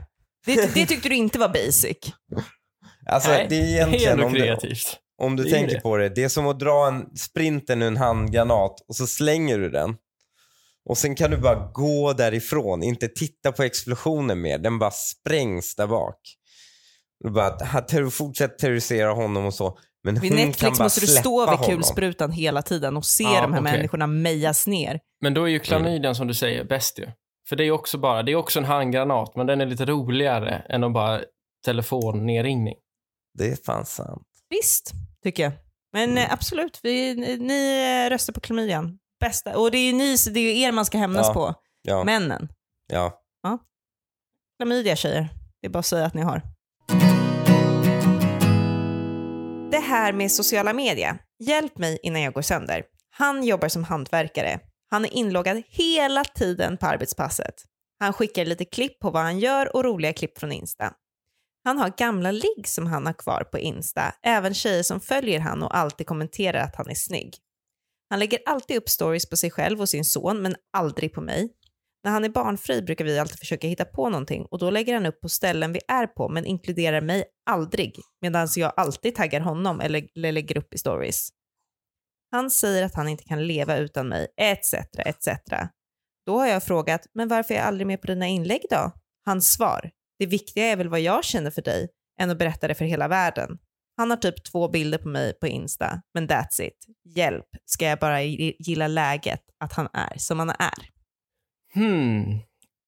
Det, 0.47 0.75
det 0.75 0.87
tyckte 0.87 1.09
du 1.09 1.15
inte 1.15 1.39
var 1.39 1.49
basic. 1.49 1.97
Alltså, 3.11 3.31
Nej, 3.31 3.47
det 3.49 3.57
är 3.57 3.61
det 3.61 3.67
är 3.67 3.75
egentligen 3.75 4.13
ändå 4.13 4.27
om 4.27 4.33
du, 4.33 4.39
kreativt. 4.41 4.97
om 5.23 5.37
du 5.37 5.45
Det 5.45 5.51
tänker 5.51 5.75
det. 5.75 5.81
på 5.81 5.97
det. 5.97 6.09
Det 6.09 6.25
är 6.25 6.29
som 6.29 6.47
att 6.47 6.59
dra 6.61 6.87
en 6.89 7.17
sprinter 7.17 7.77
ur 7.77 7.83
en 7.83 7.97
handgranat 7.97 8.75
och 8.89 8.97
så 8.97 9.07
slänger 9.07 9.59
du 9.59 9.71
den. 9.71 9.97
Och 10.91 10.99
sen 10.99 11.15
kan 11.15 11.31
du 11.31 11.37
bara 11.37 11.71
gå 11.73 12.13
därifrån, 12.13 12.83
inte 12.83 13.09
titta 13.09 13.53
på 13.53 13.63
explosionen 13.63 14.41
mer. 14.41 14.59
Den 14.59 14.79
bara 14.79 14.91
sprängs 14.91 15.75
där 15.77 15.87
bak. 15.87 16.17
Du 17.25 17.31
bara, 17.31 17.65
här, 17.65 18.11
fortsätt 18.11 18.59
terrorisera 18.59 19.13
honom 19.13 19.47
och 19.47 19.55
så. 19.55 19.79
Men 20.05 20.15
Vid 20.21 20.33
Netflix 20.33 20.79
måste 20.81 21.01
du 21.01 21.07
stå 21.07 21.41
vid 21.51 21.59
honom. 21.59 21.65
kulsprutan 21.77 22.33
hela 22.33 22.63
tiden 22.63 22.97
och 22.97 23.05
se 23.07 23.25
Ja, 23.25 23.31
de 23.43 23.53
här 23.53 23.61
okej. 23.61 23.73
människorna 23.73 24.07
mejas 24.07 24.67
ner. 24.67 25.01
Men 25.21 25.35
då 25.35 25.43
är 25.43 25.47
ju 25.49 25.55
Mm. 25.57 25.65
klamydian 25.65 26.15
som 26.15 26.27
du 26.27 26.35
säger 26.35 26.65
bäst 26.65 26.99
ju. 26.99 27.07
För 27.49 27.57
det 27.57 27.65
är 27.65 27.71
också 27.71 27.99
bara, 27.99 28.23
det 28.23 28.33
är 28.33 28.37
också 28.37 28.59
en 28.59 28.65
handgranat, 28.65 29.37
men 29.37 29.47
den 29.47 29.61
är 29.61 29.67
lite 29.67 29.85
roligare 29.85 30.51
än 30.69 30.85
att 30.85 30.93
bara 30.93 31.21
telefonnedringning. 31.65 32.75
Det 33.39 33.47
är 33.53 33.57
fan 33.57 33.87
sant. 33.87 34.27
Visst, 34.51 34.93
tycker 35.23 35.43
jag. 35.43 35.53
Men 35.93 36.11
Mm. 36.11 36.19
eh, 36.25 36.33
absolut, 36.33 36.81
vi, 36.83 37.15
ni 37.39 38.05
eh, 38.07 38.11
röstar 38.11 38.33
på 38.33 38.41
klamydian. 38.41 38.99
Bästa. 39.21 39.59
Och 39.59 39.71
det 39.71 39.79
är 39.79 39.87
ju 39.87 39.93
ni, 39.93 40.17
det 40.31 40.41
är 40.41 40.55
ju 40.55 40.61
er 40.61 40.73
man 40.73 40.85
ska 40.85 40.99
hämnas 40.99 41.27
Ja. 41.27 41.35
på. 41.35 41.55
Ja, 41.83 42.05
Männen. 42.05 42.49
ja. 42.93 43.21
Klamydia 44.59 44.97
tjejer. 44.97 45.29
Det 45.61 45.67
är 45.67 45.71
bara 45.71 45.79
att 45.79 45.87
säga 45.87 46.07
att 46.07 46.15
ni 46.15 46.23
har. 46.23 46.43
Det 49.75 49.81
här 49.81 50.13
med 50.13 50.33
sociala 50.33 50.73
medier. 50.73 51.19
Hjälp 51.39 51.79
mig 51.79 51.99
innan 52.03 52.23
jag 52.23 52.35
går 52.35 52.43
sönder. 52.43 52.85
Han 53.11 53.45
jobbar 53.45 53.69
som 53.69 53.85
hantverkare. 53.85 54.61
Han 54.91 55.05
är 55.05 55.15
inloggad 55.15 55.63
hela 55.69 56.25
tiden 56.25 56.77
på 56.77 56.87
arbetspasset. 56.87 57.55
Han 58.01 58.13
skickar 58.13 58.45
lite 58.45 58.65
klipp 58.65 58.99
på 58.99 59.11
vad 59.11 59.23
han 59.23 59.39
gör 59.39 59.77
och 59.77 59.85
roliga 59.85 60.13
klipp 60.13 60.39
från 60.39 60.53
Insta. 60.53 60.93
Han 61.65 61.79
har 61.79 61.93
gamla 61.99 62.31
ligg 62.31 62.69
som 62.69 62.87
han 62.87 63.07
har 63.07 63.13
kvar 63.13 63.45
på 63.53 63.59
Insta, 63.59 64.15
även 64.23 64.55
tjejer 64.55 64.83
som 64.83 65.01
följer 65.01 65.41
han 65.41 65.63
och 65.63 65.77
alltid 65.77 66.07
kommenterar 66.07 66.61
att 66.61 66.77
han 66.77 66.91
är 66.91 66.95
snygg. 66.95 67.37
Han 68.11 68.19
lägger 68.19 68.39
alltid 68.47 68.77
upp 68.77 68.89
stories 68.89 69.31
på 69.31 69.37
sig 69.37 69.51
själv 69.51 69.81
och 69.81 69.89
sin 69.89 70.05
son, 70.05 70.43
men 70.43 70.55
aldrig 70.73 71.13
på 71.13 71.21
mig. 71.21 71.49
När 72.05 72.11
han 72.11 72.25
är 72.25 72.29
barnfri 72.29 72.83
brukar 72.83 73.05
vi 73.05 73.19
alltid 73.19 73.39
försöka 73.39 73.67
hitta 73.67 73.85
på 73.85 74.09
någonting 74.09 74.47
och 74.51 74.59
då 74.59 74.71
lägger 74.71 74.95
han 74.95 75.07
upp 75.07 75.21
på 75.21 75.29
ställen 75.29 75.73
vi 75.73 75.81
är 75.89 76.07
på 76.07 76.29
men 76.29 76.47
inkluderar 76.47 77.01
mig 77.01 77.25
aldrig 77.51 77.95
medan 78.23 78.49
jag 78.57 78.73
alltid 78.77 79.15
taggar 79.15 79.41
honom 79.41 79.81
eller, 79.81 80.09
lägger 80.15 80.59
upp 80.59 80.75
i 80.75 80.79
stories. 80.79 81.29
Han 82.31 82.51
säger 82.51 82.85
att 82.85 82.95
han 82.95 83.09
inte 83.09 83.25
kan 83.25 83.47
leva 83.47 83.77
utan 83.77 84.09
mig, 84.09 84.27
etc. 84.37 84.75
etc. 84.99 85.29
Då 86.27 86.39
har 86.39 86.47
jag 86.47 86.65
frågat, 86.65 87.07
men 87.15 87.29
varför 87.29 87.55
är 87.55 87.59
jag 87.59 87.67
aldrig 87.67 87.87
med 87.87 88.01
på 88.01 88.07
dina 88.07 88.27
inlägg 88.27 88.63
då? 88.71 88.93
Hans 89.25 89.53
svar, 89.53 89.91
det 90.19 90.27
viktiga 90.27 90.65
är 90.65 90.77
väl 90.77 90.89
vad 90.89 91.01
jag 91.01 91.25
känner 91.25 91.51
för 91.51 91.63
dig 91.63 91.89
än 92.21 92.31
att 92.31 92.39
berätta 92.39 92.69
det 92.69 92.75
för 92.75 92.85
hela 92.85 93.09
världen. 93.09 93.59
Han 93.97 94.11
har 94.11 94.17
typ 94.17 94.45
två 94.45 94.69
bilder 94.69 94.99
på 94.99 95.09
mig 95.09 95.39
på 95.41 95.47
Insta, 95.47 96.03
men 96.15 96.29
that's 96.29 96.61
it. 96.61 96.87
Hjälp, 97.17 97.47
ska 97.65 97.85
jag 97.85 97.99
bara 97.99 98.23
gilla 98.23 98.87
läget 98.89 99.41
att 99.61 99.73
han 99.73 99.89
är 99.93 100.19
som 100.19 100.39
han 100.39 100.51
är? 100.51 100.95
Hmm. 101.75 102.39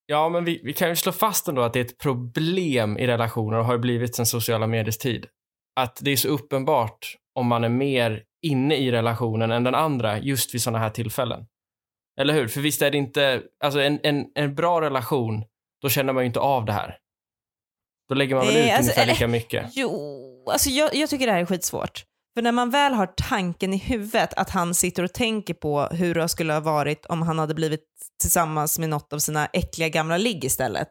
Ja, 0.06 0.28
men 0.28 0.44
vi, 0.44 0.60
vi 0.64 0.72
kan 0.72 0.88
ju 0.88 0.96
slå 0.96 1.12
fast 1.12 1.48
ändå 1.48 1.62
att 1.62 1.72
det 1.72 1.80
är 1.80 1.84
ett 1.84 1.98
problem 1.98 2.98
i 2.98 3.06
relationer 3.06 3.58
och 3.58 3.64
har 3.64 3.78
blivit 3.78 4.14
sen 4.16 4.26
sociala 4.26 4.66
mediers 4.66 4.98
tid. 4.98 5.26
Att 5.80 5.98
det 6.02 6.10
är 6.10 6.16
så 6.16 6.28
uppenbart 6.28 7.16
om 7.34 7.46
man 7.46 7.64
är 7.64 7.68
mer 7.68 8.22
inne 8.46 8.76
i 8.76 8.90
relationen 8.92 9.50
än 9.50 9.64
den 9.64 9.74
andra 9.74 10.18
just 10.18 10.54
vid 10.54 10.62
sådana 10.62 10.78
här 10.78 10.90
tillfällen. 10.90 11.46
Eller 12.20 12.34
hur? 12.34 12.48
För 12.48 12.60
visst 12.60 12.82
är 12.82 12.90
det 12.90 12.98
inte, 12.98 13.42
alltså 13.64 13.80
en, 13.80 14.00
en, 14.02 14.26
en 14.34 14.54
bra 14.54 14.80
relation, 14.80 15.44
då 15.82 15.88
känner 15.88 16.12
man 16.12 16.22
ju 16.22 16.26
inte 16.26 16.40
av 16.40 16.64
det 16.64 16.72
här. 16.72 16.98
Då 18.08 18.14
lägger 18.14 18.36
man 18.36 18.46
väl 18.46 18.56
ut 18.56 18.62
alltså, 18.62 18.80
ungefär 18.82 19.02
eller- 19.02 19.12
lika 19.12 19.28
mycket. 19.28 19.70
Jo, 19.74 20.44
alltså 20.52 20.70
jag, 20.70 20.94
jag 20.94 21.10
tycker 21.10 21.26
det 21.26 21.32
här 21.32 21.40
är 21.40 21.46
skitsvårt. 21.46 22.04
För 22.36 22.42
när 22.42 22.52
man 22.52 22.70
väl 22.70 22.92
har 22.92 23.06
tanken 23.06 23.74
i 23.74 23.76
huvudet 23.76 24.34
att 24.34 24.50
han 24.50 24.74
sitter 24.74 25.02
och 25.02 25.12
tänker 25.12 25.54
på 25.54 25.82
hur 25.82 26.14
det 26.14 26.28
skulle 26.28 26.52
ha 26.52 26.60
varit 26.60 27.06
om 27.06 27.22
han 27.22 27.38
hade 27.38 27.54
blivit 27.54 27.84
tillsammans 28.20 28.78
med 28.78 28.88
något 28.88 29.12
av 29.12 29.18
sina 29.18 29.46
äckliga 29.46 29.88
gamla 29.88 30.16
ligg 30.16 30.44
istället, 30.44 30.88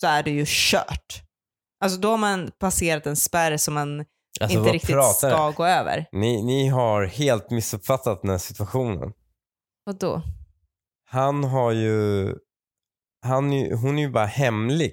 så 0.00 0.06
är 0.06 0.22
det 0.22 0.30
ju 0.30 0.44
kört. 0.46 1.22
Alltså 1.84 2.00
då 2.00 2.10
har 2.10 2.18
man 2.18 2.50
passerat 2.58 3.06
en 3.06 3.16
spärr 3.16 3.56
som 3.56 3.74
man 3.74 4.04
Alltså, 4.40 4.58
inte 4.58 4.72
riktigt 4.72 4.94
pratar 4.94 5.30
ska 5.30 5.50
gå 5.50 5.64
över. 5.66 6.06
Ni, 6.12 6.42
ni 6.42 6.68
har 6.68 7.04
helt 7.04 7.50
missuppfattat 7.50 8.22
den 8.22 8.30
här 8.30 8.38
situationen. 8.38 9.12
Och 9.86 9.98
då? 9.98 10.22
Han 11.10 11.44
har 11.44 11.72
ju, 11.72 12.26
han, 13.22 13.44
hon 13.52 13.98
är 13.98 14.02
ju 14.02 14.10
bara 14.10 14.26
hemlig. 14.26 14.92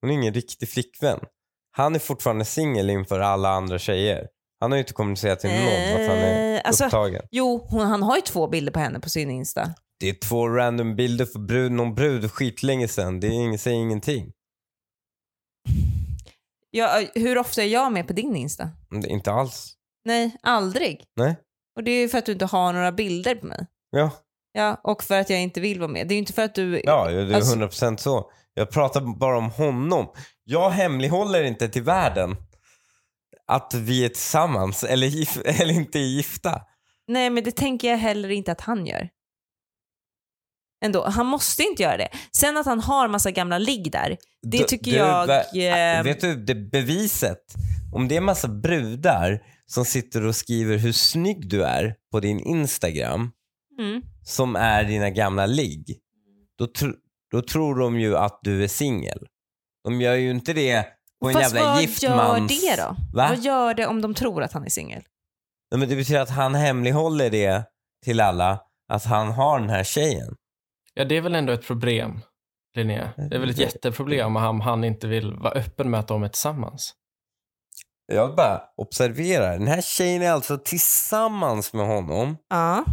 Hon 0.00 0.10
är 0.10 0.14
ingen 0.14 0.34
riktig 0.34 0.68
flickvän. 0.68 1.20
Han 1.70 1.94
är 1.94 1.98
fortfarande 1.98 2.44
singel 2.44 2.90
inför 2.90 3.20
alla 3.20 3.48
andra 3.48 3.78
tjejer. 3.78 4.28
Han 4.64 4.70
har 4.72 4.76
ju 4.76 4.82
inte 4.82 4.92
kommunicerat 4.92 5.40
till 5.40 5.50
någon 5.50 5.58
att 6.02 6.08
han 6.08 6.18
är 6.18 6.54
Eh, 6.54 6.60
alltså- 6.64 6.84
upptagen. 6.84 7.22
Jo, 7.30 7.66
hon, 7.70 7.86
han 7.86 8.02
har 8.02 8.16
ju 8.16 8.22
två 8.22 8.46
bilder 8.48 8.72
på 8.72 8.78
henne 8.78 9.00
på 9.00 9.08
sin 9.10 9.30
Insta. 9.30 9.74
Det 10.00 10.08
är 10.08 10.14
två 10.14 10.48
random 10.48 10.96
bilder 10.96 11.24
för 11.26 11.38
brud, 11.38 11.72
någon 11.72 11.94
brud 11.94 12.30
skitlänge 12.32 12.88
sedan. 12.88 13.20
Det 13.20 13.26
är 13.26 13.30
ing, 13.30 13.58
säger 13.58 13.76
ingenting. 13.76 14.32
Ja, 16.70 17.02
hur 17.14 17.38
ofta 17.38 17.62
är 17.62 17.66
jag 17.66 17.92
med 17.92 18.06
på 18.06 18.12
din 18.12 18.36
Insta? 18.36 18.68
Är 18.94 19.06
Inte 19.08 19.32
alls. 19.32 19.74
Nej, 20.04 20.36
aldrig. 20.42 21.04
Nej. 21.16 21.36
Och 21.76 21.84
det 21.84 21.90
är 21.90 22.00
ju 22.00 22.08
för 22.08 22.18
att 22.18 22.26
du 22.26 22.32
inte 22.32 22.46
har 22.46 22.72
några 22.72 22.92
bilder 22.92 23.34
på 23.34 23.46
mig. 23.46 23.66
Ja. 23.90 24.10
Ja, 24.52 24.80
och 24.84 25.02
för 25.04 25.20
att 25.20 25.30
jag 25.30 25.40
inte 25.42 25.60
vill 25.60 25.80
vara 25.80 25.90
med. 25.90 26.08
Det 26.08 26.12
är 26.12 26.16
ju 26.16 26.20
inte 26.20 26.32
för 26.32 26.42
att 26.42 26.54
du... 26.54 26.80
Ja, 26.84 27.08
det 27.10 27.20
är 27.20 27.34
Alltså- 27.34 27.56
100% 27.56 27.96
så. 27.96 28.30
Jag 28.54 28.70
pratar 28.70 29.00
bara 29.18 29.38
om 29.38 29.50
honom. 29.50 30.08
Jag 30.44 30.70
hemlighåller 30.70 31.42
inte 31.42 31.68
till 31.68 31.82
världen 31.82 32.36
att 33.46 33.74
vi 33.74 34.04
är 34.04 34.08
tillsammans 34.08 34.84
eller, 34.84 35.06
gif- 35.06 35.42
eller 35.62 35.74
inte 35.74 35.98
är 35.98 36.06
gifta. 36.16 36.60
Nej, 37.08 37.30
men 37.30 37.44
det 37.44 37.56
tänker 37.56 37.90
jag 37.90 37.98
heller 37.98 38.28
inte 38.28 38.52
att 38.52 38.60
han 38.60 38.86
gör. 38.86 39.08
Ändå, 40.84 41.04
han 41.08 41.26
måste 41.26 41.62
inte 41.62 41.82
göra 41.82 41.96
det. 41.96 42.08
Sen 42.32 42.56
att 42.56 42.66
han 42.66 42.80
har 42.80 43.08
massa 43.08 43.30
gamla 43.30 43.58
ligg 43.58 43.92
där, 43.92 44.16
det 44.42 44.58
Du- 44.58 44.64
tycker 44.64 44.90
du, 44.90 44.96
jag... 44.96 45.28
vä- 45.28 45.98
eh, 45.98 46.02
Vet 46.04 46.20
du, 46.20 46.36
det 46.44 46.54
beviset. 46.54 47.54
Om 47.94 48.08
det 48.08 48.16
är 48.16 48.20
massa 48.20 48.48
brudar 48.48 49.42
som 49.66 49.84
sitter 49.84 50.24
och 50.24 50.36
skriver 50.36 50.76
hur 50.76 50.92
snygg 50.92 51.48
du 51.48 51.64
är 51.64 51.94
på 52.12 52.20
din 52.20 52.40
Instagram, 52.40 53.30
mm. 53.78 54.02
som 54.24 54.56
är 54.56 54.84
dina 54.84 55.10
gamla 55.10 55.46
ligg, 55.46 55.98
då, 56.58 56.64
tr- 56.66 56.94
då 57.30 57.42
tror 57.42 57.78
de 57.78 58.00
ju 58.00 58.16
att 58.16 58.38
du 58.42 58.64
är 58.64 58.68
singel. 58.68 59.26
De 59.84 60.00
gör 60.00 60.14
ju 60.14 60.30
inte 60.30 60.52
det 60.52 60.86
på 61.24 61.28
en 61.28 61.34
Fast 61.42 61.54
jävla 61.54 61.72
vad 61.72 61.80
gift 61.80 62.02
gör 62.02 62.40
det 62.48 62.76
då? 62.82 62.96
Va? 63.14 63.28
Vad 63.28 63.38
gör 63.38 63.74
det 63.74 63.86
om 63.86 64.00
de 64.02 64.14
tror 64.14 64.42
att 64.42 64.52
han 64.52 64.64
är 64.64 64.68
singel? 64.70 65.02
Nej, 65.70 65.78
men 65.78 65.88
det 65.88 65.96
betyder 65.96 66.20
att 66.20 66.30
han 66.30 66.54
hemlighåller 66.54 67.30
det 67.30 67.64
till 68.04 68.20
alla, 68.20 68.58
att 68.92 69.04
han 69.04 69.30
har 69.32 69.60
den 69.60 69.70
här 69.70 69.84
tjejen. 69.84 70.34
Ja, 70.94 71.04
det 71.04 71.16
är 71.16 71.20
väl 71.20 71.34
ändå 71.34 71.52
ett 71.52 71.66
problem, 71.66 72.20
Linnea. 72.76 73.10
Det 73.16 73.36
är 73.36 73.38
väl 73.40 73.50
ett 73.50 73.56
Det- 73.56 73.62
jätteproblem 73.62 74.36
om 74.36 74.60
han 74.60 74.84
inte 74.84 75.06
vill 75.06 75.34
vara 75.34 75.52
öppen 75.52 75.90
med 75.90 76.00
att 76.00 76.08
de 76.08 76.22
är 76.22 76.28
tillsammans. 76.28 76.94
Jag 78.12 78.34
bara 78.36 78.60
observerar, 78.76 79.58
den 79.58 79.66
här 79.68 79.80
tjejen 79.82 80.22
är 80.22 80.30
alltså 80.30 80.58
tillsammans 80.58 81.72
med 81.72 81.86
honom. 81.86 82.36
Ja. 82.50 82.84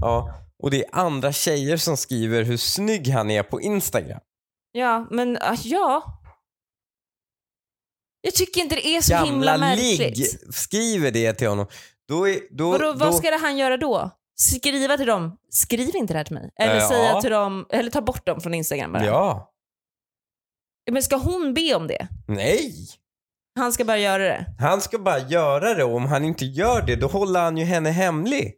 Ja, 0.00 0.34
och 0.62 0.70
det 0.70 0.84
är 0.84 0.88
andra 0.92 1.32
tjejer 1.32 1.76
som 1.76 1.96
skriver 1.96 2.42
hur 2.42 2.56
snygg 2.56 3.08
han 3.08 3.30
är 3.30 3.42
på 3.42 3.60
Instagram. 3.60 4.20
Ja, 4.72 5.06
men 5.10 5.36
ah, 5.40 5.56
ja. 5.64 6.19
Jag 8.20 8.34
tycker 8.34 8.60
inte 8.60 8.74
det 8.74 8.86
är 8.86 9.00
så 9.00 9.16
himla 9.16 9.52
Gamla 9.52 9.74
ligg 9.74 10.00
märkligt. 10.00 10.54
skriver 10.54 11.10
det 11.10 11.32
till 11.32 11.48
honom. 11.48 11.66
Då 12.08 12.28
är, 12.28 12.40
då, 12.50 12.70
Vadå, 12.70 12.84
då, 12.84 12.92
vad 12.98 13.14
ska 13.14 13.30
det 13.30 13.36
han 13.36 13.56
göra 13.58 13.76
då? 13.76 14.10
Skriva 14.40 14.96
till 14.96 15.06
dem, 15.06 15.36
skriv 15.50 15.96
inte 15.96 16.12
det 16.14 16.18
här 16.18 16.24
till 16.24 16.34
mig. 16.34 16.50
Eller 16.60 16.76
Eh, 16.76 16.88
säga 16.88 17.08
ja. 17.08 17.20
till 17.20 17.30
dem, 17.30 17.66
eller 17.70 17.90
ta 17.90 18.00
bort 18.00 18.26
dem 18.26 18.40
från 18.40 18.54
Instagram 18.54 18.92
bara. 18.92 19.04
Ja. 19.06 19.52
Men 20.90 21.02
ska 21.02 21.16
hon 21.16 21.54
be 21.54 21.74
om 21.74 21.86
det? 21.86 22.08
Nej. 22.28 22.74
Han 23.58 23.72
ska 23.72 23.84
bara 23.84 23.98
göra 23.98 24.22
det. 24.22 24.46
Han 24.58 24.80
ska 24.80 24.98
bara 24.98 25.18
göra 25.18 25.74
det 25.74 25.84
och 25.84 25.94
om 25.96 26.06
han 26.06 26.24
inte 26.24 26.44
gör 26.44 26.82
det 26.82 26.96
då 26.96 27.06
håller 27.06 27.40
han 27.40 27.56
ju 27.56 27.64
henne 27.64 27.90
hemlig. 27.90 28.54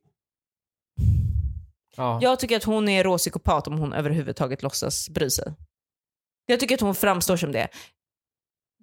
Ja. 1.97 2.19
Jag 2.23 2.39
tycker 2.41 2.57
att 2.57 2.65
hon 2.65 2.89
är 2.89 3.05
råpsykopat 3.05 3.67
om 3.67 3.79
hon 3.79 3.93
överhuvudtaget 3.93 4.63
låtsas 4.63 5.09
bry 5.09 5.31
sig. 5.31 5.55
Jag 6.47 6.61
tycker 6.61 6.75
att 6.75 6.81
hon 6.81 6.95
framstår 6.95 7.37
som 7.37 7.53
det. 7.53 7.69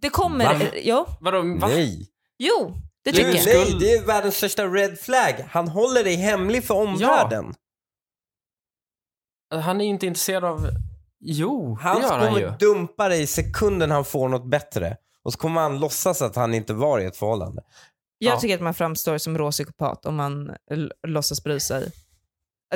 Det 0.02 0.10
kommer... 0.10 0.60
Va? 0.60 0.66
Jo, 0.84 1.06
Vadå, 1.22 1.38
va? 1.42 1.68
Nej. 1.68 2.08
jo 2.38 2.74
det 3.04 3.12
tycker 3.12 3.30
är, 3.30 3.34
jag. 3.54 3.68
Nej, 3.70 3.78
det 3.80 3.92
är 3.94 4.06
världens 4.06 4.36
största 4.38 4.66
red 4.68 5.00
flag. 5.00 5.46
Han 5.50 5.68
håller 5.68 6.04
dig 6.04 6.16
hemlig 6.16 6.64
för 6.64 6.74
omvärlden. 6.76 7.54
Han 9.54 9.82
är 9.82 9.86
ju 9.86 9.90
inte 9.90 10.08
intresserad 10.08 10.44
av... 10.46 10.70
Jo, 11.20 11.78
Han 11.82 11.96
det 11.96 12.02
gör 12.02 12.18
han 12.18 12.28
kommer 12.28 12.40
ju. 12.42 12.52
dumpa 12.60 13.10
dig 13.10 13.28
sekunden 13.28 13.92
han 13.92 14.06
får 14.06 14.30
något 14.30 14.46
bättre. 14.46 14.98
Och 15.24 15.34
så 15.34 15.40
kommer 15.40 15.62
han 15.62 15.80
låtsas 15.80 16.22
att 16.22 16.36
han 16.36 16.54
inte 16.54 16.74
var 16.74 17.00
i 17.00 17.06
ett 17.06 17.18
förhållande. 17.18 17.62
Jag 18.18 18.34
Ja. 18.36 18.40
tycker 18.40 18.56
att 18.56 18.62
man 18.62 18.74
framstår 18.74 19.18
som 19.18 19.38
råpsykopat 19.38 20.06
om 20.06 20.16
man 20.16 20.52
låtsas 21.08 21.44
bry 21.44 21.60
sig. 21.60 21.92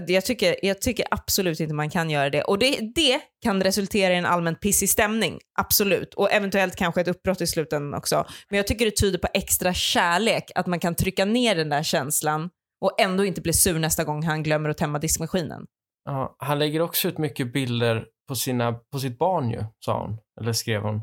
Jag 0.07 0.25
tycker, 0.25 0.55
jag 0.65 0.81
tycker 0.81 1.05
absolut 1.11 1.59
inte 1.59 1.73
man 1.73 1.89
kan 1.89 2.09
göra 2.09 2.29
det. 2.29 2.41
Och 2.41 2.59
det, 2.59 2.79
det 2.95 3.21
kan 3.43 3.63
resultera 3.63 4.13
i 4.13 4.17
en 4.17 4.25
allmänt 4.25 4.61
pissig 4.61 4.89
stämning, 4.89 5.39
absolut. 5.59 6.13
Och 6.13 6.31
eventuellt 6.31 6.75
kanske 6.75 7.01
ett 7.01 7.07
uppbrott 7.07 7.41
i 7.41 7.47
slutändan 7.47 7.93
också. 7.99 8.25
Men 8.49 8.57
jag 8.57 8.67
tycker 8.67 8.85
det 8.85 8.97
tyder 8.97 9.19
på 9.19 9.27
extra 9.33 9.73
kärlek, 9.73 10.43
att 10.55 10.67
man 10.67 10.79
kan 10.79 10.95
trycka 10.95 11.25
ner 11.25 11.55
den 11.55 11.69
där 11.69 11.83
känslan 11.83 12.49
och 12.81 13.01
ändå 13.01 13.25
inte 13.25 13.41
bli 13.41 13.53
sur 13.53 13.79
nästa 13.79 14.03
gång 14.03 14.23
han 14.23 14.43
glömmer 14.43 14.69
att 14.69 14.77
tämma 14.77 14.99
diskmaskinen. 14.99 15.65
Ja, 16.05 16.35
han 16.39 16.59
lägger 16.59 16.81
också 16.81 17.07
ut 17.07 17.17
mycket 17.17 17.53
bilder 17.53 18.05
på, 18.27 18.35
sina, 18.35 18.73
på 18.73 18.99
sitt 18.99 19.17
barn 19.17 19.49
ju, 19.49 19.63
sa 19.79 20.01
hon. 20.01 20.17
Eller 20.41 20.53
skrev 20.53 20.81
hon. 20.81 21.01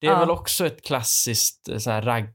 Det 0.00 0.06
är 0.06 0.10
Ja. 0.10 0.18
väl 0.20 0.30
också 0.30 0.66
ett 0.66 0.84
klassiskt 0.84 1.68
eh, 1.68 1.78
sån 1.78 1.92
här 1.92 2.02
ragg... 2.02 2.28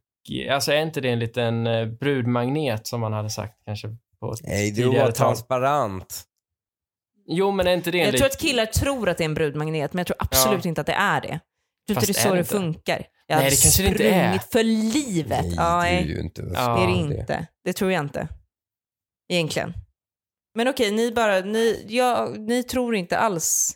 Alltså 0.51 0.71
är 0.71 0.81
inte 0.81 1.01
det 1.01 1.09
en 1.09 1.19
liten 1.19 1.67
eh, 1.67 1.85
brudmagnet 1.87 2.87
som 2.87 3.01
man 3.01 3.13
hade 3.13 3.29
sagt 3.29 3.53
kanske 3.65 3.87
på 4.21 4.35
Nej, 4.43 4.69
det 4.71 4.75
tidigare 4.75 5.05
var 5.05 5.11
transparent. 5.11 6.23
Jo, 7.27 7.51
men 7.51 7.67
är 7.67 7.73
inte 7.73 7.91
det 7.91 7.99
en 7.99 8.05
Jag 8.05 8.17
tror 8.17 8.25
att 8.27 8.37
killar 8.37 8.65
tror 8.65 9.09
att 9.09 9.17
det 9.17 9.23
är 9.23 9.25
en 9.25 9.33
brudmagnet, 9.33 9.93
men 9.93 9.99
jag 9.99 10.07
tror 10.07 10.17
absolut 10.19 10.65
Ja. 10.65 10.69
inte 10.69 10.81
att 10.81 10.87
det 10.87 10.93
är 10.93 11.21
det. 11.21 11.39
Jag 11.85 11.95
tror 11.95 11.97
inte 11.97 12.05
det 12.13 12.19
är 12.19 12.23
så 12.23 12.29
det 12.33 12.37
det 12.37 12.43
funkar. 12.43 13.05
Jag 13.27 13.37
Nej, 13.37 13.49
det 13.49 13.61
kanske 13.61 13.83
det 13.83 13.89
inte 13.89 14.09
är. 14.09 14.39
för 14.51 14.63
livet. 14.63 15.45
Nej, 15.45 15.53
ja, 15.55 15.81
det 15.81 15.87
är 15.89 15.93
nej. 15.93 16.07
ju 16.07 16.19
inte. 16.19 16.41
Ja. 16.53 16.75
Det 16.75 16.83
är 16.83 16.87
det 16.87 16.93
inte. 16.93 17.47
Det 17.63 17.73
tror 17.73 17.91
jag 17.91 18.03
inte. 18.03 18.27
Egentligen. 19.33 19.73
Men 20.55 20.67
okej, 20.67 20.91
ni 20.91 21.11
bara, 21.11 21.39
ni, 21.39 21.85
ja, 21.89 22.29
ni 22.37 22.63
tror 22.63 22.95
inte 22.95 23.17
alls 23.17 23.75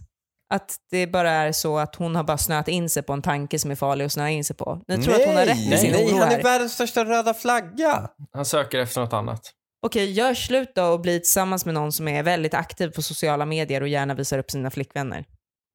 att 0.54 0.76
det 0.92 1.08
bara 1.08 1.32
är 1.32 1.52
så 1.52 1.78
att 1.78 1.96
hon 1.96 2.16
har 2.16 2.24
bara 2.24 2.38
snöat 2.38 2.68
in 2.68 2.90
sig 2.90 3.04
på 3.04 3.14
en 3.14 3.22
tanke 3.22 3.60
som 3.60 3.72
är 3.72 3.76
farlig 3.76 4.06
att 4.06 4.12
snöa 4.12 4.30
in 4.30 4.44
sig 4.46 4.56
på. 4.56 4.82
Ni 4.88 4.98
tror 5.04 5.14
nej, 5.14 5.22
att 5.22 5.28
hon 5.28 5.38
har 5.38 5.46
rätt 5.46 5.58
i 5.58 5.70
nej, 5.70 5.78
sin 5.80 5.92
nej, 5.92 6.14
oro 6.14 6.20
han 6.20 6.32
är 6.32 6.44
världens 6.44 6.74
största 6.74 7.06
röda 7.06 7.34
flagga. 7.34 8.10
Han 8.34 8.46
söker 8.46 8.80
efter 8.80 9.02
något 9.02 9.14
annat. 9.14 9.52
Okej, 9.86 10.12
gör 10.12 10.34
slut 10.34 10.76
då 10.76 10.84
och 10.84 11.02
bli 11.02 11.20
tillsammans 11.20 11.66
med 11.66 11.74
någon 11.74 11.92
som 11.92 12.08
är 12.08 12.24
väldigt 12.24 12.54
aktiv 12.54 12.90
på 12.90 13.02
sociala 13.02 13.46
medier 13.46 13.82
och 13.82 13.88
gärna 13.88 14.14
visar 14.14 14.40
upp 14.40 14.52
sina 14.52 14.72
flickvänner. 14.72 15.26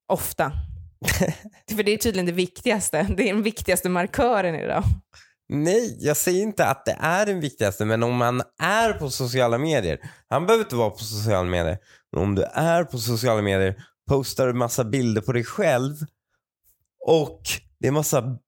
Ofta. 0.09 0.53
För 1.77 1.83
det 1.83 1.93
är 1.93 1.97
tydligen 1.97 2.27
det 2.27 2.33
viktigaste. 2.33 3.07
Det 3.17 3.29
är 3.29 3.35
den 3.35 3.43
viktigaste 3.43 3.89
markören 3.89 4.55
idag. 4.55 4.85
Nej, 5.49 5.97
jag 6.01 6.17
säger 6.17 6.43
inte 6.43 6.67
att 6.67 6.85
det 6.85 6.97
är 7.01 7.27
den 7.27 7.41
viktigaste, 7.41 7.85
men 7.85 8.03
om 8.03 8.17
man 8.17 8.43
är 8.63 8.93
på 8.93 9.11
sociala 9.11 9.59
medier, 9.59 10.01
han 10.29 10.47
behöver 10.47 10.65
inte 10.65 10.77
vara 10.77 10.91
på 10.91 10.99
sociala 11.05 11.49
medier, 11.49 11.79
men 12.13 12.23
om 12.23 12.35
du 12.35 12.43
är 12.43 12.85
på 12.85 12.99
sociala 12.99 13.43
medier, 13.43 13.85
postar 14.09 14.47
du 14.47 14.53
massa 14.53 14.85
bilder 14.85 15.21
på 15.21 15.33
dig 15.33 15.45
själv 15.45 15.95
och 17.07 17.43
det 17.79 17.89
är 17.89 17.93
massa 17.93 18.39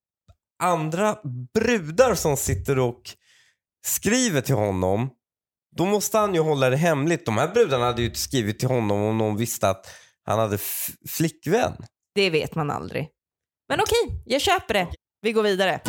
andra 0.63 1.19
brudar 1.55 2.15
som 2.15 2.37
sitter 2.37 2.79
och 2.79 3.03
skriver 3.87 4.41
till 4.41 4.55
honom, 4.55 5.11
då 5.77 5.85
måste 5.85 6.19
han 6.19 6.35
ju 6.35 6.41
hålla 6.41 6.71
det 6.71 6.77
hemligt. 6.77 7.27
De 7.27 7.39
här 7.39 7.49
brudarna 7.49 7.85
hade 7.85 8.03
ju 8.03 8.09
inte 8.09 8.21
skrivit 8.21 8.59
till 8.59 8.69
honom 8.69 9.03
om 9.03 9.19
de 9.19 9.37
visste 9.37 9.69
att 9.69 9.87
han 10.25 10.39
hade 10.39 10.59
flickvän. 11.09 11.77
Det 12.15 12.31
vet 12.31 12.55
man 12.55 12.71
aldrig. 12.71 13.09
Men 13.69 13.81
okej, 13.81 14.23
jag 14.25 14.41
köper 14.41 14.75
det. 14.75 14.89
Vi 15.23 15.33
går 15.33 15.43
vidare. 15.43 15.81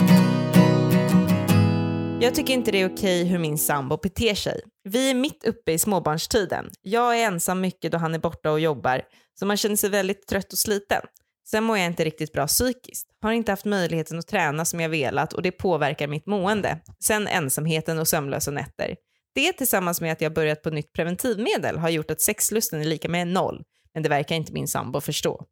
Jag 2.21 2.35
tycker 2.35 2.53
inte 2.53 2.71
det 2.71 2.81
är 2.81 2.93
okej 2.93 3.25
hur 3.25 3.39
min 3.39 3.57
sambo 3.57 3.97
beter 3.97 4.35
sig. 4.35 4.61
Vi 4.83 5.09
är 5.09 5.15
mitt 5.15 5.43
uppe 5.43 5.71
i 5.71 5.79
småbarnstiden. 5.79 6.69
Jag 6.81 7.19
är 7.19 7.27
ensam 7.27 7.61
mycket 7.61 7.91
då 7.91 7.97
han 7.97 8.15
är 8.15 8.19
borta 8.19 8.51
och 8.51 8.59
jobbar, 8.59 9.01
så 9.39 9.45
man 9.45 9.57
känner 9.57 9.75
sig 9.75 9.89
väldigt 9.89 10.27
trött 10.27 10.53
och 10.53 10.59
sliten. 10.59 11.01
Sen 11.47 11.63
mår 11.63 11.77
jag 11.77 11.87
inte 11.87 12.05
riktigt 12.05 12.33
bra 12.33 12.47
psykiskt. 12.47 13.07
Har 13.21 13.31
inte 13.31 13.51
haft 13.51 13.65
möjligheten 13.65 14.19
att 14.19 14.27
träna 14.27 14.65
som 14.65 14.79
jag 14.79 14.89
velat 14.89 15.33
och 15.33 15.41
det 15.41 15.51
påverkar 15.51 16.07
mitt 16.07 16.25
mående. 16.25 16.79
Sen 17.03 17.27
ensamheten 17.27 17.99
och 17.99 18.07
sömnlösa 18.07 18.51
nätter. 18.51 18.95
Det 19.33 19.53
tillsammans 19.53 20.01
med 20.01 20.11
att 20.11 20.21
jag 20.21 20.33
börjat 20.33 20.61
på 20.61 20.69
nytt 20.69 20.93
preventivmedel 20.93 21.77
har 21.77 21.89
gjort 21.89 22.11
att 22.11 22.21
sexlusten 22.21 22.81
är 22.81 22.85
lika 22.85 23.09
med 23.09 23.27
noll. 23.27 23.63
Men 23.93 24.03
det 24.03 24.09
verkar 24.09 24.35
inte 24.35 24.53
min 24.53 24.67
sambo 24.67 25.01
förstå. 25.01 25.45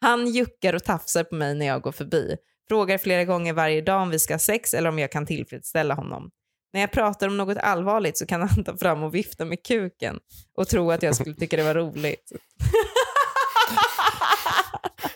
Han 0.00 0.26
juckar 0.26 0.74
och 0.74 0.84
tafsar 0.84 1.24
på 1.24 1.34
mig 1.34 1.54
när 1.54 1.66
jag 1.66 1.82
går 1.82 1.92
förbi. 1.92 2.36
Frågar 2.68 2.98
flera 2.98 3.24
gånger 3.24 3.52
varje 3.52 3.80
dag 3.80 4.02
om 4.02 4.10
vi 4.10 4.18
ska 4.18 4.34
ha 4.34 4.38
sex 4.38 4.74
eller 4.74 4.88
om 4.88 4.98
jag 4.98 5.12
kan 5.12 5.26
tillfredsställa 5.26 5.94
honom. 5.94 6.30
När 6.72 6.80
jag 6.80 6.92
pratar 6.92 7.28
om 7.28 7.36
något 7.36 7.58
allvarligt 7.58 8.18
så 8.18 8.26
kan 8.26 8.40
han 8.40 8.64
ta 8.64 8.76
fram 8.76 9.02
och 9.02 9.14
vifta 9.14 9.44
med 9.44 9.62
kuken 9.66 10.18
och 10.54 10.68
tro 10.68 10.90
att 10.90 11.02
jag 11.02 11.14
skulle 11.14 11.34
tycka 11.34 11.56
det 11.56 11.62
var 11.62 11.74
roligt. 11.74 12.32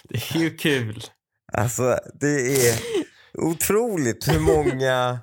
Det 0.08 0.34
är 0.34 0.38
ju 0.38 0.56
kul. 0.56 1.02
Alltså 1.52 1.98
det 2.20 2.68
är 2.68 2.78
otroligt 3.38 4.28
hur 4.28 4.40
många, 4.40 5.18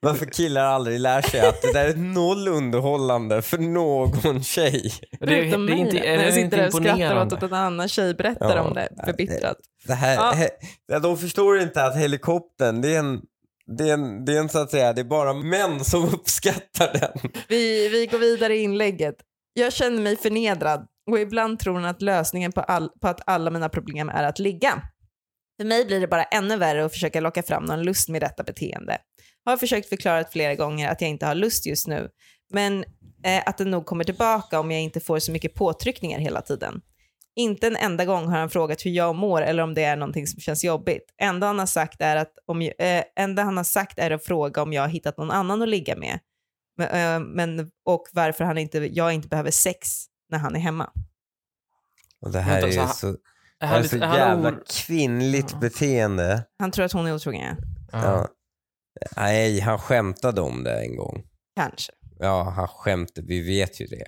varför 0.00 0.26
killar 0.26 0.64
aldrig 0.64 1.00
lär 1.00 1.22
sig 1.22 1.40
att 1.40 1.62
det 1.62 1.72
där 1.72 1.88
är 1.88 1.94
noll 1.96 2.48
underhållande 2.48 3.42
för 3.42 3.58
någon 3.58 4.42
tjej. 4.42 4.92
Det 5.20 5.26
är, 5.26 5.66
det 5.66 5.72
är 5.72 5.76
inte, 5.76 5.94
när 5.94 6.02
är 6.02 6.16
jag 6.16 6.26
det 6.26 6.32
sitter 6.32 6.44
inte 6.44 6.56
där 6.56 6.66
och 6.66 6.72
skrattar 6.72 7.26
åt 7.26 7.32
att 7.32 7.42
en 7.42 7.54
annan 7.54 7.88
tjej 7.88 8.14
berättar 8.14 8.56
Ja, 8.56 8.62
om 8.62 8.74
det 8.74 8.88
förbittrat. 9.04 9.56
Det 9.86 9.94
här, 9.94 10.14
Ja. 10.14 10.32
he, 10.32 10.48
de 10.98 11.18
förstår 11.18 11.58
inte 11.60 11.84
att 11.84 11.96
helikoptern, 11.96 12.80
det 12.80 12.94
är 12.94 12.98
en, 12.98 13.20
det 13.78 13.88
är 13.88 13.94
en, 13.94 14.24
det 14.24 14.32
är 14.32 14.40
en 14.40 14.48
så 14.48 14.58
att 14.58 14.70
säga, 14.70 14.92
det 14.92 15.00
är 15.00 15.04
bara 15.04 15.32
män 15.32 15.84
som 15.84 16.04
uppskattar 16.04 16.92
den. 16.92 17.30
Vi, 17.48 17.88
vi 17.88 18.06
går 18.06 18.18
vidare 18.18 18.56
i 18.56 18.62
inlägget. 18.62 19.14
Jag 19.52 19.72
känner 19.72 20.02
mig 20.02 20.16
förnedrad 20.16 20.86
och 21.10 21.18
ibland 21.18 21.58
tror 21.58 21.74
hon 21.74 21.84
att 21.84 22.02
lösningen 22.02 22.52
på, 22.52 22.60
all, 22.60 22.88
på 23.00 23.08
att 23.08 23.20
alla 23.26 23.50
mina 23.50 23.68
problem 23.68 24.08
är 24.08 24.24
att 24.24 24.38
ligga. 24.38 24.82
För 25.60 25.64
mig 25.66 25.84
blir 25.84 26.00
det 26.00 26.08
bara 26.08 26.24
ännu 26.24 26.56
värre 26.56 26.84
att 26.84 26.92
försöka 26.92 27.20
locka 27.20 27.42
fram 27.42 27.64
någon 27.64 27.82
lust 27.82 28.08
med 28.08 28.22
detta 28.22 28.42
beteende. 28.42 28.98
Har 29.48 29.56
försökt 29.56 29.88
förklara 29.88 30.24
flera 30.24 30.54
gånger 30.54 30.88
att 30.88 31.00
jag 31.00 31.10
inte 31.10 31.26
har 31.26 31.34
lust 31.34 31.66
just 31.66 31.86
nu. 31.86 32.08
Men 32.50 32.84
eh, 33.24 33.42
att 33.46 33.58
den 33.58 33.70
nog 33.70 33.86
kommer 33.86 34.04
tillbaka 34.04 34.60
om 34.60 34.70
jag 34.70 34.80
inte 34.80 35.00
får 35.00 35.18
så 35.18 35.32
mycket 35.32 35.54
påtryckningar 35.54 36.18
hela 36.18 36.42
tiden. 36.42 36.80
Inte 37.36 37.66
en 37.66 37.76
enda 37.76 38.04
gång 38.04 38.28
har 38.28 38.38
han 38.38 38.50
frågat 38.50 38.86
hur 38.86 38.90
jag 38.90 39.14
mår 39.16 39.42
eller 39.42 39.62
om 39.62 39.74
det 39.74 39.84
är 39.84 39.96
någonting 39.96 40.26
som 40.26 40.40
känns 40.40 40.64
jobbigt. 40.64 41.14
Enda 41.22 41.46
han 41.46 41.58
har 41.58 41.66
sagt 41.66 42.00
är 42.00 42.16
att, 42.16 42.32
om, 42.46 42.62
eh, 42.62 43.04
enda 43.16 43.42
han 43.42 43.56
har 43.56 43.64
sagt 43.64 43.98
är 43.98 44.10
att 44.10 44.24
fråga 44.24 44.62
om 44.62 44.72
jag 44.72 44.82
har 44.82 44.88
hittat 44.88 45.18
någon 45.18 45.30
annan 45.30 45.62
att 45.62 45.68
ligga 45.68 45.96
med. 45.96 46.18
Men, 46.76 46.88
eh, 46.88 47.28
men, 47.28 47.70
och 47.84 48.06
varför 48.12 48.44
han 48.44 48.58
inte, 48.58 48.78
jag 48.78 49.12
inte 49.12 49.28
behöver 49.28 49.50
sex 49.50 50.04
när 50.30 50.38
han 50.38 50.56
är 50.56 50.60
hemma. 50.60 50.90
Och 52.20 52.32
det 52.32 52.40
här 52.40 52.60
Vänta, 52.62 52.68
är 52.68 52.72
så 52.72 52.80
ju 52.80 52.88
så, 52.88 53.06
det 53.06 53.16
Är 53.60 53.66
här 53.66 53.74
han 53.74 53.84
är 53.84 53.88
så 53.88 53.96
jävla 53.96 54.54
kvinnligt 54.70 55.60
beteende. 55.60 56.44
Han 56.58 56.70
tror 56.70 56.84
att 56.84 56.92
hon 56.92 57.06
är 57.06 57.14
otrogen, 57.14 57.42
ja. 57.42 57.56
Ja. 57.92 58.28
Nej, 59.16 59.60
han 59.60 59.78
skämtade 59.78 60.40
om 60.40 60.64
det 60.64 60.80
en 60.80 60.96
gång. 60.96 61.22
kanske. 61.56 61.92
Ja, 62.18 62.42
han 62.56 62.68
skämtade. 62.68 63.26
Vi 63.26 63.40
vet 63.46 63.80
ju 63.80 63.86
det. 63.86 64.04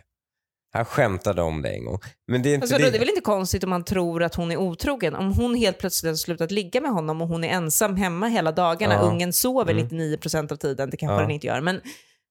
Han 0.73 0.85
skämtade 0.85 1.43
om 1.43 1.63
det 1.63 1.69
en 1.71 1.85
gång. 1.85 1.99
Men 2.29 2.43
det 2.43 2.49
är 2.51 2.55
inte 2.55 2.65
Alltså, 2.65 2.79
det. 2.79 2.91
det 2.91 2.97
är 2.97 2.99
väl 2.99 3.09
inte 3.09 3.21
konstigt 3.21 3.65
om 3.65 3.71
man 3.71 3.85
tror 3.85 4.23
att 4.23 4.35
hon 4.35 4.51
är 4.51 4.57
otrogen. 4.57 5.15
Om 5.15 5.33
hon 5.33 5.55
helt 5.55 5.79
plötsligt 5.79 6.11
har 6.11 6.17
slutat 6.17 6.51
ligga 6.51 6.81
med 6.81 6.91
honom 6.91 7.23
och 7.23 7.29
hon 7.29 7.45
är 7.45 7.49
ensam 7.49 7.97
hemma 7.97 8.27
hela 8.29 8.53
dagarna. 8.53 8.95
Ja. 8.95 9.01
Ungen 9.01 9.33
sover 9.33 9.73
Mm. 9.73 9.89
99% 9.89 10.53
av 10.53 10.57
tiden, 10.57 10.91
det 10.91 10.97
kanske 10.97 11.15
Ja. 11.15 11.21
den 11.21 11.31
inte 11.31 11.47
gör. 11.47 11.61
Men 11.61 11.81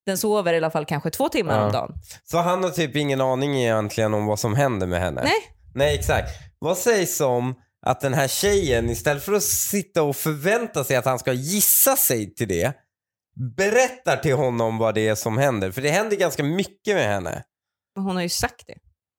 den 0.05 0.18
sover 0.18 0.53
i 0.53 0.57
alla 0.57 0.72
fall 0.72 0.86
kanske 0.86 1.10
två 1.10 1.30
timmar 1.30 1.57
Ja. 1.57 1.66
om 1.66 1.72
dagen. 1.72 1.93
Så 2.24 2.38
han 2.38 2.64
har 2.64 2.70
typ 2.70 2.95
ingen 2.95 3.22
aning 3.22 3.55
egentligen 3.62 4.14
om 4.14 4.26
vad 4.26 4.39
som 4.39 4.53
händer 4.55 4.88
med 4.88 4.99
henne? 5.01 5.22
Nej. 5.24 5.34
Nej, 5.76 5.95
exakt. 5.95 6.30
Vad 6.60 6.78
sägs 6.78 7.22
om 7.22 7.55
att 7.86 8.01
den 8.01 8.13
här 8.13 8.27
tjejen, 8.27 8.89
istället 8.89 9.23
för 9.23 9.34
att 9.34 9.43
sitta 9.43 10.03
och 10.03 10.15
förvänta 10.15 10.84
sig 10.84 10.95
att 10.95 11.05
han 11.05 11.19
ska 11.19 11.34
gissa 11.34 11.95
sig 11.95 12.36
till 12.36 12.47
det, 12.47 12.73
berättar 13.57 14.17
till 14.17 14.36
honom 14.36 14.77
vad 14.77 14.95
det 14.95 15.07
är 15.07 15.15
som 15.15 15.38
händer? 15.38 15.71
För 15.71 15.82
det 15.82 15.89
händer 15.89 16.17
ganska 16.17 16.43
mycket 16.43 16.95
med 16.95 17.05
henne. 17.07 17.43
Men 17.95 18.03
hon 18.05 18.15
har 18.15 18.23
ju 18.23 18.30
sagt 18.30 18.63
det. 18.67 18.75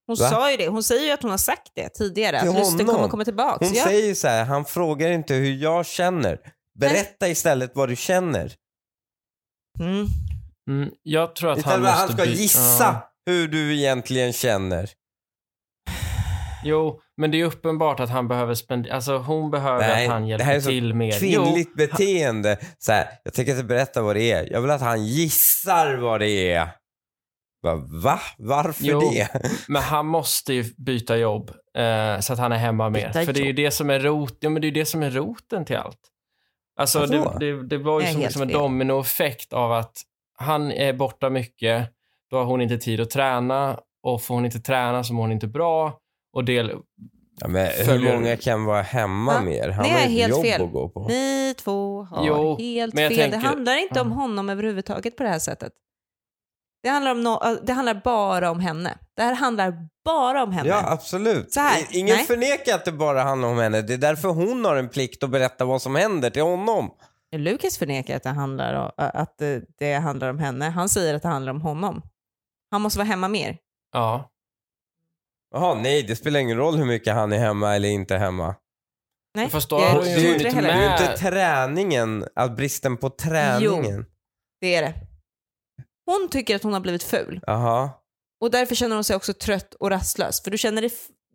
Hon 0.06 0.16
Va? 0.16 0.30
sa 0.30 0.50
ju 0.50 0.56
det. 0.56 0.68
Hon 0.68 0.82
säger 0.82 1.06
ju 1.06 1.10
att 1.12 1.22
hon 1.22 1.30
har 1.30 1.38
sagt 1.38 1.72
det 1.74 1.88
tidigare. 1.88 2.40
Till 2.40 2.48
Att 2.48 2.54
lusten 2.54 2.86
kommer 2.86 3.08
komma 3.08 3.24
tillbaka. 3.24 3.64
Hon 3.64 3.74
ja. 3.74 3.84
säger 3.84 4.06
ju 4.06 4.14
så 4.14 4.28
här, 4.28 4.44
han 4.44 4.64
frågar 4.64 5.10
inte 5.10 5.34
hur 5.34 5.54
jag 5.54 5.86
känner. 5.86 6.38
Berätta 6.78 7.28
istället 7.28 7.70
vad 7.74 7.88
du 7.88 7.96
känner. 7.96 8.54
mm. 9.80 10.06
Mm, 10.70 10.90
jag 11.02 11.34
tror 11.36 11.52
att 11.52 11.58
Istället 11.58 11.76
han 11.88 11.96
för 11.96 12.02
att 12.04 12.08
måste 12.08 12.22
han 12.22 12.26
ska 12.36 12.42
gissa 12.42 12.84
Ja. 12.84 13.12
hur 13.26 13.48
du 13.48 13.74
egentligen 13.78 14.32
känner. 14.32 14.90
Jo, 16.64 17.00
men 17.16 17.30
det 17.30 17.40
är 17.40 17.44
uppenbart 17.44 18.00
att 18.00 18.10
han 18.10 18.28
behöver 18.28 18.54
spendera, 18.54 18.94
alltså 18.94 19.18
hon 19.18 19.50
behöver 19.50 19.78
Nej, 19.78 20.06
att 20.06 20.12
han 20.12 20.28
det 20.28 20.44
här 20.44 20.50
är 20.50 20.54
hjälper 20.54 20.60
så 20.60 20.68
till 20.68 20.94
mer. 20.94 21.18
Kvinnligt 21.18 21.76
beteende. 21.76 22.58
Så 22.78 22.92
här, 22.92 23.06
jag 23.24 23.34
tänker 23.34 23.52
inte 23.52 23.64
berätta 23.64 24.02
vad 24.02 24.16
det 24.16 24.32
är. 24.32 24.52
Jag 24.52 24.60
vill 24.60 24.70
att 24.70 24.80
han 24.80 25.06
gissar 25.06 25.94
vad 25.96 26.20
det 26.20 26.52
är. 26.52 26.68
Va? 27.62 27.74
va? 28.02 28.20
Varför 28.38 28.84
Jo. 28.84 29.00
det? 29.00 29.28
Men 29.68 29.82
han 29.82 30.06
måste 30.06 30.52
ju 30.54 30.64
byta 30.76 31.16
jobb 31.16 31.50
eh, 31.76 32.20
så 32.20 32.32
att 32.32 32.38
han 32.38 32.52
är 32.52 32.56
hemma 32.56 32.90
mer. 32.90 33.06
Byta 33.06 33.24
För 33.24 33.32
det 33.32 33.40
är 33.40 33.46
ju 33.46 33.52
det 33.52 33.70
som 33.70 33.90
är 33.90 34.00
rot, 34.00 34.36
ja, 34.40 34.50
men 34.50 34.62
det 34.62 34.68
är 34.68 34.72
det 34.72 34.86
som 34.86 35.02
är 35.02 35.10
roten 35.10 35.64
till 35.64 35.76
allt. 35.76 35.98
Alltså 36.76 37.06
det, 37.06 37.36
det, 37.40 37.66
det 37.66 37.78
var 37.78 38.00
ju 38.00 38.06
som, 38.06 38.30
som 38.30 38.42
en 38.42 38.48
dominoeffekt 38.48 39.52
av 39.52 39.72
att 39.72 40.02
han 40.38 40.72
är 40.72 40.92
borta 40.92 41.30
mycket, 41.30 41.88
då 42.30 42.36
har 42.36 42.44
hon 42.44 42.60
inte 42.60 42.78
tid 42.78 43.00
att 43.00 43.10
träna 43.10 43.80
och 44.02 44.22
får 44.22 44.34
hon 44.34 44.44
inte 44.44 44.60
träna 44.60 45.04
så 45.04 45.12
mår 45.14 45.22
hon 45.22 45.32
inte 45.32 45.46
bra. 45.46 45.99
Och 46.32 46.44
del, 46.44 46.72
Ja, 47.42 47.48
men 47.48 47.66
hur 47.86 48.12
många 48.12 48.36
kan 48.36 48.64
vara 48.64 48.82
hemma 48.82 49.34
Ja, 49.34 49.40
mer? 49.42 49.68
Han 49.68 49.84
det 49.84 49.90
har 49.90 49.98
är 50.00 50.04
helt 50.08 50.30
jobb 50.30 50.42
fel. 50.44 50.62
att 50.62 50.72
gå 50.72 50.88
på. 50.88 51.08
Ni 51.08 51.54
två 51.58 52.02
har 52.02 52.26
Jo, 52.26 52.56
helt 52.58 52.94
men 52.94 53.02
jag 53.04 53.12
fel. 53.12 53.18
Det 53.18 53.30
tänker- 53.36 53.48
handlar 53.48 53.76
inte 53.82 54.00
om 54.00 54.12
honom 54.12 54.48
överhuvudtaget 54.50 55.16
på 55.16 55.22
det 55.22 55.28
här 55.28 55.38
sättet. 55.38 55.72
Det 56.82 56.88
handlar, 56.88 57.10
om 57.12 57.26
no- 57.26 57.58
det 57.62 57.72
handlar 57.72 58.00
bara 58.04 58.50
om 58.50 58.60
henne. 58.60 58.98
Det 59.16 59.22
här 59.22 59.34
handlar 59.34 59.88
bara 60.04 60.42
om 60.42 60.52
henne. 60.52 60.68
Ja, 60.68 60.92
absolut. 60.92 61.52
Så 61.52 61.60
här, 61.60 61.80
I- 61.80 61.98
Ingen 61.98 62.16
nej. 62.16 62.24
förnekar 62.24 62.74
att 62.74 62.84
det 62.84 62.92
bara 62.92 63.22
handlar 63.22 63.48
om 63.48 63.58
henne. 63.58 63.82
Det 63.82 63.94
är 63.94 63.98
därför 63.98 64.28
hon 64.28 64.64
har 64.64 64.76
en 64.76 64.88
plikt 64.88 65.22
att 65.22 65.30
berätta 65.30 65.64
vad 65.64 65.82
som 65.82 65.94
händer 65.94 66.30
till 66.30 66.42
honom. 66.42 66.90
Lukas 67.36 67.78
förnekar 67.78 68.16
att 68.16 68.22
det, 68.22 68.28
handlar 68.30 68.74
om, 68.74 68.90
att 68.96 69.38
det, 69.38 69.62
det 69.78 69.92
handlar 69.94 70.30
om 70.30 70.38
henne. 70.38 70.68
Han 70.70 70.88
säger 70.88 71.14
att 71.14 71.22
det 71.22 71.28
handlar 71.28 71.52
om 71.52 71.60
honom. 71.60 72.02
Han 72.70 72.80
måste 72.82 72.98
vara 72.98 73.06
hemma 73.08 73.28
mer. 73.28 73.56
ja. 73.92 74.30
Jaha, 75.54 75.74
nej, 75.74 76.02
det 76.02 76.16
spelar 76.16 76.40
ingen 76.40 76.56
roll 76.56 76.76
hur 76.76 76.84
mycket 76.84 77.14
han 77.14 77.32
är 77.32 77.38
hemma 77.38 77.74
eller 77.76 77.88
inte 77.88 78.16
hemma. 78.16 78.54
Nej, 79.34 79.48
Fast 79.48 79.70
då 79.70 79.80
jag 79.80 79.86
har 79.90 79.98
hon 79.98 80.04
ju 80.08 80.32
inte 80.32 80.44
det 80.50 80.58
är 80.58 80.96
ju 80.98 81.04
inte 81.04 81.16
träningen, 81.18 82.24
att 82.34 82.56
bristen 82.56 82.96
på 82.96 83.10
träningen. 83.10 84.06
Det 84.60 84.74
är 84.74 84.82
det. 84.82 84.94
Hon 86.06 86.28
tycker 86.30 86.56
att 86.56 86.62
hon 86.62 86.72
har 86.72 86.80
blivit 86.80 87.02
ful 87.02 87.40
Jaha. 87.46 87.90
och 88.40 88.50
därför 88.50 88.74
känner 88.74 88.94
hon 88.96 89.04
sig 89.04 89.16
också 89.16 89.32
trött 89.32 89.74
och 89.74 89.90
rastlös. 89.90 90.42
För 90.42 90.50
du 90.50 90.58
känner 90.58 90.82
dig, 90.82 90.90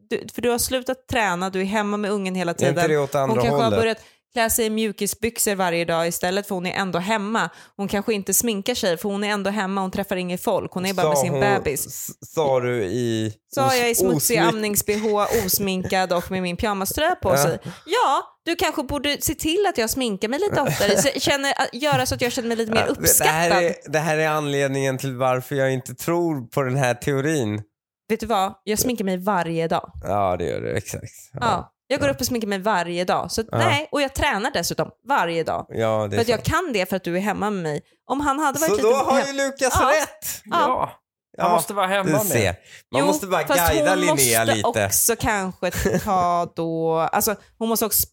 du, 0.09 0.27
för 0.33 0.41
du 0.41 0.49
har 0.49 0.57
slutat 0.57 1.07
träna, 1.07 1.49
du 1.49 1.61
är 1.61 1.65
hemma 1.65 1.97
med 1.97 2.11
ungen 2.11 2.35
hela 2.35 2.51
Är 2.51 2.53
inte 2.53 2.65
tiden. 2.81 2.89
det 2.89 2.97
åt 2.97 3.13
Hon 3.13 3.21
andra 3.21 3.35
kanske 3.35 3.51
har 3.55 3.63
hållet? 3.63 3.79
börjat 3.79 3.97
klä 4.35 4.49
sig 4.49 4.65
i 4.65 4.69
mjukisbyxor 4.69 5.55
varje 5.55 5.85
dag 5.85 6.07
istället 6.07 6.47
för 6.47 6.55
hon 6.55 6.65
är 6.65 6.71
ändå 6.73 6.99
hemma. 6.99 7.49
Hon 7.77 7.87
kanske 7.87 8.13
inte 8.13 8.33
sminkar 8.33 8.75
sig 8.75 8.97
för 8.97 9.09
hon 9.09 9.23
är 9.23 9.27
ändå 9.29 9.49
hemma, 9.49 9.81
hon 9.81 9.91
träffar 9.91 10.15
ingen 10.15 10.37
folk, 10.37 10.71
hon 10.71 10.85
är 10.85 10.93
bara 10.93 11.07
med 11.07 11.17
Sa 11.17 11.21
sin 11.23 11.31
hon- 11.31 11.39
bebis. 11.41 12.07
Sa 12.35 12.59
du 12.59 12.83
i... 12.83 13.33
Sa 13.55 13.75
jag 13.75 13.89
i 13.89 13.95
smutsig 13.95 14.37
amnings-bh, 14.37 15.45
osminkad 15.45 16.13
och 16.13 16.31
med 16.31 16.41
min 16.41 16.57
pyjamaströja 16.57 17.15
på 17.15 17.29
Ja. 17.29 17.37
sig. 17.37 17.59
Ja, 17.85 18.23
du 18.45 18.55
kanske 18.55 18.83
borde 18.83 19.17
se 19.21 19.33
till 19.35 19.65
att 19.69 19.77
jag 19.77 19.89
sminkar 19.89 20.27
mig 20.27 20.39
lite 20.39 20.61
oftare, 20.61 21.19
känner, 21.19 21.53
göra 21.73 22.05
så 22.05 22.15
att 22.15 22.21
jag 22.21 22.31
känner 22.31 22.47
mig 22.47 22.57
lite 22.57 22.71
mer 22.71 22.81
Ja, 22.87 22.87
uppskattad. 22.87 23.33
Det 23.33 23.37
här, 23.55 23.63
är, 23.63 23.75
det 23.85 23.99
här 23.99 24.17
är 24.17 24.27
anledningen 24.27 24.97
till 24.97 25.15
varför 25.15 25.55
jag 25.55 25.73
inte 25.73 25.95
tror 25.95 26.47
på 26.47 26.61
den 26.63 26.75
här 26.75 26.93
teorin. 26.93 27.61
Vet 28.09 28.19
du 28.19 28.25
vad? 28.25 28.53
Jag 28.63 28.79
sminkar 28.79 29.05
mig 29.05 29.17
varje 29.17 29.67
dag. 29.67 29.91
Ja, 30.03 30.35
det 30.37 30.45
gör 30.45 30.61
du. 30.61 30.77
Exakt. 30.77 31.03
Ja. 31.33 31.71
Jag 31.87 31.99
går 31.99 32.07
upp 32.09 32.19
och 32.19 32.25
sminkar 32.25 32.47
mig 32.47 32.59
varje 32.59 33.03
dag. 33.05 33.31
Så, 33.31 33.41
Ja. 33.51 33.57
nej, 33.57 33.87
och 33.91 34.01
jag 34.01 34.13
tränar 34.13 34.51
dessutom 34.51 34.89
varje 35.07 35.43
dag. 35.43 35.65
Ja, 35.69 36.07
det 36.09 36.15
För 36.15 36.21
att 36.21 36.27
jag 36.27 36.43
kan 36.43 36.73
det 36.73 36.89
för 36.89 36.95
att 36.95 37.03
du 37.03 37.15
är 37.17 37.21
hemma 37.21 37.49
med 37.49 37.63
mig. 37.63 37.81
Om 38.11 38.19
han 38.21 38.39
hade 38.39 38.59
varit 38.59 38.69
Så 38.69 38.75
lite 38.75 38.87
då 38.87 38.95
har 38.95 39.17
hem- 39.17 39.27
ju 39.27 39.33
Lukas 39.33 39.73
Ja. 39.79 39.91
rätt. 40.01 40.41
Ja. 40.45 40.91
Han 41.37 41.51
måste 41.51 41.73
vara 41.73 41.87
hemma 41.87 42.23
du 42.23 42.29
ser. 42.29 42.55
Man 42.91 43.01
Jo, 43.01 43.05
måste 43.05 43.27
bara 43.27 43.43
guida 43.43 43.89
hon 43.89 43.99
Linnea 43.99 44.39
måste 44.45 44.45
lite. 44.55 44.67
också 44.87 45.15
kanske 45.15 45.71
ta 45.99 46.53
då, 46.55 46.95
alltså 46.97 47.35
hon 47.57 47.69
måste 47.69 47.85
också, 47.85 48.07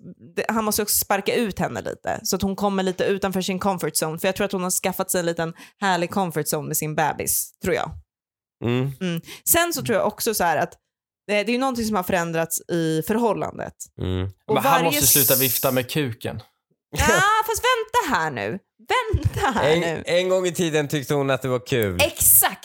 han 0.48 0.64
måste 0.64 0.82
också 0.82 0.98
sparka 1.04 1.34
ut 1.34 1.58
henne 1.58 1.80
lite 1.82 2.20
så 2.22 2.36
att 2.36 2.42
hon 2.42 2.56
kommer 2.56 2.82
lite 2.82 3.04
utanför 3.04 3.40
sin 3.40 3.58
comfort 3.58 3.92
zone. 4.02 4.18
För 4.18 4.28
jag 4.28 4.36
tror 4.36 4.44
att 4.44 4.52
hon 4.52 4.62
har 4.62 4.70
skaffat 4.70 5.10
sig 5.10 5.20
en 5.20 5.26
liten 5.26 5.54
härlig 5.80 6.10
comfort 6.10 6.46
zone 6.54 6.68
med 6.68 6.76
sin 6.76 6.94
bebis, 6.94 7.52
tror 7.64 7.74
jag. 7.74 7.90
Mm. 8.64 9.20
Sen 9.48 9.72
så 9.72 9.82
tror 9.82 9.98
jag 9.98 10.06
också 10.06 10.34
så 10.34 10.44
här 10.44 10.56
att 10.56 10.72
det, 11.26 11.34
är 11.34 11.48
ju 11.48 11.58
någonting 11.58 11.84
som 11.84 11.96
har 11.96 12.02
förändrats 12.02 12.60
i 12.70 13.02
förhållandet. 13.06 13.74
Mm. 14.00 14.24
Och 14.46 14.54
Men 14.54 14.62
han 14.62 14.72
varje 14.72 14.84
måste 14.84 15.06
sluta 15.06 15.34
vifta 15.36 15.70
med 15.72 15.90
kuken. 15.90 16.42
Ja, 16.90 17.04
fast 17.46 17.62
vänta 17.64 18.16
här 18.16 18.30
nu. 18.30 18.58
Vänta 18.88 19.50
här 19.60 19.70
En, 19.70 19.80
nu. 19.80 20.02
en 20.06 20.28
gång 20.28 20.46
i 20.46 20.52
tiden 20.52 20.88
tyckte 20.88 21.14
hon 21.14 21.30
att 21.30 21.42
det 21.42 21.48
var 21.48 21.66
kul. 21.66 22.00
Exakt! 22.02 22.61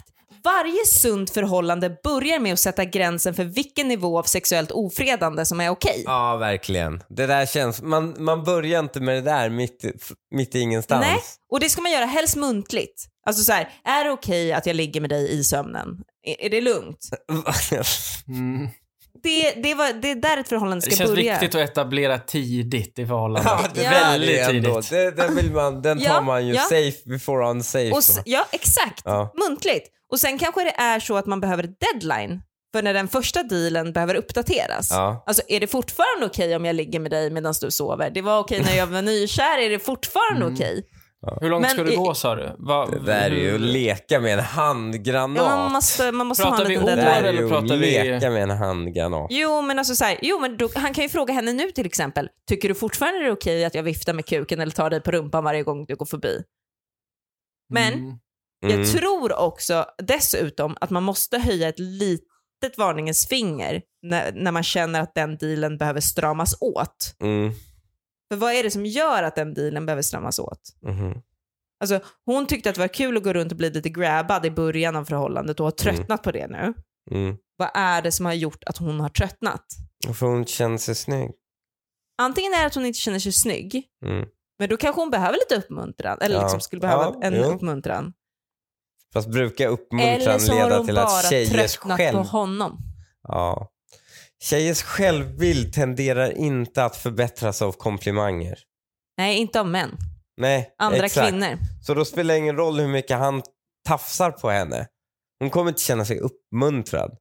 Varje 0.48 0.86
sunt 0.86 1.30
förhållande 1.30 1.98
börjar 2.04 2.40
med 2.40 2.54
att 2.54 2.60
sätta 2.60 2.86
gränsen 2.86 3.34
för 3.34 3.44
vilken 3.44 3.88
nivå 3.88 4.20
av 4.20 4.24
sexuellt 4.24 4.72
ofredande 4.72 5.46
som 5.46 5.62
är 5.62 5.70
okej. 5.70 6.04
Ja, 6.06 6.38
verkligen. 6.38 7.04
Det 7.10 7.28
där 7.28 7.46
känns... 7.46 7.82
Man, 7.82 8.16
man 8.18 8.44
börjar 8.44 8.80
inte 8.80 9.00
med 9.00 9.16
det 9.16 9.22
där 9.22 9.50
mitt, 9.50 9.86
mitt 10.32 10.56
i 10.56 10.60
ingenstans. 10.60 11.02
Nej, 11.02 11.20
och 11.52 11.60
det 11.60 11.70
ska 11.70 11.82
man 11.82 11.92
göra 11.92 12.06
helst 12.06 12.36
muntligt. 12.36 13.06
Alltså 13.28 13.44
så 13.44 13.52
här, 13.52 13.70
är 13.84 14.04
det 14.04 14.12
okej 14.12 14.54
att 14.54 14.66
jag 14.66 14.76
ligger 14.76 15.02
med 15.02 15.10
dig 15.10 15.40
i 15.40 15.44
sömnen? 15.44 15.88
Är, 16.24 16.46
är 16.46 16.50
det 16.50 16.62
lugnt? 16.62 17.10
Mm. 18.28 18.68
Det, 19.24 19.52
det, 19.64 19.74
var, 19.74 19.94
det 20.02 20.12
är 20.12 20.16
där 20.16 20.38
ett 20.38 20.50
förhållande 20.50 20.82
ska 20.82 20.90
Det 20.90 20.96
känns 20.96 21.10
börja. 21.12 21.40
viktigt 21.40 21.56
att 21.56 21.70
etablera 21.70 22.20
tidigt 22.20 23.00
i 23.00 23.06
förhållandet. 23.08 23.52
Ja, 23.52 23.68
det 23.74 23.84
Ja. 23.84 23.90
där 23.92 24.12
Väldigt 24.12 24.40
är 24.40 24.48
tidigt. 24.52 24.90
det, 24.90 25.12
den, 25.12 25.36
vill 25.36 25.52
man, 25.52 25.82
den 25.82 26.00
tar 26.00 26.06
Ja, 26.06 26.22
man 26.22 26.48
ju 26.48 26.54
ja. 26.54 26.62
safe 26.62 26.98
before 27.06 27.50
unsafe. 27.50 27.92
Och 27.92 27.98
s- 28.00 28.20
ja, 28.26 28.46
exakt. 28.52 29.02
Ja. 29.06 29.34
Muntligt. 29.50 29.88
Och 30.12 30.20
sen 30.20 30.38
kanske 30.40 30.64
det 30.64 30.76
är 30.82 31.00
så 31.00 31.16
att 31.18 31.26
man 31.26 31.40
behöver 31.40 31.64
deadline 31.94 32.42
för 32.76 32.82
när 32.84 32.94
den 32.94 33.08
första 33.08 33.44
dealen 33.44 33.94
behöver 33.94 34.16
uppdateras. 34.16 34.88
Ja. 34.92 35.24
Alltså 35.28 35.42
är 35.48 35.60
det 35.60 35.68
fortfarande 35.68 36.26
okej 36.26 36.56
om 36.56 36.66
jag 36.66 36.76
ligger 36.76 37.00
med 37.00 37.12
dig 37.12 37.30
medan 37.32 37.54
du 37.62 37.72
sover? 37.72 38.10
Det 38.10 38.22
var 38.22 38.40
okej 38.40 38.62
när 38.66 38.76
jag 38.78 38.88
var 38.88 39.02
nykär, 39.02 39.58
är 39.60 39.70
det 39.70 39.80
fortfarande 39.80 40.42
Mm. 40.42 40.54
okej? 40.54 40.84
Hur 41.42 41.50
långt 41.50 41.62
Men 41.62 41.70
ska 41.72 41.84
du 41.84 41.94
i- 41.94 41.96
gå 41.96 42.14
sa 42.14 42.36
du? 42.36 42.56
Va, 42.58 42.86
Det 42.92 43.00
där 43.00 43.32
är 43.32 43.36
ju 43.36 43.56
att 43.56 43.62
leka 43.62 44.20
med 44.20 44.34
en 44.34 44.40
handgranat. 44.44 45.38
Ja, 45.38 45.58
man 45.58 45.72
måste, 45.72 46.12
man 46.12 46.28
måste 46.28 46.44
ha 46.44 46.50
Pratar 46.50 46.64
en 46.66 46.70
vi 46.70 46.76
liten 46.76 46.94
år 46.94 46.96
det 46.96 47.02
där 47.02 47.24
är 47.24 47.24
eller 47.24 47.42
ju 47.42 47.50
pratar 47.50 47.66
att 47.76 47.82
vi- 47.82 48.04
leka 48.12 48.30
med 48.30 48.44
en 48.44 48.50
handgranat. 48.50 49.28
Jo, 49.30 49.62
men 49.62 49.80
alltså 49.80 49.96
så 49.96 50.06
här, 50.06 50.18
jo, 50.22 50.40
men 50.40 50.58
då, 50.58 50.70
han 50.76 50.94
kan 50.94 51.04
ju 51.04 51.10
fråga 51.10 51.34
henne 51.34 51.54
nu 51.54 51.72
till 51.72 51.86
exempel. 51.86 52.30
Tycker 52.50 52.70
du 52.70 52.76
fortfarande 52.76 53.20
det 53.20 53.26
är 53.26 53.32
okej 53.32 53.66
att 53.66 53.76
jag 53.76 53.84
viftar 53.84 54.14
med 54.14 54.26
kuken 54.26 54.60
eller 54.60 54.72
tar 54.72 54.90
dig 54.90 55.02
på 55.02 55.12
rumpan 55.12 55.44
varje 55.44 55.64
gång 55.64 55.86
du 55.86 55.96
går 55.96 56.06
förbi? 56.06 56.44
Men 57.74 57.94
Mm. 57.94 58.14
Mm. 58.66 58.80
jag 58.82 58.92
tror 58.92 59.40
också 59.40 59.86
dessutom 59.98 60.78
att 60.82 60.90
man 60.90 61.04
måste 61.04 61.38
höja 61.40 61.70
ett 61.70 61.80
litet 61.80 62.78
varningens 62.78 63.28
finger 63.28 63.82
när, 64.04 64.32
när 64.32 64.52
man 64.52 64.64
känner 64.64 65.02
att 65.02 65.16
den 65.16 65.38
dealen 65.38 65.78
behöver 65.78 66.00
stramas 66.02 66.58
åt. 66.62 67.16
Mm. 67.24 67.52
För 68.32 68.36
vad 68.36 68.54
är 68.54 68.64
det 68.64 68.72
som 68.72 68.86
gör 68.86 69.24
att 69.24 69.36
den 69.36 69.54
dealen 69.54 69.86
behöver 69.86 70.02
stramas 70.02 70.40
åt? 70.40 70.62
Mhm. 70.82 71.22
Alltså, 71.80 72.00
hon 72.26 72.46
tyckte 72.48 72.70
att 72.70 72.76
det 72.76 72.82
var 72.82 72.88
kul 72.88 73.18
att 73.18 73.24
gå 73.24 73.34
runt 73.34 73.52
och 73.52 73.58
bli 73.58 73.70
lite 73.70 73.90
grabbad 73.90 74.46
i 74.46 74.52
början 74.52 74.96
av 74.96 75.06
förhållandet 75.06 75.60
och 75.60 75.66
har 75.66 75.72
tröttnat 75.72 76.24
på 76.24 76.32
det 76.32 76.48
nu. 76.48 76.74
Mm. 77.12 77.38
Vad 77.58 77.70
är 77.74 78.02
det 78.02 78.12
som 78.12 78.26
har 78.26 78.34
gjort 78.34 78.64
att 78.64 78.78
hon 78.78 79.00
har 79.00 79.10
tröttnat? 79.10 79.66
För 80.14 80.26
hon 80.26 80.46
känner 80.46 80.78
sig 80.78 80.96
snygg. 80.96 81.32
Antingen 82.22 82.54
är 82.54 82.60
det 82.60 82.66
att 82.66 82.76
hon 82.76 82.86
inte 82.86 83.00
känner 83.00 83.20
sig 83.20 83.32
snygg, 83.32 83.84
Mm. 84.06 84.26
men 84.60 84.70
då 84.70 84.78
kanske 84.78 85.02
hon 85.02 85.10
behöver 85.10 85.34
lite 85.38 85.56
uppmuntran. 85.66 86.18
Eller 86.22 86.36
Ja. 86.36 86.42
liksom 86.44 86.60
skulle 86.62 86.80
behöva 86.80 87.04
Ja, 87.04 87.20
en 87.24 87.34
jo. 87.36 87.42
uppmuntran. 87.44 88.14
Fast 89.14 89.28
brukar 89.30 89.66
Eller 89.66 89.74
uppmuntran 89.74 90.40
så 90.40 90.54
har 90.54 90.64
leda 90.64 90.78
hon 90.78 90.86
till 90.86 90.96
bara 90.96 91.06
att 91.06 91.30
tjejers 91.30 91.50
tröttnat 91.50 91.98
själv... 91.98 92.18
på 92.18 92.24
honom. 92.24 92.78
Ja. 93.24 93.72
Tjejers 94.44 94.82
självbild 94.84 95.74
tenderar 95.74 96.38
inte 96.38 96.84
att 96.86 96.96
förbättras 96.96 97.62
av 97.62 97.72
komplimanger. 97.72 98.60
Nej, 99.18 99.38
inte 99.38 99.60
av 99.60 99.68
män. 99.68 99.98
Nej, 100.38 100.74
Andra 100.78 101.06
exakt. 101.06 101.30
kvinnor. 101.30 101.58
Så 101.86 101.94
då 101.94 102.06
spelar 102.06 102.34
det 102.34 102.38
ingen 102.38 102.56
roll 102.56 102.80
hur 102.80 102.88
mycket 102.88 103.18
han 103.18 103.44
tafsar 103.88 104.32
på 104.32 104.50
henne. 104.50 104.88
Hon 105.40 105.50
kommer 105.50 105.70
inte 105.70 105.82
känna 105.82 106.06
sig 106.06 106.20
uppmuntrad. 106.20 107.18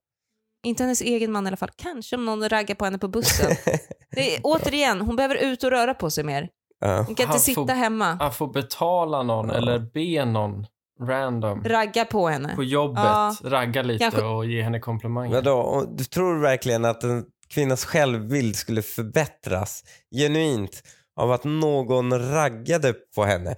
Inte 0.67 0.83
hennes 0.83 1.01
egen 1.01 1.33
man 1.33 1.45
i 1.45 1.49
alla 1.49 1.57
fall. 1.57 1.71
Kanske 1.77 2.17
om 2.17 2.25
någon 2.25 2.49
raggar 2.49 2.75
på 2.75 2.85
henne 2.85 2.99
på 2.99 3.09
bussen. 3.09 3.51
Det 4.11 4.35
är, 4.37 4.41
återigen, 4.45 5.01
hon 5.01 5.17
behöver 5.17 5.35
ut 5.35 5.65
och 5.65 5.71
röra 5.71 5.95
på 5.95 6.11
sig 6.11 6.25
mer. 6.25 6.49
Hon 6.85 7.05
kan 7.05 7.11
inte 7.11 7.25
Han 7.27 7.41
sitta 7.41 7.67
får- 7.67 7.69
hemma. 7.75 8.11
Att 8.11 8.37
få 8.37 8.47
betala 8.47 9.23
någon 9.23 9.51
eller 9.51 9.79
be 9.79 10.25
någon 10.25 10.67
random 11.03 11.65
Ragga 11.65 12.05
på 12.05 12.29
henne. 12.29 12.55
på 12.57 12.65
jobbet, 12.65 13.05
Ja. 13.05 13.35
ragga 13.45 13.83
lite 13.83 13.99
Kanske- 14.05 14.23
och 14.23 14.47
ge 14.47 14.63
henne 14.63 14.81
komplimanger. 14.81 15.35
Vadå? 15.35 15.53
Och 15.57 15.97
Du 15.97 16.05
tror 16.05 16.39
verkligen 16.41 16.85
att 16.85 17.03
en 17.05 17.25
kvinnas 17.49 17.85
självbild 17.85 18.57
skulle 18.57 18.83
förbättras 18.83 19.85
genuint 20.17 20.83
av 21.17 21.33
att 21.33 21.45
någon 21.45 22.31
raggade 22.31 22.93
på 23.15 23.25
henne? 23.25 23.57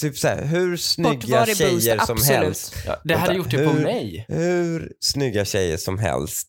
Typ 0.00 0.16
så 0.18 0.28
här, 0.28 0.44
hur 0.44 0.76
snygga 0.76 1.46
tjejer 1.46 1.96
boost, 1.96 2.06
som 2.06 2.16
absolut. 2.16 2.40
helst. 2.42 2.74
Ja, 2.86 2.96
det 3.04 3.14
hade 3.16 3.34
gjort 3.34 3.50
det 3.50 3.56
på 3.66 3.70
hur- 3.72 3.82
mig. 3.84 4.24
Hur 4.28 4.92
snygga 5.00 5.44
tjejer 5.44 5.76
som 5.76 5.98
helst 5.98 6.48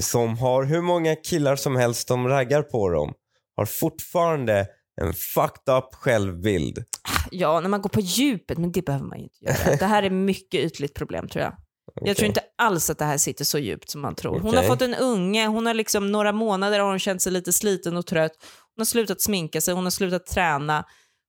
som 0.00 0.38
har 0.38 0.64
hur 0.64 0.80
många 0.82 1.16
killar 1.16 1.56
som 1.56 1.76
helst 1.76 2.08
som 2.08 2.28
raggar 2.28 2.62
på 2.62 2.88
dem 2.88 3.12
har 3.56 3.64
fortfarande 3.66 4.66
en 5.02 5.12
fucked 5.14 5.74
up 5.74 5.94
självbild. 5.94 6.84
Ja, 7.30 7.60
när 7.60 7.68
man 7.68 7.82
går 7.82 7.88
på 7.90 8.00
djupet, 8.00 8.58
men 8.58 8.72
det 8.72 8.82
behöver 8.82 9.06
man 9.06 9.18
ju 9.18 9.24
inte 9.24 9.44
göra. 9.44 9.76
Det 9.76 9.86
här 9.86 10.02
är 10.02 10.10
mycket 10.30 10.60
ytligt 10.60 10.94
problem 10.94 11.28
tror 11.28 11.44
jag. 11.44 11.56
Jag 12.02 12.16
tror 12.16 12.26
inte 12.26 12.40
alls 12.58 12.90
att 12.90 12.98
det 12.98 13.04
här 13.04 13.18
sitter 13.18 13.44
så 13.44 13.58
djupt 13.58 13.90
som 13.90 14.00
man 14.00 14.14
tror. 14.14 14.40
Hon 14.40 14.48
Okej. 14.48 14.60
har 14.60 14.66
fått 14.68 14.82
en 14.82 14.94
unge, 14.94 15.46
hon 15.46 15.66
har 15.66 15.74
liksom 15.74 16.12
några 16.12 16.32
månader 16.32 16.78
har 16.80 16.88
hon 16.90 16.98
känt 16.98 17.22
sig 17.22 17.32
lite 17.32 17.52
sliten 17.52 17.96
och 17.96 18.06
trött. 18.06 18.32
Hon 18.76 18.80
har 18.80 18.84
slutat 18.84 19.20
sminka 19.20 19.60
sig, 19.60 19.74
hon 19.74 19.84
har 19.84 19.90
slutat 19.90 20.26
träna. 20.26 20.84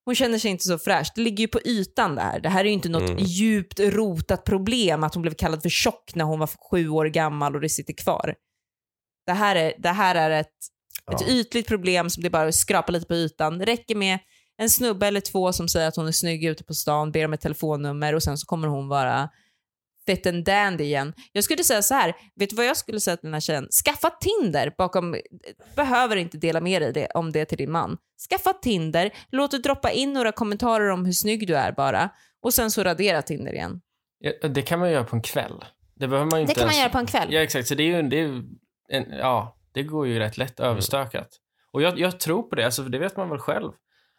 Hon 0.05 0.15
känner 0.15 0.37
sig 0.39 0.51
inte 0.51 0.63
så 0.63 0.77
fräsch. 0.77 1.11
Det 1.15 1.21
ligger 1.21 1.41
ju 1.41 1.47
på 1.47 1.59
ytan 1.65 2.15
det 2.15 2.21
här. 2.21 2.39
Det 2.39 2.49
här 2.49 2.59
är 2.59 2.65
ju 2.65 2.71
inte 2.73 2.89
något 2.89 3.09
Mm. 3.09 3.23
djupt 3.23 3.79
rotat 3.79 4.43
problem 4.43 5.03
att 5.03 5.13
hon 5.13 5.21
blev 5.21 5.33
kallad 5.33 5.61
för 5.61 5.69
tjock 5.69 6.15
när 6.15 6.25
hon 6.25 6.39
var 6.39 6.49
sju 6.71 6.89
år 6.89 7.05
gammal 7.05 7.55
och 7.55 7.61
det 7.61 7.69
sitter 7.69 7.93
kvar. 7.93 8.35
Det 9.25 9.33
här 9.33 9.55
är, 9.55 9.73
det 9.77 9.89
här 9.89 10.15
är 10.15 10.29
ett, 10.31 10.55
ett 11.13 11.21
Ja. 11.21 11.27
ytligt 11.27 11.67
problem 11.67 12.09
som 12.09 12.23
det 12.23 12.29
bara 12.29 12.51
skrapar 12.51 12.93
lite 12.93 13.05
på 13.07 13.13
ytan. 13.15 13.57
Det 13.57 13.65
räcker 13.65 13.95
med 13.95 14.19
en 14.57 14.69
snubbe 14.69 15.07
eller 15.07 15.21
två 15.21 15.53
som 15.53 15.67
säger 15.69 15.87
att 15.87 15.95
hon 15.95 16.07
är 16.07 16.11
snygg 16.11 16.43
ute 16.45 16.63
på 16.63 16.73
stan, 16.73 17.11
ber 17.11 17.25
om 17.25 17.33
ett 17.33 17.41
telefonnummer 17.41 18.15
och 18.15 18.23
sen 18.23 18.37
så 18.37 18.45
kommer 18.45 18.67
hon 18.67 18.87
vara 18.87 19.29
fit 20.05 20.25
and 20.27 20.45
dandy 20.45 20.83
igen. 20.83 21.13
Jag 21.31 21.43
skulle 21.43 21.63
säga 21.63 21.81
så 21.81 21.93
här, 21.93 22.13
vet 22.35 22.49
du 22.49 22.55
vad 22.55 22.65
jag 22.65 22.77
skulle 22.77 22.99
säga 22.99 23.17
till 23.17 23.27
den 23.27 23.33
här 23.33 23.41
tjejen? 23.41 23.67
Skaffa 23.85 24.09
Tinder 24.09 24.73
bakom, 24.77 25.15
behöver 25.75 26.15
inte 26.15 26.37
dela 26.37 26.61
med 26.61 26.81
dig 26.81 26.93
det, 26.93 27.07
om 27.07 27.31
det 27.31 27.45
till 27.45 27.57
din 27.57 27.71
man. 27.71 27.97
Skaffa 28.29 28.53
Tinder, 28.53 29.11
låt 29.31 29.51
det 29.51 29.57
droppa 29.57 29.91
in 29.91 30.13
några 30.13 30.31
kommentarer 30.31 30.89
om 30.89 31.05
hur 31.05 31.13
snygg 31.13 31.47
du 31.47 31.55
är 31.55 31.71
bara 31.71 32.09
och 32.41 32.53
sen 32.53 32.71
så 32.71 32.83
radera 32.83 33.21
Tinder 33.21 33.53
igen. 33.53 33.81
Ja, 34.19 34.47
det 34.47 34.61
kan 34.61 34.79
man 34.79 34.91
göra 34.91 35.03
på 35.03 35.15
en 35.15 35.21
kväll. 35.21 35.65
Det 35.95 36.07
behöver 36.07 36.31
man 36.31 36.39
ju 36.39 36.45
Det 36.45 36.51
inte 36.51 36.59
kan 36.61 36.67
man 36.67 36.73
ens- 36.75 36.79
göra 36.83 36.91
på 36.91 36.97
en 36.97 37.05
kväll. 37.05 37.33
Ja, 37.33 37.41
exakt. 37.41 37.67
Så 37.67 37.75
det 37.75 37.83
är 37.83 37.87
ju, 37.87 38.01
det 38.09 38.15
är 38.15 38.21
ju 38.21 38.43
en, 38.89 39.05
ja, 39.11 39.57
det 39.75 39.83
går 39.83 40.07
ju 40.07 40.19
rätt 40.19 40.37
lätt 40.37 40.59
överstökat. 40.59 41.27
Och 41.71 41.81
jag, 41.81 41.99
jag 41.99 42.19
tror 42.19 42.43
på 42.43 42.55
det, 42.55 42.65
alltså, 42.65 42.83
för 42.83 42.89
det 42.89 42.99
vet 42.99 43.17
man 43.17 43.29
väl 43.29 43.39
själv. 43.39 43.71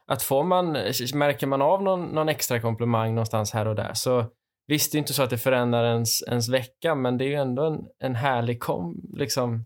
Att 0.06 0.22
får 0.22 0.44
man, 0.44 0.72
märker 1.14 1.46
man 1.46 1.62
av 1.62 1.82
någon, 1.82 2.04
någon 2.06 2.28
extra 2.28 2.60
komplimang 2.60 3.14
någonstans 3.14 3.52
här 3.52 3.68
och 3.68 3.74
där 3.74 3.94
så 3.94 4.24
visst, 4.66 4.92
det 4.92 4.96
är 4.96 4.98
inte 4.98 5.14
så 5.14 5.22
att 5.22 5.30
det 5.30 5.38
förändrar 5.38 5.84
ens, 5.84 6.22
ens 6.22 6.48
vecka, 6.48 6.94
men 6.94 7.18
det 7.18 7.24
är 7.24 7.28
ju 7.28 7.34
ändå 7.34 7.64
en, 7.64 7.78
en 7.98 8.14
härlig 8.14 8.60
kom, 8.60 9.10
liksom, 9.12 9.64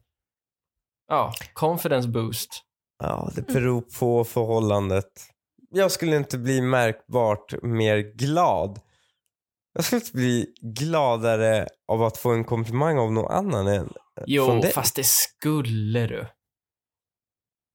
ja, 1.09 1.33
confidence 1.53 2.09
boost. 2.09 2.65
Ja, 3.03 3.31
det 3.35 3.47
beror 3.47 3.81
på 3.99 4.25
förhållandet. 4.25 5.11
Jag 5.71 5.91
skulle 5.91 6.17
inte 6.17 6.39
bli 6.39 6.61
märkbart 6.61 7.63
mer 7.63 7.99
glad. 7.99 8.81
Jag 9.75 9.85
skulle 9.85 10.01
inte 10.01 10.13
bli 10.13 10.47
gladare 10.61 11.67
av 11.89 12.03
att 12.03 12.17
få 12.17 12.31
en 12.31 12.45
komplimang 12.45 12.99
av 12.99 13.13
någon 13.13 13.33
annan 13.33 13.67
än 13.67 13.85
från 13.87 13.95
Jo, 14.27 14.61
dig. 14.61 14.73
fast 14.73 14.97
det 14.97 15.07
skulle 15.07 16.07
du. 16.07 16.27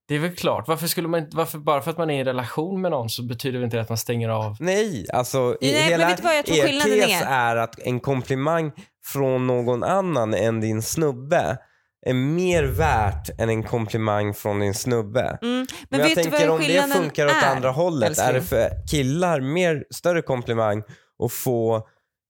Det 0.07 0.15
är 0.15 0.19
väl 0.19 0.35
klart. 0.35 0.67
Varför 0.67 0.87
skulle 0.87 1.07
man 1.07 1.19
inte, 1.19 1.37
varför, 1.37 1.57
bara 1.57 1.81
för 1.81 1.91
att 1.91 1.97
man 1.97 2.09
är 2.09 2.15
i 2.15 2.19
en 2.19 2.25
relation 2.25 2.81
med 2.81 2.91
någon 2.91 3.09
så 3.09 3.23
betyder 3.23 3.59
det 3.59 3.65
inte 3.65 3.81
att 3.81 3.89
man 3.89 3.97
stänger 3.97 4.29
av. 4.29 4.57
Nej, 4.59 5.05
alltså 5.13 5.57
i 5.61 5.71
Nej, 5.71 5.81
men 5.81 5.89
hela 5.89 6.07
vet 6.07 6.17
du 6.17 6.23
vad 6.23 6.35
jag 6.37 6.45
tror 6.45 6.57
er 6.57 6.63
skillnaden 6.67 6.99
tes 6.99 7.21
är? 7.21 7.25
är 7.25 7.55
att 7.55 7.79
en 7.79 7.99
komplimang 7.99 8.71
från 9.05 9.47
någon 9.47 9.83
annan 9.83 10.33
än 10.33 10.61
din 10.61 10.81
snubbe 10.81 11.57
är 12.05 12.13
mer 12.13 12.63
värt 12.63 13.39
än 13.39 13.49
en 13.49 13.63
komplimang 13.63 14.33
från 14.33 14.59
din 14.59 14.73
snubbe. 14.73 15.21
Mm. 15.21 15.37
Men, 15.41 15.67
Men, 15.89 15.99
jag 15.99 16.07
vet 16.07 16.17
du 16.17 16.23
tänker 16.23 16.47
vad 16.47 16.49
om 16.49 16.59
det 16.61 16.65
skillnaden 16.67 16.97
funkar 17.03 17.25
åt 17.25 17.31
är? 17.31 17.55
andra 17.55 17.71
hållet, 17.71 18.09
älskling? 18.09 18.29
är 18.29 18.33
det 18.33 18.41
för 18.41 18.69
killar 18.91 19.41
mer 19.41 19.85
större 19.91 20.21
komplimang 20.21 20.83
att 21.23 21.31
få 21.31 21.87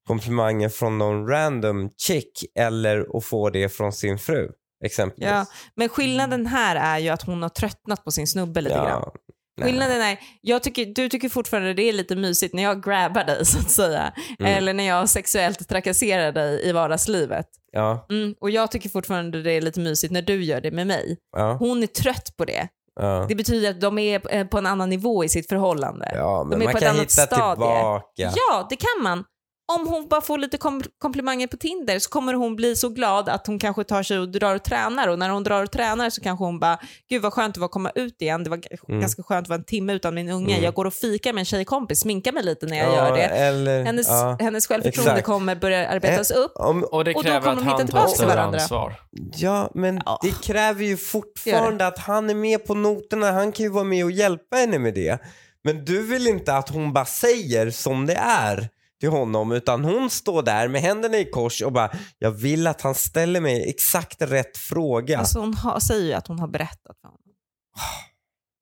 komplimanger 0.08 0.70
från 0.70 0.98
någon 0.98 1.28
random 1.28 1.90
chick 1.98 2.46
eller 2.60 3.18
att 3.18 3.26
få 3.26 3.50
det 3.50 3.70
från 3.70 3.92
sin 3.94 4.20
fru 4.20 4.52
exempelvis? 4.86 5.30
Ja, 5.30 5.46
men 5.76 5.90
skillnaden 5.90 6.46
här 6.46 6.76
är 6.76 7.00
ju 7.00 7.10
att 7.10 7.22
hon 7.22 7.42
har 7.42 7.50
tröttnat 7.50 8.04
på 8.04 8.12
sin 8.12 8.28
snubbe 8.28 8.62
lite 8.62 8.76
grann. 8.76 8.88
Ja. 9.06 9.14
Nej. 9.58 9.70
Skillnaden 9.70 10.02
är, 10.02 10.20
jag 10.42 10.64
tycker, 10.64 10.86
du 10.86 11.10
tycker 11.10 11.30
fortfarande 11.30 11.74
det 11.74 11.84
är 11.84 11.94
lite 11.94 12.16
mysigt 12.16 12.54
när 12.54 12.64
jag 12.64 12.84
grabbar 12.84 13.24
dig 13.24 13.46
så 13.46 13.60
att 13.60 13.72
säga. 13.72 14.14
Mm. 14.40 14.58
Eller 14.58 14.74
när 14.74 14.84
jag 14.84 15.10
sexuellt 15.10 15.70
trakasserar 15.70 16.32
dig 16.32 16.70
i 16.70 16.72
vardagslivet. 16.72 17.46
Ja, 17.72 18.06
Mm, 18.10 18.36
och 18.40 18.50
jag 18.50 18.72
tycker 18.72 18.90
fortfarande 18.90 19.42
det 19.42 19.52
är 19.52 19.62
lite 19.62 19.80
mysigt 19.80 20.14
när 20.14 20.22
du 20.22 20.44
gör 20.44 20.62
det 20.62 20.72
med 20.72 20.88
mig. 20.88 21.18
ja, 21.38 21.54
Hon 21.54 21.84
är 21.84 21.88
trött 21.88 22.38
på 22.38 22.46
det. 22.46 22.68
Ja. 22.96 23.26
Det 23.30 23.36
betyder 23.36 23.70
att 23.70 23.82
de 23.82 23.98
är 23.98 24.36
eh, 24.36 24.48
på 24.48 24.58
en 24.58 24.66
annan 24.66 24.90
nivå 24.90 25.24
i 25.24 25.30
sitt 25.30 25.50
förhållande. 25.50 26.12
ja 26.16 26.44
men 26.44 26.60
de 26.60 26.64
är 26.64 26.66
man 26.66 26.72
på 26.72 26.78
ett 26.78 26.84
kan 26.84 26.96
annat 26.96 27.02
hitta 27.12 27.26
stadie. 27.26 27.54
tillbaka. 27.56 28.02
Ja, 28.16 28.68
det 28.70 28.76
kan 28.76 29.04
man. 29.04 29.24
Om 29.68 29.88
hon 29.88 30.08
bara 30.08 30.22
får 30.22 30.38
lite 30.38 30.58
kom 30.58 30.84
komplimanger 31.00 31.48
på 31.48 31.58
Tinder 31.58 32.00
så 32.00 32.10
kommer 32.10 32.34
hon 32.34 32.56
bli 32.56 32.76
så 32.76 32.90
glad 32.90 33.30
att 33.30 33.48
hon 33.48 33.60
kanske 33.60 33.84
tar 33.84 34.04
sig 34.04 34.20
och 34.20 34.30
drar 34.30 34.56
och 34.56 34.64
tränar 34.64 35.08
och 35.08 35.20
när 35.20 35.30
hon 35.30 35.44
drar 35.44 35.64
och 35.64 35.72
tränar 35.72 36.10
så 36.10 36.22
kanske 36.22 36.46
hon 36.46 36.60
bara, 36.60 36.80
gud 37.10 37.22
vad 37.22 37.34
skönt 37.34 37.54
det 37.54 37.60
var 37.60 37.66
att 37.66 37.72
komma 37.72 37.92
ut 37.96 38.22
igen, 38.22 38.44
det 38.44 38.50
var 38.50 38.60
Mm. 38.90 39.02
ganska 39.02 39.24
skönt 39.24 39.46
att 39.46 39.50
vara 39.50 39.58
en 39.60 39.64
timme 39.66 39.94
utan 39.94 40.16
min 40.16 40.30
unge, 40.30 40.52
Mm. 40.54 40.64
jag 40.66 40.74
går 40.74 40.86
och 40.86 40.94
fikar 40.94 41.34
med 41.34 41.42
en 41.42 41.46
tjejkompis, 41.46 42.00
sminkar 42.00 42.32
mig 42.32 42.44
lite 42.44 42.66
när 42.66 42.78
jag 42.78 42.88
Ja, 42.90 42.96
gör 43.10 43.16
det. 43.16 43.24
Eller, 43.24 43.84
Hennes, 43.86 44.08
ja. 44.10 44.38
hennes 44.40 44.68
självförtroende 44.68 45.12
exakt. 45.12 45.26
kommer 45.26 45.56
börja 45.56 45.88
arbetas 45.90 46.32
Eh, 46.32 46.38
upp. 46.38 46.52
Om, 46.56 46.84
Och 46.84 47.04
det 47.04 47.14
Och 47.16 47.24
då 47.24 47.30
kräver 47.30 47.40
kommer 47.40 47.52
att 47.52 47.58
de 47.58 47.64
hitta 47.64 47.70
han 47.78 47.80
tar 47.80 47.86
tillbaka 47.86 48.08
till 48.08 48.16
större 48.16 48.28
varandra. 48.36 48.60
ansvar. 48.60 48.94
ja, 49.36 49.72
men 49.76 50.02
Ja. 50.06 50.20
det 50.24 50.42
kräver 50.44 50.84
ju 50.84 50.98
fortfarande 50.98 51.88
att 51.88 52.00
han 52.00 52.30
är 52.30 52.36
med 52.36 52.66
på 52.66 52.74
noterna. 52.74 53.32
Han 53.32 53.52
kan 53.52 53.64
ju 53.64 53.72
vara 53.72 53.84
med 53.84 54.06
och 54.06 54.12
hjälpa 54.12 54.56
henne 54.56 54.80
med 54.80 54.94
det. 54.94 55.20
Men 55.64 55.86
du 55.86 56.04
vill 56.08 56.28
inte 56.28 56.54
att 56.56 56.70
hon 56.70 56.94
bara 56.94 57.06
säger 57.06 57.70
som 57.72 58.06
det 58.06 58.16
är 58.16 58.70
till 59.00 59.10
honom 59.10 59.52
utan 59.52 59.84
hon 59.84 60.10
står 60.10 60.44
där 60.44 60.68
med 60.68 60.82
händerna 60.82 61.18
i 61.18 61.26
kors 61.26 61.62
och 61.62 61.72
bara 61.72 61.92
jag 62.20 62.32
vill 62.32 62.68
att 62.68 62.82
han 62.82 62.96
ställer 62.96 63.42
mig 63.42 63.70
exakt 63.70 64.22
rätt 64.22 64.58
fråga. 64.58 65.20
Alltså 65.20 65.40
hon 65.40 65.54
har, 65.54 65.80
säger 65.80 66.06
ju 66.06 66.14
att 66.14 66.28
hon 66.28 66.40
har 66.40 66.48
berättat 66.48 67.00
för 67.02 67.08
honom. 67.08 67.22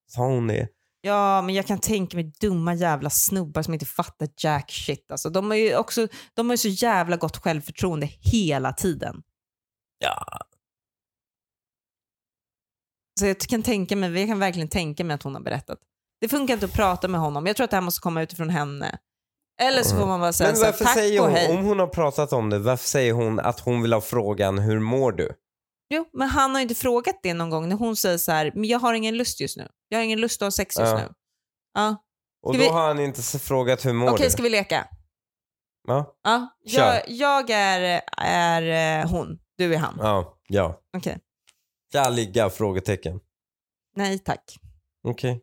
Sa 0.08 0.22
hon 0.22 0.48
det? 0.48 0.68
Ja, 1.02 1.42
men 1.42 1.56
jag 1.56 1.68
kan 1.68 1.80
tänka 1.80 2.18
mig 2.18 2.32
dumma 2.40 2.74
jävla 2.74 3.10
snubbar 3.10 3.62
som 3.62 3.74
inte 3.74 3.86
fattar 3.86 4.30
jack 4.38 4.72
shit. 4.72 5.12
Alltså, 5.12 5.30
de 5.30 5.50
har 5.50 5.58
ju 5.58 5.78
också 5.78 6.08
de 6.34 6.50
har 6.50 6.54
ju 6.54 6.58
så 6.58 6.68
jävla 6.68 7.18
gott 7.18 7.38
självförtroende 7.38 8.06
hela 8.06 8.74
tiden. 8.74 9.24
Ja. 10.00 10.26
Så 13.20 13.26
jag 13.26 13.40
kan 13.40 13.64
tänka 13.64 13.96
mig, 13.96 14.20
jag 14.20 14.28
kan 14.28 14.40
verkligen 14.40 14.70
tänka 14.70 15.04
mig 15.04 15.16
att 15.16 15.24
hon 15.24 15.36
har 15.36 15.42
berättat. 15.42 15.80
Det 16.22 16.30
funkar 16.30 16.54
inte 16.54 16.66
att 16.66 16.74
prata 16.74 17.08
med 17.08 17.22
honom. 17.22 17.46
Jag 17.46 17.56
tror 17.56 17.64
att 17.64 17.72
det 17.72 17.78
här 17.78 17.82
måste 17.82 18.02
komma 18.02 18.22
utifrån 18.22 18.50
henne. 18.50 19.00
Eller 19.62 19.84
så 19.84 19.95
får 19.97 20.06
man 20.06 20.20
bara 20.20 20.34
säga 20.34 20.49
Men 20.49 20.58
så 20.58 20.64
här, 20.66 20.72
varför 20.72 20.86
tack 20.86 20.93
säger 20.93 21.20
och 21.20 21.26
hon, 21.26 21.36
hej. 21.36 21.58
om 21.58 21.66
hon 21.66 21.80
har 21.80 21.88
pratat 21.88 22.34
om 22.34 22.49
det, 22.49 22.60
varför 22.60 22.88
säger 22.88 23.14
hon 23.14 23.39
att 23.39 23.60
hon 23.60 23.82
vill 23.82 23.93
ha 23.93 24.01
frågan 24.01 24.60
hur 24.60 24.80
mår 24.80 25.12
du? 25.12 25.32
Jo, 25.89 26.06
men 26.14 26.28
han 26.28 26.51
har 26.51 26.60
ju 26.60 26.62
inte 26.62 26.76
frågat 26.76 27.20
det 27.24 27.34
någon 27.34 27.49
gång 27.49 27.70
när 27.70 27.76
hon 27.76 27.95
säger 27.95 28.18
så 28.18 28.32
här, 28.32 28.51
men 28.56 28.64
jag 28.64 28.80
har 28.80 28.93
ingen 28.93 29.18
lust 29.18 29.41
just 29.41 29.58
nu. 29.58 29.68
Jag 29.89 29.97
har 29.97 30.04
ingen 30.04 30.20
lust 30.22 30.41
att 30.41 30.45
ha 30.45 30.51
sex 30.51 30.80
just 30.80 30.91
Ja. 30.91 30.97
nu. 30.97 31.14
Ja. 31.74 32.04
Och 32.43 32.54
då 32.54 32.60
vi- 32.60 32.68
har 32.68 32.88
han 32.88 32.99
inte 32.99 33.20
s- 33.20 33.43
frågat 33.43 33.86
hur 33.86 33.93
mår 33.93 34.10
Okej, 34.12 34.26
du? 34.26 34.32
ska 34.32 34.43
vi 34.43 34.49
leka? 34.49 34.88
Ja, 35.88 36.16
Ja. 36.24 36.47
Kör. 36.68 36.93
Jag, 36.93 37.04
jag 37.08 37.49
är, 37.49 38.01
är 38.18 39.01
eh, 39.04 39.10
hon, 39.12 39.39
du 39.58 39.74
är 39.74 39.78
han. 39.78 39.95
ja, 39.99 40.38
ja. 40.47 40.82
Okej. 40.97 41.18
Ska 41.89 41.97
jag 41.97 42.14
ligga? 42.14 42.49
Frågetecken. 42.49 43.20
Nej 43.95 44.20
tack, 44.20 44.56
Okej. 45.04 45.41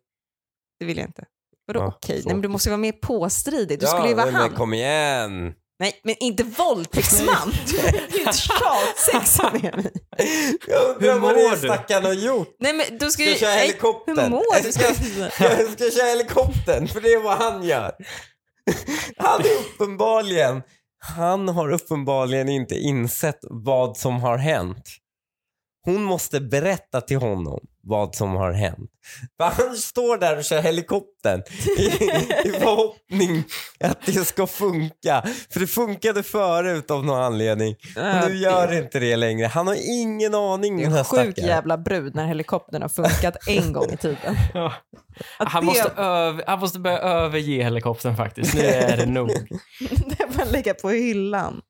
det 0.79 0.85
vill 0.85 0.97
jag 0.99 1.07
inte. 1.07 1.25
Vadå 1.73 1.81
Ja, 1.81 1.95
okej? 1.97 2.23
Nej, 2.25 2.35
men 2.35 2.43
du 2.43 2.49
måste 2.49 2.69
ju 2.69 2.71
vara 2.71 2.81
mer 2.81 2.93
påstridig. 2.93 3.79
Du 3.81 3.87
ja, 3.87 3.91
skulle 3.93 4.09
ju 4.09 4.15
vara 4.15 4.25
nej, 4.27 4.35
han. 4.35 4.49
men 4.49 4.57
kom 4.59 4.75
igen. 4.75 5.53
Nej, 5.79 6.01
men 6.05 6.15
inte 6.21 6.43
våldtäktsman. 6.43 7.53
det 7.71 7.89
är 7.89 8.13
ju 8.13 8.19
inte 8.21 8.33
tjatsex 8.39 9.39
han 9.39 9.57
är 9.57 9.77
med. 9.77 9.91
Jag 10.69 10.89
undrar 10.91 11.13
Hur 11.15 11.21
vad 11.21 11.21
mår 11.21 11.51
det 11.51 11.51
du? 11.51 11.69
stackaren 11.69 12.05
har 12.05 12.13
gjort. 12.13 12.57
Nej, 12.59 12.73
men 12.73 12.99
du 12.99 13.11
ska 13.11 13.11
Ska 13.11 13.23
ju... 13.23 13.31
jag 13.31 13.39
köra 13.39 13.51
helikoptern? 13.51 14.19
Hur 14.19 14.29
mår 14.31 14.63
du? 14.63 14.73
Ska, 14.73 14.85
jag 15.45 15.71
ska 15.73 15.91
köra 16.01 16.07
helikoptern, 16.09 16.89
för 16.89 17.01
det 17.01 17.13
är 17.13 17.23
vad 17.23 17.39
han 17.39 17.63
gör. 17.63 17.93
Han 19.17 19.41
är 19.41 19.61
uppenbarligen, 19.61 20.63
han 20.99 21.49
har 21.49 21.73
uppenbarligen 21.73 22.49
inte 22.49 22.75
insett 22.75 23.39
vad 23.43 23.97
som 23.97 24.21
har 24.21 24.39
hänt. 24.39 24.89
Hon 25.85 26.03
måste 26.03 26.41
berätta 26.41 27.01
till 27.01 27.17
honom 27.17 27.61
vad 27.83 28.15
som 28.15 28.35
har 28.37 28.53
hänt. 28.53 28.91
För 29.37 29.45
han 29.45 29.77
står 29.77 30.17
där 30.19 30.37
och 30.39 30.45
kör 30.45 30.61
helikoptern 30.63 31.43
i, 31.79 31.85
i 32.49 32.53
förhoppning 32.53 33.45
att 33.85 34.07
det 34.07 34.13
ska 34.25 34.47
funka. 34.47 35.23
För 35.53 35.61
det 35.61 35.67
funkade 35.67 36.23
förut 36.23 36.91
av 36.91 37.05
någon 37.05 37.21
anledning. 37.23 37.77
Ja, 37.97 38.27
nu 38.29 38.35
gör 38.37 38.69
det 38.69 38.79
inte 38.79 38.99
det 38.99 39.17
längre. 39.17 39.47
Han 39.47 39.67
har 39.67 39.77
ingen 40.01 40.35
aning 40.35 40.77
den 40.83 40.93
här 40.93 40.99
en 40.99 41.05
sjuk 41.05 41.21
stackaren. 41.21 41.49
jävla 41.49 41.79
brud 41.79 42.15
när 42.15 42.27
helikoptern 42.27 42.83
har 42.83 42.89
funkat 42.89 43.49
en 43.49 43.73
gång 43.73 43.91
i 43.93 43.97
tiden. 43.97 44.37
Ja. 44.55 44.73
Han, 45.39 45.63
det- 45.63 45.67
måste 45.67 45.91
över, 45.97 46.45
han 46.47 46.59
måste 46.61 46.79
börja 46.79 46.99
överge 46.99 47.63
helikoptern 47.65 48.17
faktiskt. 48.17 48.55
Nu 48.55 48.61
är 48.61 48.97
det 48.97 49.07
nog. 49.07 49.29
det 50.07 50.33
får 50.33 50.53
ligga 50.53 50.75
på 50.75 50.89
hyllan. 50.91 51.61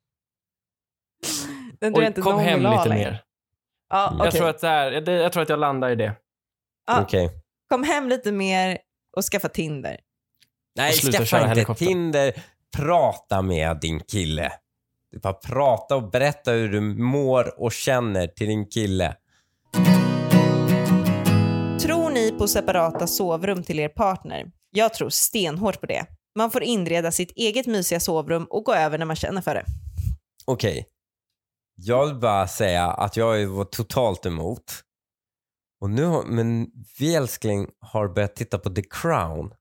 Den 1.81 2.03
inte 2.03 2.21
kom 2.21 2.39
hem 2.39 2.61
lite 2.61 2.85
längre. 2.89 3.11
mer. 3.11 3.21
Ja, 3.91 4.03
Jag 4.03 4.13
okej. 4.13 4.25
Jag, 4.25 4.33
tror 4.33 4.49
att 4.49 4.59
det 5.05 5.11
är, 5.11 5.21
jag 5.21 5.31
tror 5.31 5.43
att 5.43 5.49
jag 5.49 5.59
landar 5.59 5.89
i 5.89 5.95
det. 5.95 6.13
Ja. 6.87 7.01
Okej. 7.01 7.29
Kom 7.69 7.83
hem 7.83 8.09
lite 8.09 8.31
mer 8.31 8.77
och 9.17 9.23
skaffa 9.23 9.49
Tinder. 9.49 9.97
Nej, 10.75 10.93
skaffa 10.93 11.53
inte. 11.59 11.75
Tinder. 11.75 12.33
Prata 12.77 13.41
med 13.41 13.79
din 13.79 13.99
kille. 13.99 14.51
Du 15.11 15.19
bara 15.19 15.33
prata 15.33 15.95
och 15.95 16.09
berätta 16.09 16.51
hur 16.51 16.69
du 16.69 16.81
mår 16.81 17.61
och 17.61 17.71
känner 17.71 18.27
till 18.27 18.47
din 18.47 18.65
kille. 18.65 19.15
Tror 21.81 22.09
ni 22.09 22.31
på 22.37 22.47
separata 22.47 23.07
sovrum 23.07 23.63
till 23.63 23.79
er 23.79 23.89
partner? 23.89 24.51
Jag 24.71 24.93
tror 24.93 25.09
stenhårt 25.09 25.79
på 25.79 25.85
det. 25.85 26.05
Man 26.35 26.51
får 26.51 26.63
inreda 26.63 27.11
sitt 27.11 27.31
eget 27.31 27.67
mysiga 27.67 27.99
sovrum 27.99 28.47
och 28.49 28.63
gå 28.63 28.73
över 28.73 28.97
när 28.97 29.05
man 29.05 29.15
känner 29.15 29.41
för 29.41 29.55
det. 29.55 29.65
Okej. 30.45 30.85
Jag 31.75 32.05
vill 32.07 32.15
bara 32.15 32.47
säga 32.47 32.87
att 32.87 33.17
jag 33.17 33.47
var 33.47 33.65
totalt 33.65 34.25
emot. 34.25 34.63
Och 35.81 35.89
nu 35.89 36.03
har, 36.05 36.23
men 36.23 36.67
vi 36.99 37.15
älskling 37.15 37.67
har 37.79 38.07
börjat 38.07 38.35
titta 38.35 38.57
på 38.57 38.69
The 38.69 38.81
Crown. 38.89 39.53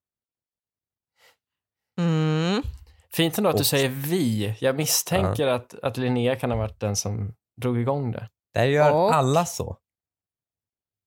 Mm. 1.98 2.62
Fint 3.12 3.38
ändå 3.38 3.50
att 3.50 3.56
du 3.56 3.60
Och- 3.60 3.66
säger 3.66 3.88
vi. 3.88 4.56
Jag 4.60 4.76
misstänker 4.76 5.46
att, 5.46 5.74
att 5.82 5.96
Linnea 5.96 6.36
kan 6.36 6.50
ha 6.50 6.58
varit 6.58 6.80
den 6.80 6.96
som 6.96 7.34
drog 7.60 7.78
igång 7.80 8.12
det. 8.12 8.28
Där 8.54 8.64
gör 8.64 8.92
Och- 8.92 9.14
alla 9.14 9.44
så. 9.46 9.76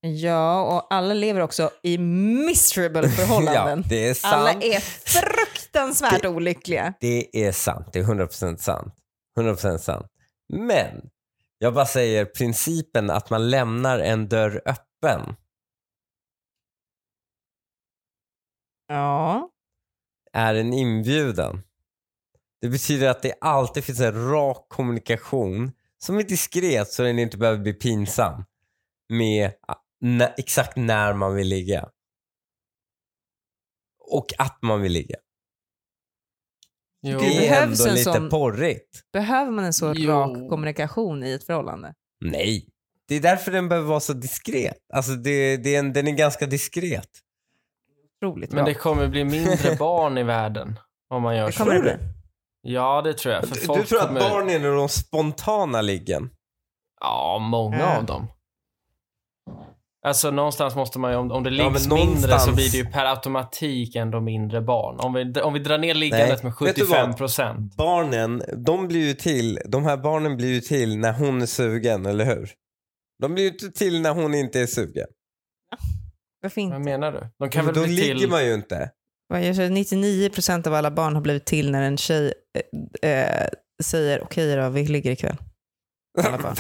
Ja, 0.05 0.61
och 0.63 0.93
alla 0.93 1.13
lever 1.13 1.41
också 1.41 1.69
i 1.83 1.97
miserable 1.97 3.09
förhållanden. 3.17 3.79
ja, 3.79 3.89
det 3.89 4.07
är 4.09 4.13
sant. 4.13 4.33
alla 4.33 4.51
är 4.51 4.79
fruktansvärt 4.79 6.25
olyckliga. 6.25 6.93
Det 6.99 7.45
är 7.47 7.51
sant. 7.51 7.87
Det 7.93 7.99
är 7.99 8.03
100% 8.03 8.57
sant. 8.57 8.93
100% 9.39 9.77
sant. 9.77 10.05
Men 10.53 11.09
jag 11.57 11.73
bara 11.73 11.85
säger 11.85 12.25
principen 12.25 13.09
att 13.09 13.29
man 13.29 13.49
lämnar 13.49 13.99
en 13.99 14.29
dörr 14.29 14.61
öppen 14.65 15.35
Ja. 18.87 19.49
är 20.33 20.55
en 20.55 20.73
inbjudan. 20.73 21.63
Det 22.61 22.69
betyder 22.69 23.09
att 23.09 23.21
det 23.21 23.33
alltid 23.41 23.83
finns 23.83 23.99
en 23.99 24.29
rak 24.29 24.65
kommunikation 24.69 25.71
som 25.97 26.17
är 26.17 26.23
diskret 26.23 26.87
så 26.91 27.03
den 27.03 27.19
inte 27.19 27.37
behöver 27.37 27.59
bli 27.59 27.73
pinsam 27.73 28.45
med 29.09 29.51
ah, 29.67 29.75
exakt 30.37 30.77
när 30.77 31.13
man 31.13 31.35
vill 31.35 31.47
ligga. 31.47 31.89
Och 33.99 34.25
att 34.37 34.61
man 34.61 34.81
vill 34.81 34.91
ligga. 34.91 35.15
Jo. 37.03 37.19
Det 37.19 37.25
Det 37.25 37.35
är 37.47 37.49
behövs 37.51 37.79
ändå 37.79 37.89
en 37.89 37.95
lite 37.95 38.13
sån- 38.13 38.29
porrigt. 38.29 39.01
Behöver 39.13 39.51
man 39.51 39.65
en 39.65 39.73
så 39.73 39.93
Jo. 39.95 40.11
rak 40.11 40.49
kommunikation 40.49 41.23
i 41.23 41.31
ett 41.31 41.43
förhållande? 41.43 41.93
Nej. 42.25 42.67
Det 43.07 43.15
är 43.15 43.19
därför 43.21 43.51
den 43.51 43.69
behöver 43.69 43.87
vara 43.87 43.99
så 43.99 44.13
diskret. 44.13 44.77
Alltså 44.93 45.11
det, 45.11 45.57
det 45.57 45.75
är 45.75 45.79
en, 45.79 45.93
den 45.93 46.07
är 46.07 46.11
ganska 46.11 46.45
diskret. 46.45 47.09
Otroligt 48.21 48.51
Men 48.51 48.65
det 48.65 48.73
kommer 48.73 49.07
bli 49.07 49.23
mindre 49.23 49.75
barn 49.79 50.17
i 50.17 50.23
världen 50.23 50.79
om 51.09 51.21
man 51.21 51.37
gör 51.37 51.45
Det 51.45 51.51
så. 51.51 51.63
kommer 51.63 51.73
det 51.75 51.79
Tror 51.81 51.97
bli. 51.97 52.07
Ja, 52.61 53.01
det 53.01 53.13
tror 53.13 53.33
jag. 53.33 53.47
För 53.47 53.55
Du 53.55 53.61
folk 53.61 53.87
tror 53.87 53.99
kommer... 53.99 54.19
att 54.21 54.29
barn 54.31 54.49
är 54.49 54.59
de 54.75 54.89
spontana 54.89 55.81
liggen? 55.81 56.29
Ja, 57.01 57.37
många 57.41 57.77
Ja. 57.79 57.97
av 57.97 58.05
dem. 58.05 58.27
Alltså 60.05 60.31
någonstans 60.31 60.75
måste 60.75 60.99
man 60.99 61.11
ju, 61.11 61.17
om, 61.17 61.31
om 61.31 61.43
det 61.43 61.49
Ja, 61.49 61.69
liggs 61.69 61.87
men 61.87 61.97
mindre 61.97 62.13
någonstans- 62.13 62.43
så 62.45 62.51
blir 62.55 62.71
det 62.71 62.77
ju 62.77 62.85
per 62.85 63.05
automatik 63.05 63.95
ändå 63.95 64.21
mindre 64.21 64.61
barn. 64.61 64.99
Om 64.99 65.13
vi, 65.13 65.41
om 65.41 65.53
vi 65.53 65.59
drar 65.59 65.77
ner 65.77 65.93
liggandet 65.93 66.43
Nej, 66.43 66.51
med 66.59 66.67
vet 66.67 66.75
du 66.75 66.81
75 66.85 67.07
vad? 67.09 67.17
procent. 67.17 67.75
Barnen, 67.77 68.43
de 68.65 68.87
blir 68.87 69.07
ju 69.07 69.13
till, 69.13 69.59
de 69.65 69.83
här 69.83 69.97
barnen 69.97 70.37
blir 70.37 70.47
ju 70.53 70.59
till 70.61 70.97
när 70.97 71.13
hon 71.13 71.41
är 71.41 71.45
sugen, 71.45 72.05
eller 72.05 72.25
hur? 72.25 72.51
De 73.21 73.33
blir 73.33 73.43
ju 73.43 73.49
inte 73.49 73.71
till 73.71 74.01
när 74.01 74.13
hon 74.13 74.33
inte 74.33 74.59
är 74.61 74.65
sugen. 74.65 75.07
Varför 76.41 76.61
inte? 76.61 76.73
Vad 76.73 76.85
menar 76.85 77.11
du? 77.11 77.27
De 77.39 77.49
kan 77.49 77.65
Men 77.65 77.73
väl 77.73 77.81
då 77.83 77.87
bli 77.87 77.95
ligger 77.95 78.15
till... 78.15 78.29
man 78.29 78.45
ju 78.45 78.53
inte. 78.53 78.89
Vad 79.27 79.43
jag 79.45 79.55
säger, 79.55 79.69
99% 79.69 80.67
av 80.67 80.73
alla 80.73 80.91
barn 80.91 81.15
har 81.15 81.21
blivit 81.21 81.45
till 81.45 81.71
när 81.71 81.81
en 81.83 81.97
tjej 81.97 82.33
eh, 83.01 83.47
säger 83.83 84.23
okej 84.23 84.55
då, 84.55 84.69
vi 84.69 84.85
ligger 84.85 85.11
ikväll. 85.11 85.37
I 86.21 86.27
alla 86.27 86.37
fall. 86.37 86.55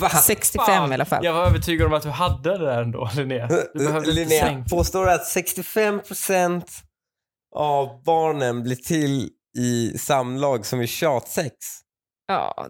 Va? 0.00 0.08
65 0.22 0.66
Fan, 0.66 0.90
i 0.90 0.94
alla 0.94 1.04
fall. 1.04 1.24
Jag 1.24 1.32
var 1.32 1.44
övertygad 1.46 1.86
om 1.86 1.92
att 1.92 2.02
du 2.02 2.08
hade 2.08 2.58
det 2.58 2.64
där 2.66 2.82
ändå, 2.82 3.10
Linnea. 3.16 3.46
Du 3.74 3.86
inte 3.96 4.10
Linnea, 4.10 4.64
påstår 4.70 5.04
du 5.06 5.12
att 5.12 5.34
65% 5.36 6.62
av 7.56 8.02
barnen 8.04 8.62
blir 8.62 8.76
till 8.76 9.30
i 9.58 9.98
samlag 9.98 10.66
som 10.66 10.80
är 10.80 10.86
tjatsex? 10.86 11.54
Ja, 12.26 12.68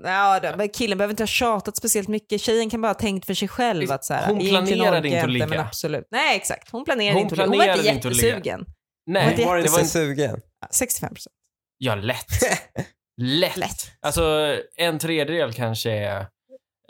men 0.57 0.69
killen 0.69 0.99
behöver 0.99 1.13
inte 1.13 1.23
ha 1.23 1.27
tjatat 1.29 1.77
speciellt 1.77 2.09
mycket. 2.09 2.41
Tjejen 2.41 2.71
kan 2.71 2.81
bara 2.83 2.89
ha 2.89 2.95
tänkt 2.95 3.27
för 3.27 3.35
sig 3.35 3.49
själv 3.49 3.93
att 3.93 4.05
så 4.05 4.15
här, 4.15 4.27
hon 4.27 4.39
planerade 4.41 5.09
inte 5.09 5.23
att 5.23 5.31
ligga. 5.31 5.47
Men 5.47 5.61
absolut. 5.61 6.09
Nej, 6.11 6.37
exakt. 6.37 6.71
Hon 6.71 6.85
planerade 6.85 7.15
Hon 7.15 7.23
inte 7.23 7.43
att 7.43 7.51
ligga. 7.51 7.51
Hon 7.51 7.59
var 7.59 7.65
inte 7.65 7.83
planerade 7.83 7.97
inte 7.97 8.09
att 8.09 8.17
ligga. 8.17 8.29
jättesugen. 8.29 8.65
Nej, 9.07 9.35
det- 9.37 9.45
Var 9.45 9.59
inte 9.59 9.71
var 9.71 9.79
så 9.79 9.83
en... 9.85 9.89
sugen? 9.89 10.41
Ja, 10.61 10.69
65 10.71 11.15
procent. 11.15 11.35
Ja, 11.79 11.95
lätt. 11.95 12.27
lätt. 13.17 13.57
Lätt. 13.57 13.77
Alltså, 14.01 14.57
en 14.77 14.99
tredjedel 14.99 15.53
kanske 15.53 15.91
är 15.91 16.21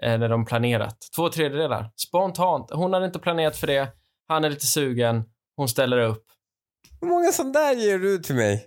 eh, 0.03 0.19
när 0.19 0.29
de 0.29 0.45
planerat. 0.45 0.97
Två 1.17 1.29
tredjedelar. 1.29 1.91
Spontant. 1.97 2.71
Hon 2.71 2.93
hade 2.93 3.07
inte 3.07 3.19
planerat 3.19 3.57
för 3.57 3.67
det. 3.67 3.89
Han 4.29 4.45
är 4.45 4.51
lite 4.51 4.67
sugen. 4.67 5.25
Hon 5.57 5.69
ställer 5.69 5.99
upp. 5.99 6.25
Hur 7.01 7.09
många 7.09 7.33
sån 7.33 7.53
där 7.53 7.75
ger 7.75 7.99
du 7.99 8.19
till 8.19 8.35
mig? 8.35 8.67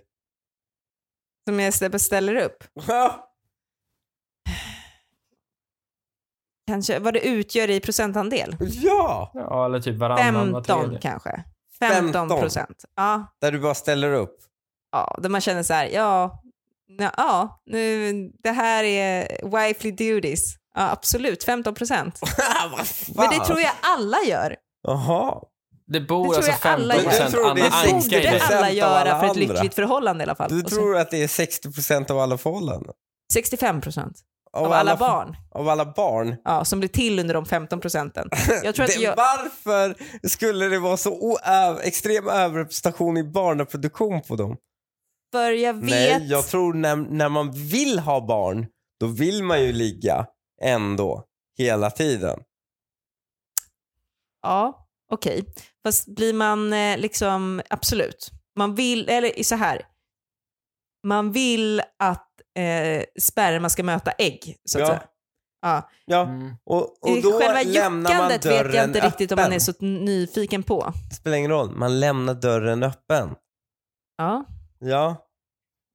Som 1.48 1.60
jag 1.60 1.92
beställer 1.92 2.34
upp. 2.34 2.64
Ja. 2.88 3.24
Kanske 6.66 6.98
vad 6.98 7.14
det 7.14 7.26
utgör 7.28 7.70
i 7.70 7.80
procentandel. 7.80 8.56
ja! 8.60 9.30
Ja, 9.34 9.64
eller 9.66 9.80
typ 9.80 9.96
varannan, 9.96 10.52
var 10.52 10.62
15 10.62 10.80
tredje. 10.84 10.98
kanske. 11.00 11.44
15 11.78 12.28
procent. 12.28 12.84
Ja, 12.96 13.26
Där 13.40 13.52
du 13.52 13.58
bara 13.60 13.74
ställer 13.74 14.12
upp. 14.12 14.36
ja, 14.92 15.18
där 15.22 15.28
man 15.28 15.40
känner 15.40 15.62
så 15.62 15.74
här, 15.74 15.86
ja, 15.86 16.42
ja, 16.88 17.10
ja 17.16 17.62
nu, 17.66 18.12
det 18.42 18.50
här 18.50 18.84
är 18.84 19.28
wifely 19.58 19.90
duties. 19.90 20.54
Ja, 20.74 20.90
absolut, 20.90 21.44
15 21.44 21.74
procent. 21.74 22.20
Men 23.16 23.30
det 23.30 23.44
tror 23.44 23.60
jag 23.60 23.72
alla 23.82 24.16
gör. 24.26 24.56
Jaha. 24.82 25.34
Det 25.86 26.00
bor 26.00 26.24
Det 26.34 26.40
tror 26.40 26.50
alltså 26.50 26.68
jag 26.68 26.74
alla 26.74 26.94
15 26.94 27.12
gör. 27.12 27.18
procent 27.20 27.34
Anna 27.44 27.64
Anka 27.64 27.86
i 27.86 27.92
borde 27.92 28.38
60% 28.38 28.40
det. 28.40 28.40
alla 28.46 28.56
av 28.56 28.62
alla 28.62 28.70
göra 28.72 29.20
för 29.20 29.26
ett 29.30 29.36
lyckligt 29.36 29.74
förhållande 29.74 30.22
i 30.22 30.24
alla 30.24 30.34
fall. 30.34 30.50
Du 30.50 30.62
tror 30.62 30.96
att 30.96 31.10
det 31.10 31.22
är 31.22 31.26
60% 31.26 32.10
av 32.10 32.18
alla 32.18 32.38
förhållanden? 32.38 32.92
65 33.32 33.80
procent 33.80 34.16
av 34.52 34.72
alla 34.72 34.92
f- 34.92 34.98
barn 34.98 35.36
Av 35.54 35.68
alla 35.68 35.84
barn? 35.84 36.36
ja, 36.44 36.64
som 36.64 36.78
blir 36.78 36.88
till 36.88 37.18
under 37.18 37.34
de 37.34 37.46
15 37.46 37.80
procenten. 37.80 38.28
Jag 38.64 38.74
tror 38.74 38.84
att 38.84 38.90
det, 38.96 39.02
jag, 39.02 39.16
Varför 39.16 39.94
skulle 40.28 40.68
det 40.68 40.78
vara 40.78 40.96
så 40.96 41.38
extrem 41.82 42.28
överrepresentation 42.28 43.16
i 43.16 43.24
barnaproduktion 43.24 44.22
på 44.22 44.36
dem? 44.36 44.56
För 45.32 45.50
jag 45.52 45.74
vet, 45.74 45.84
Nej, 45.90 46.26
jag 46.30 46.46
tror 46.46 46.74
när, 46.74 46.96
när 46.96 47.28
man 47.28 47.50
vill 47.52 47.98
ha 47.98 48.26
barn, 48.26 48.66
då 49.00 49.06
vill 49.06 49.42
man 49.44 49.62
ju 49.62 49.72
ligga 49.72 50.26
ändå, 50.62 51.24
hela 51.58 51.90
tiden. 51.90 52.40
ja, 54.42 54.86
okej. 55.12 55.44
Fast 55.82 56.14
blir 56.14 56.34
man 56.34 56.72
eh, 56.72 56.98
liksom, 56.98 57.62
absolut. 57.70 58.30
Man 58.56 58.74
vill, 58.74 59.08
eller 59.08 59.42
så 59.42 59.54
här, 59.54 59.82
man 61.06 61.32
vill 61.32 61.80
att 61.98 62.28
eh, 62.58 63.04
sperma 63.20 63.68
ska 63.68 63.82
möta 63.82 64.10
ägg, 64.10 64.56
så 64.64 64.78
att 64.78 64.80
Ja. 64.82 64.86
säga. 64.88 65.02
Ja. 65.60 65.90
Ja, 66.04 66.22
Mm. 66.22 66.54
och, 66.64 66.80
och 67.10 67.22
då 67.22 67.38
Själva 67.38 67.62
lämnar 67.62 68.18
man 68.18 68.28
dörren 68.28 68.66
vet 68.66 68.74
jag 68.74 68.84
inte 68.84 69.06
riktigt 69.06 69.32
om 69.32 69.36
man 69.36 69.44
öppen. 69.44 69.54
är 69.54 69.58
så 69.60 69.72
nyfiken 69.80 70.62
på. 70.62 70.92
Det 71.10 71.14
spelar 71.16 71.36
ingen 71.36 71.50
roll, 71.50 71.70
man 71.76 72.00
lämnar 72.00 72.34
dörren 72.34 72.82
öppen. 72.82 73.34
Ja, 74.16 74.44
Ja, 74.78 75.26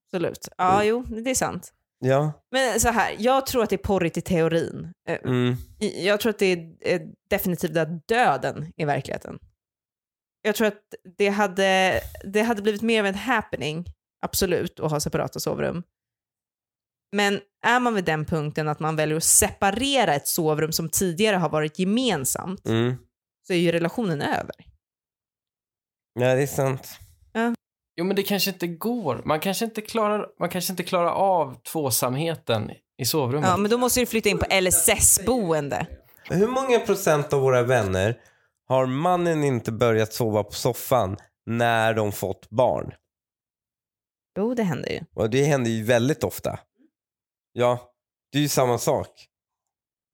absolut. 0.07 0.47
Ja, 0.57 0.83
jo, 0.83 1.03
det 1.03 1.29
är 1.31 1.35
sant. 1.35 1.73
ja. 1.99 2.31
Men 2.51 2.79
så 2.79 2.89
här, 2.89 3.15
jag 3.19 3.45
tror 3.45 3.63
att 3.63 3.69
det 3.69 3.75
är 3.75 3.83
porrigt 3.83 4.17
i 4.17 4.21
teorin. 4.21 4.93
Eh, 5.07 5.19
Mm. 5.23 5.55
Jag 5.79 6.19
tror 6.19 6.29
att 6.29 6.39
det 6.39 6.45
är 6.45 6.75
eh, 6.81 7.01
definitivt 7.29 7.75
är 7.75 7.99
döden 8.07 8.73
i 8.77 8.85
verkligheten. 8.85 9.39
Jag 10.41 10.55
tror 10.55 10.67
att 10.67 10.81
det 11.17 11.29
hade, 11.29 12.01
det 12.33 12.41
hade 12.41 12.61
blivit 12.61 12.81
mer 12.81 12.99
av 12.99 13.05
en 13.05 13.15
happening, 13.15 13.85
absolut, 14.21 14.79
att 14.79 14.91
ha 14.91 14.99
separata 14.99 15.39
sovrum. 15.39 15.83
Men 17.15 17.39
är 17.65 17.79
man 17.79 17.93
vid 17.95 18.05
den 18.05 18.25
punkten 18.25 18.67
att 18.67 18.79
man 18.79 18.95
väljer 18.95 19.17
att 19.17 19.23
separera 19.23 20.13
ett 20.15 20.27
sovrum 20.27 20.71
som 20.71 20.89
tidigare 20.89 21.35
har 21.35 21.49
varit 21.49 21.79
gemensamt, 21.79 22.67
Mm. 22.67 22.95
så 23.47 23.53
är 23.53 23.57
ju 23.57 23.71
relationen 23.71 24.21
över. 24.21 24.55
Ja, 26.13 26.35
det 26.35 26.41
är 26.41 26.47
sant. 26.47 26.99
Jo, 27.95 28.05
men 28.05 28.15
det 28.15 28.23
kanske 28.23 28.51
inte 28.51 28.67
går. 28.67 29.21
Man 29.25 29.39
kanske 29.39 29.65
inte 29.65 29.81
klarar, 29.81 30.27
man 30.39 30.49
kanske 30.49 30.73
inte 30.73 30.83
klarar 30.83 31.09
av 31.11 31.61
tvåsamheten 31.61 32.71
i 32.97 33.05
sovrummet. 33.05 33.49
Ja, 33.49 33.57
men 33.57 33.71
då 33.71 33.77
måste 33.77 33.99
du 33.99 34.05
flytta 34.05 34.29
in 34.29 34.37
på 34.37 34.45
LSS-boende. 34.61 35.87
Hur 36.29 36.47
många 36.47 36.79
procent 36.79 37.33
av 37.33 37.41
våra 37.41 37.63
vänner 37.63 38.19
har 38.67 38.85
mannen 38.85 39.43
inte 39.43 39.71
börjat 39.71 40.13
sova 40.13 40.43
på 40.43 40.51
soffan 40.51 41.17
när 41.45 41.93
de 41.93 42.11
fått 42.11 42.49
barn? 42.49 42.93
Jo, 44.37 44.53
det 44.53 44.63
händer 44.63 44.89
ju. 44.89 45.01
Och 45.13 45.29
det 45.29 45.43
händer 45.43 45.71
ju 45.71 45.83
väldigt 45.83 46.23
ofta. 46.23 46.59
Ja, 47.51 47.91
det 48.31 48.37
är 48.37 48.41
ju 48.41 48.49
samma 48.49 48.77
sak. 48.77 49.09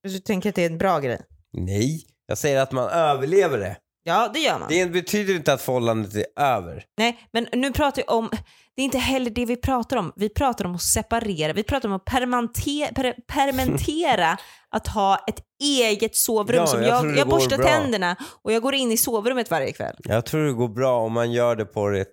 Du 0.04 0.20
tänker 0.20 0.50
att 0.50 0.56
det 0.56 0.62
är 0.62 0.70
en 0.70 0.78
bra 0.78 1.00
grej? 1.00 1.22
Nej, 1.54 2.06
jag 2.26 2.38
säger 2.38 2.62
att 2.62 2.72
man 2.72 2.90
överlever 2.90 3.58
det. 3.58 3.78
Ja, 4.04 4.32
det 4.34 4.40
gör 4.40 4.60
man. 4.60 4.70
Det 4.70 4.86
betyder 4.86 5.36
inte 5.36 5.54
att 5.54 5.62
förhållandet 5.62 6.16
är 6.16 6.44
över. 6.44 6.86
Nej, 6.98 7.20
men 7.32 7.48
nu 7.54 7.72
pratar 7.72 8.02
vi 8.02 8.08
om, 8.08 8.30
det 8.76 8.82
är 8.82 8.86
inte 8.86 8.98
heller 8.98 9.30
det 9.30 9.46
vi 9.46 9.56
pratar 9.56 9.98
om. 9.98 10.14
Vi 10.16 10.30
pratar 10.30 10.66
om 10.66 10.76
att 10.76 10.82
separera, 10.82 11.54
vi 11.54 11.64
pratar 11.64 11.90
om 11.90 11.96
att 11.96 12.06
permante, 12.06 12.90
per, 12.96 13.16
permentera 13.28 14.38
att 14.76 14.88
ha 14.88 15.26
ett 15.28 15.40
eget 15.64 16.16
sovrum. 16.16 16.58
Ja, 16.58 16.68
som 16.68 16.82
jag 16.82 17.06
jag, 17.06 17.18
jag, 17.18 17.28
borstar 17.28 17.58
bra. 17.58 17.68
tänderna 17.68 18.16
och 18.42 18.52
jag 18.52 18.62
går 18.62 18.76
in 18.76 18.92
i 18.92 18.98
sovrummet 18.98 19.52
varje 19.52 19.72
kväll. 19.72 19.96
Jag 20.04 20.26
tror 20.26 20.46
det 20.46 20.54
går 20.54 20.68
bra 20.68 21.00
om 21.00 21.14
man 21.14 21.32
gör 21.32 21.56
det 21.56 21.66
på 21.66 21.90
det. 21.90 22.06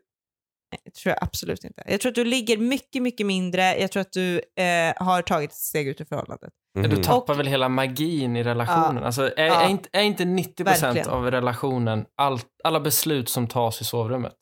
Nej, 0.72 0.92
tror 1.02 1.14
jag 1.14 1.22
absolut 1.22 1.64
inte. 1.64 1.82
Jag 1.86 2.00
tror 2.00 2.10
att 2.10 2.14
du 2.14 2.24
ligger 2.24 2.56
mycket, 2.56 3.02
mycket 3.02 3.26
mindre. 3.26 3.80
Jag 3.80 3.92
tror 3.92 4.00
att 4.00 4.12
du 4.12 4.34
eh, 4.36 4.92
har 4.96 5.22
tagit 5.22 5.50
ett 5.50 5.56
steg 5.56 5.88
ut 5.88 6.00
ur 6.00 6.04
förhållandet. 6.04 6.52
Du 6.82 6.88
Mhm. 6.88 7.02
tappar 7.02 7.32
Och- 7.34 7.38
väl 7.38 7.46
hela 7.46 7.68
magin 7.68 8.36
i 8.36 8.42
relationen. 8.42 8.96
Ja. 8.96 9.06
Alltså, 9.06 9.30
är, 9.36 9.46
Ja. 9.46 9.60
är, 9.62 9.68
inte, 9.68 9.88
är 9.92 10.02
inte 10.02 10.24
90% 10.24 10.82
Verkligen. 10.82 11.08
av 11.08 11.30
relationen 11.30 12.04
allt, 12.16 12.46
alla 12.64 12.80
beslut 12.80 13.28
som 13.28 13.46
tas 13.46 13.80
i 13.80 13.84
sovrummet? 13.84 14.32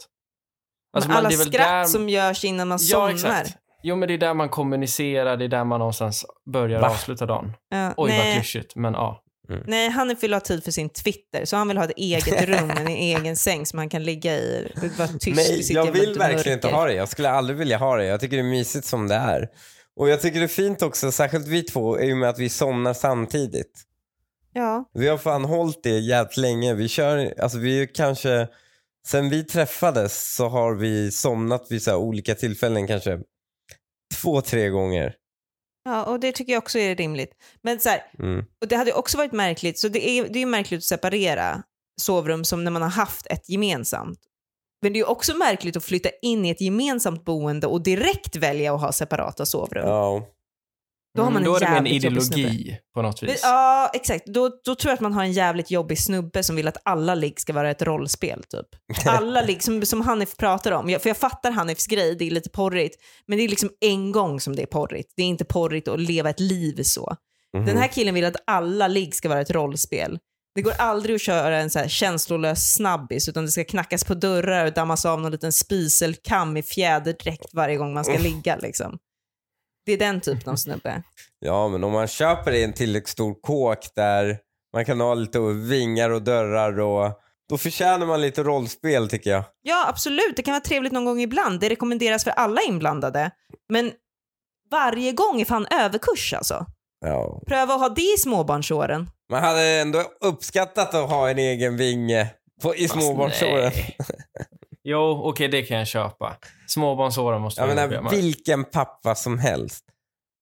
Alltså, 0.96 1.08
Men 1.08 1.14
man- 1.14 1.18
alla 1.18 1.28
det 1.28 1.34
är 1.34 1.38
väl 1.38 1.46
skratt 1.46 1.66
där- 1.68 1.84
som 1.84 2.08
görs 2.08 2.44
innan 2.44 2.68
man 2.68 2.78
Ja, 2.80 2.96
somnar. 2.96 3.10
exakt. 3.40 3.56
Jo, 3.82 3.96
men 3.96 4.08
det 4.08 4.14
är 4.14 4.18
där 4.18 4.34
man 4.34 4.48
kommunicerar, 4.48 5.36
det 5.36 5.44
är 5.44 5.48
där 5.48 5.64
man 5.64 5.78
någonstans 5.78 6.24
börjar 6.52 6.80
Va? 6.80 6.88
avsluta 6.88 7.26
dagen. 7.26 7.52
Ja, 7.70 7.86
Oj, 7.88 7.94
vad 7.96 8.08
nej, 8.08 8.34
klyschigt, 8.34 8.76
men 8.76 8.92
ja. 8.92 9.20
nej, 9.66 9.88
han 9.90 10.16
vill 10.20 10.32
ha 10.32 10.40
tid 10.40 10.64
för 10.64 10.70
sin 10.70 10.88
Twitter, 10.88 11.44
så 11.44 11.56
han 11.56 11.68
vill 11.68 11.76
ha 11.78 11.84
ett 11.84 11.96
eget 11.96 12.42
rum, 12.48 12.70
en 12.70 12.88
egen 12.88 13.36
säng 13.36 13.66
som 13.66 13.78
han 13.78 13.88
kan 13.88 14.02
ligga 14.02 14.34
i. 14.36 14.72
Vara 14.98 15.08
tyst 15.08 15.26
i 15.28 15.32
Nej, 15.32 15.62
sitt 15.62 15.76
jag 15.76 15.92
vill 15.92 16.14
verkligen 16.18 16.56
inte 16.58 16.66
mörker. 16.66 16.78
ha 16.78 16.86
det. 16.86 16.94
Jag 16.94 17.08
skulle 17.08 17.30
aldrig 17.30 17.58
vilja 17.58 17.78
ha 17.78 17.96
det. 17.96 18.04
Jag 18.04 18.20
tycker 18.20 18.36
det 18.36 18.42
är 18.42 18.50
mysigt 18.50 18.86
som 18.86 19.08
det 19.08 19.14
är. 19.14 19.48
Och 19.96 20.08
jag 20.08 20.20
tycker 20.20 20.38
det 20.38 20.44
är 20.46 20.48
fint 20.48 20.82
också, 20.82 21.12
särskilt 21.12 21.46
vi 21.48 21.62
två, 21.62 22.00
i 22.00 22.12
och 22.12 22.16
med 22.16 22.28
att 22.28 22.38
vi 22.38 22.48
somnar 22.48 22.94
samtidigt. 22.94 23.82
Ja, 24.52 24.90
Vi 24.94 25.08
har 25.08 25.18
fan 25.18 25.44
hållit 25.44 25.82
det 25.82 25.98
jävligt 25.98 26.36
länge. 26.36 26.74
Vi 26.74 26.88
kör, 26.88 27.34
alltså 27.40 27.58
vi 27.58 27.82
är 27.82 27.94
kanske, 27.94 28.48
sen 29.06 29.30
vi 29.30 29.44
träffades 29.44 30.34
så 30.36 30.48
har 30.48 30.74
vi 30.74 31.10
somnat 31.10 31.66
vid 31.70 31.82
så 31.82 31.90
här 31.90 31.98
olika 31.98 32.34
tillfällen 32.34 32.86
kanske 32.86 33.20
två, 34.22 34.40
tre 34.40 34.68
gånger. 34.68 35.14
ja, 35.84 36.04
och 36.04 36.20
det 36.20 36.32
tycker 36.32 36.52
jag 36.52 36.62
också 36.62 36.78
är 36.78 36.96
rimligt. 36.96 37.32
Men 37.62 37.80
så 37.80 37.88
här, 37.88 38.02
Mm. 38.18 38.44
och 38.60 38.68
det 38.68 38.76
hade 38.76 38.90
ju 38.90 38.96
också 38.96 39.16
varit 39.16 39.32
märkligt, 39.32 39.78
så 39.78 39.88
det 39.88 40.08
är, 40.08 40.22
det 40.28 40.38
är 40.38 40.40
ju 40.40 40.46
märkligt 40.46 40.78
att 40.78 40.84
separera 40.84 41.62
sovrum 42.00 42.44
som 42.44 42.64
när 42.64 42.70
man 42.70 42.82
har 42.82 42.90
haft 42.90 43.26
ett 43.26 43.48
gemensamt. 43.48 44.18
Men 44.84 44.92
det 44.92 44.96
är 44.96 45.00
ju 45.00 45.06
också 45.06 45.36
märkligt 45.36 45.76
att 45.76 45.84
flytta 45.84 46.08
in 46.22 46.44
i 46.44 46.50
ett 46.50 46.60
gemensamt 46.60 47.24
boende 47.24 47.66
och 47.66 47.82
direkt 47.82 48.36
välja 48.36 48.74
att 48.74 48.80
ha 48.80 48.92
separata 48.92 49.46
sovrum. 49.46 49.88
Ja. 49.88 50.26
Då 51.16 51.22
har 51.22 51.30
man 51.30 51.42
Mm, 51.42 51.54
en 51.54 51.60
då 51.60 51.66
är 51.66 51.70
det 51.70 51.78
en 51.78 51.86
ideologi 51.86 52.78
på 52.94 53.02
något 53.02 53.22
vis. 53.22 53.40
Ja, 53.42 53.90
exakt. 53.94 54.26
Då, 54.26 54.50
då 54.64 54.74
tror 54.74 54.90
jag 54.90 54.94
att 54.94 55.00
man 55.00 55.12
har 55.12 55.22
en 55.22 55.32
jävligt 55.32 55.70
jobbig 55.70 55.98
snubbe 55.98 56.42
som 56.42 56.56
vill 56.56 56.68
att 56.68 56.76
alla 56.84 57.14
ligg 57.14 57.40
ska 57.40 57.52
vara 57.52 57.70
ett 57.70 57.82
rollspel. 57.82 58.42
Typ. 58.42 58.66
Alla 59.06 59.42
ligg, 59.42 59.62
som, 59.62 59.86
som 59.86 60.00
Hanif 60.00 60.36
pratar 60.36 60.72
om. 60.72 60.90
Jag, 60.90 61.02
för 61.02 61.10
jag 61.10 61.16
fattar 61.16 61.50
Hanifs 61.50 61.86
grej, 61.86 62.14
det 62.14 62.24
är 62.24 62.30
lite 62.30 62.50
porrigt. 62.50 62.96
Men 63.26 63.38
det 63.38 63.44
är 63.44 63.48
liksom 63.48 63.70
en 63.80 64.12
gång 64.12 64.40
som 64.40 64.56
det 64.56 64.62
är 64.62 64.66
porrigt. 64.66 65.12
Det 65.16 65.22
är 65.22 65.26
inte 65.26 65.44
porrigt 65.44 65.88
att 65.88 66.00
leva 66.00 66.30
ett 66.30 66.40
liv 66.40 66.82
så. 66.82 67.16
Mhm. 67.56 67.66
Den 67.66 67.76
här 67.76 67.88
killen 67.88 68.14
vill 68.14 68.24
att 68.24 68.42
alla 68.46 68.88
ligg 68.88 69.14
ska 69.14 69.28
vara 69.28 69.40
ett 69.40 69.50
rollspel. 69.50 70.18
Det 70.54 70.62
går 70.62 70.72
aldrig 70.78 71.14
att 71.14 71.20
köra 71.20 71.56
en 71.56 71.70
så 71.70 71.78
här 71.78 71.88
känslolös 71.88 72.74
snabbis 72.74 73.28
utan 73.28 73.44
det 73.44 73.50
ska 73.50 73.64
knackas 73.64 74.04
på 74.04 74.14
dörrar 74.14 74.66
och 74.66 74.72
dammas 74.72 75.04
av 75.04 75.20
någon 75.20 75.32
liten 75.32 75.52
spiselkam 75.52 76.56
i 76.56 76.62
fjäderdräkt 76.62 77.54
varje 77.54 77.76
gång 77.76 77.94
man 77.94 78.04
ska 78.04 78.18
ligga. 78.18 78.56
Liksom. 78.56 78.98
Det 79.86 79.92
är 79.92 79.98
den 79.98 80.20
typen 80.20 80.52
av 80.52 80.56
snubbe. 80.56 81.02
Ja, 81.38 81.68
men 81.68 81.84
om 81.84 81.92
man 81.92 82.06
köper 82.06 82.52
i 82.52 82.64
en 82.64 82.72
tillräckligt 82.72 83.08
stor 83.08 83.34
kåk 83.40 83.78
där 83.94 84.38
man 84.74 84.84
kan 84.84 85.00
ha 85.00 85.14
lite 85.14 85.38
vingar 85.40 86.10
och 86.10 86.22
dörrar 86.22 86.80
och 86.80 87.20
då 87.48 87.58
förtjänar 87.58 88.06
man 88.06 88.20
lite 88.20 88.42
rollspel 88.42 89.08
tycker 89.08 89.30
jag. 89.30 89.44
Ja, 89.62 89.88
absolut. 89.88 90.36
Det 90.36 90.42
kan 90.42 90.52
vara 90.52 90.60
trevligt 90.60 90.92
någon 90.92 91.04
gång 91.04 91.20
ibland. 91.20 91.60
Det 91.60 91.68
rekommenderas 91.68 92.24
för 92.24 92.30
alla 92.30 92.60
inblandade. 92.62 93.30
Men 93.68 93.92
varje 94.70 95.12
gång 95.12 95.40
är 95.40 95.44
fan 95.44 95.66
överkurs 95.66 96.34
alltså. 96.34 96.66
Ja. 97.00 97.42
Pröva 97.46 97.74
att 97.74 97.80
ha 97.80 97.88
det 97.88 98.14
i 98.14 98.16
småbarnsåren. 98.18 99.10
Man 99.34 99.42
hade 99.44 99.62
ändå 99.80 100.02
uppskattat 100.20 100.94
att 100.94 101.10
ha 101.10 101.30
en 101.30 101.38
egen 101.38 101.76
vinge 101.76 102.34
på, 102.62 102.74
i 102.74 102.88
småbarnsåren. 102.88 103.72
nej. 103.74 103.96
Jo, 104.86 105.20
okej, 105.24 105.48
det 105.48 105.62
kan 105.62 105.76
jag 105.78 105.86
köpa. 105.86 106.36
Småbarnsåren 106.68 107.40
måste 107.42 107.60
Jag 107.60 107.66
vara 107.74 107.86
menar, 107.86 108.02
men- 108.02 108.10
vilken 108.10 108.64
pappa 108.64 109.14
som 109.14 109.38
helst 109.38 109.84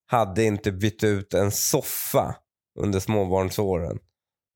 hade 0.06 0.44
inte 0.44 0.72
bytt 0.72 1.04
ut 1.04 1.34
en 1.34 1.50
soffa 1.50 2.34
under 2.80 3.00
småbarnsåren 3.00 3.98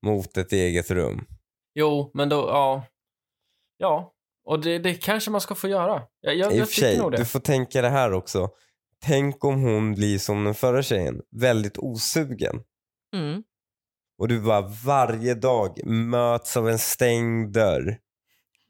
mot 0.05 0.37
ett 0.37 0.51
eget 0.53 0.91
rum. 0.91 1.25
Jo, 1.75 2.11
men 2.13 2.29
då, 2.29 2.35
ja. 2.35 2.83
Ja, 3.77 4.13
och 4.45 4.59
det, 4.59 4.79
det 4.79 4.93
kanske 4.93 5.31
man 5.31 5.41
ska 5.41 5.55
få 5.55 5.67
göra. 5.67 6.01
Jag, 6.21 6.35
jag, 6.35 6.51
I 6.51 6.55
och 6.55 6.59
jag 6.61 6.67
för 6.67 6.75
tycker 6.75 6.87
sig, 6.89 6.97
nog 6.97 7.11
det. 7.11 7.17
du 7.17 7.25
får 7.25 7.39
tänka 7.39 7.81
det 7.81 7.89
här 7.89 8.13
också. 8.13 8.49
Tänk 9.05 9.43
om 9.43 9.61
hon 9.61 9.93
blir 9.93 10.17
som 10.19 10.43
den 10.43 10.53
förra 10.55 10.83
tjejen, 10.83 11.21
väldigt 11.35 11.77
osugen. 11.77 12.63
Mm. 13.15 13.43
Och 14.17 14.27
du 14.27 14.41
bara 14.41 14.61
varje 14.85 15.33
dag 15.33 15.85
möts 15.85 16.57
av 16.57 16.69
en 16.69 16.79
stängd 16.79 17.53
dörr. 17.53 17.97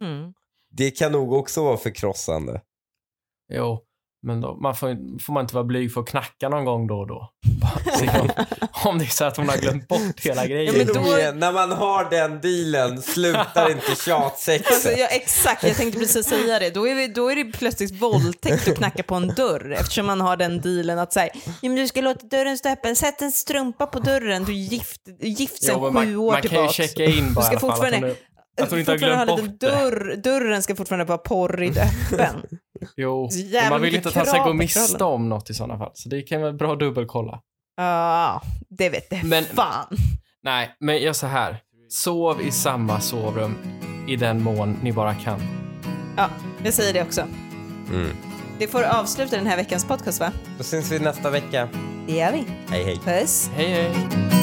Mm. 0.02 0.34
Det 0.70 0.92
kan 0.92 1.12
nog 1.12 1.34
också 1.34 1.64
vara 1.64 1.78
förkrossande. 1.78 2.62
Jo, 3.54 3.87
men 4.24 4.42
då 4.42 4.56
man 4.56 4.76
får, 4.76 5.20
får 5.20 5.34
man 5.34 5.44
inte 5.44 5.56
vara 5.56 5.64
blyg 5.66 5.94
för 5.94 6.02
att 6.02 6.08
knacka 6.08 6.50
någon 6.50 6.66
gång 6.66 6.88
då 6.88 6.96
och 7.00 7.08
då. 7.08 7.32
Om, 8.22 8.30
om 8.86 9.00
det 9.00 9.06
är 9.06 9.10
så 9.10 9.26
att 9.26 9.38
hon 9.38 9.50
har 9.50 9.58
glömt 9.58 9.88
bort 9.88 10.20
hela 10.22 10.48
grejen. 10.48 10.76
Ja, 10.78 10.84
men 10.86 10.94
då- 10.94 11.32
när 11.48 11.52
man 11.52 11.72
har 11.72 12.10
den 12.10 12.42
dealen 12.42 13.02
slutar 13.02 13.72
inte 13.72 13.84
Alltså, 13.90 14.06
tjatsexet. 14.10 14.98
ja, 15.00 15.08
exakt, 15.08 15.64
jag 15.64 15.76
tänkte 15.78 16.00
precis 16.00 16.28
säga 16.28 16.60
det. 16.60 16.70
Då 16.70 16.88
är, 16.88 16.96
vi, 16.96 17.08
då 17.08 17.32
är 17.32 17.36
det 17.36 17.44
plötsligt 17.52 17.92
våldtäkt 18.02 18.68
att 18.68 18.78
knacka 18.78 19.04
på 19.04 19.16
en 19.16 19.28
dörr 19.28 19.72
eftersom 19.80 20.06
man 20.06 20.22
har 20.22 20.38
den 20.38 20.62
dealen 20.62 21.00
att 21.00 21.14
säga, 21.14 21.30
ja, 21.46 21.70
men 21.70 21.76
du 21.76 21.88
ska 21.88 22.02
låta 22.02 22.28
dörren 22.28 22.58
stå 22.58 22.70
öppen, 22.70 22.96
sätt 22.96 23.22
en 23.22 23.32
strumpa 23.32 23.86
på 23.88 24.00
dörren, 24.00 24.44
du 24.44 24.52
är 24.52 24.56
gift, 24.58 25.02
gift 25.20 25.64
sedan 25.64 25.76
Jo, 25.80 25.88
sju 25.88 25.92
man, 25.94 26.16
år 26.16 26.32
man 26.32 26.42
kan 26.42 26.44
ju 26.44 26.50
tillbaka. 26.50 26.74
checka 26.74 27.06
in 27.06 27.34
bara 27.34 27.46
ska 27.46 27.60
fall, 27.60 27.70
att 27.72 27.78
fortfarande- 27.78 28.16
att 28.64 28.70
hon 28.70 28.80
inte 28.80 28.92
har 28.92 28.98
glömt 28.98 29.28
bort 29.28 29.38
det. 29.40 29.44
liten 29.44 29.58
dörr, 29.70 30.16
dörren 30.24 30.64
ska 30.64 30.76
fortfarande 30.76 31.06
vara 31.06 31.18
porrigt 31.18 31.78
öppen. 31.78 32.36
Jo, 32.96 33.30
men 33.54 33.70
man 33.70 33.82
vill 33.82 33.96
inte 33.96 34.10
att 34.10 34.16
han 34.16 34.26
ska 34.26 34.44
gå 34.44 34.54
miste 34.54 35.04
om 35.04 35.30
något 35.30 35.50
i 35.50 35.54
sådana 35.54 35.78
fall. 35.78 35.92
Så 35.94 36.10
det 36.10 36.22
kan 36.22 36.42
vara 36.42 36.54
bra 36.54 36.74
att 36.74 36.80
dubbelkolla. 36.80 37.40
Ja, 37.78 38.42
det 38.70 38.90
vet 38.90 39.10
det 39.10 39.22
Men- 39.24 39.46
fan. 39.46 39.98
Nej, 40.44 40.76
men 40.80 40.98
gör 41.02 41.14
så 41.14 41.28
här. 41.28 41.58
Sov 41.90 42.42
i 42.42 42.52
samma 42.52 43.00
sovrum 43.00 43.56
i 44.08 44.16
den 44.16 44.44
mån 44.44 44.78
ni 44.84 44.94
bara 44.94 45.16
kan. 45.16 45.40
Ja, 46.18 46.30
jag 46.64 46.74
säger 46.74 46.94
det 46.94 47.02
också. 47.02 47.22
Mm. 47.92 48.10
Det 48.60 48.68
får 48.68 48.84
avsluta 48.84 49.36
den 49.36 49.48
här 49.48 49.58
veckans 49.58 49.86
podcast 49.86 50.20
va? 50.20 50.32
Då 50.58 50.64
syns 50.64 50.92
vi 50.92 51.00
nästa 51.00 51.30
vecka. 51.30 51.70
Det 52.08 52.14
gör 52.14 52.32
vi. 52.32 52.44
Hej 52.70 52.84
hej. 52.84 53.00
Puss. 53.06 53.50
Hej, 53.56 53.68
hej. 53.74 54.37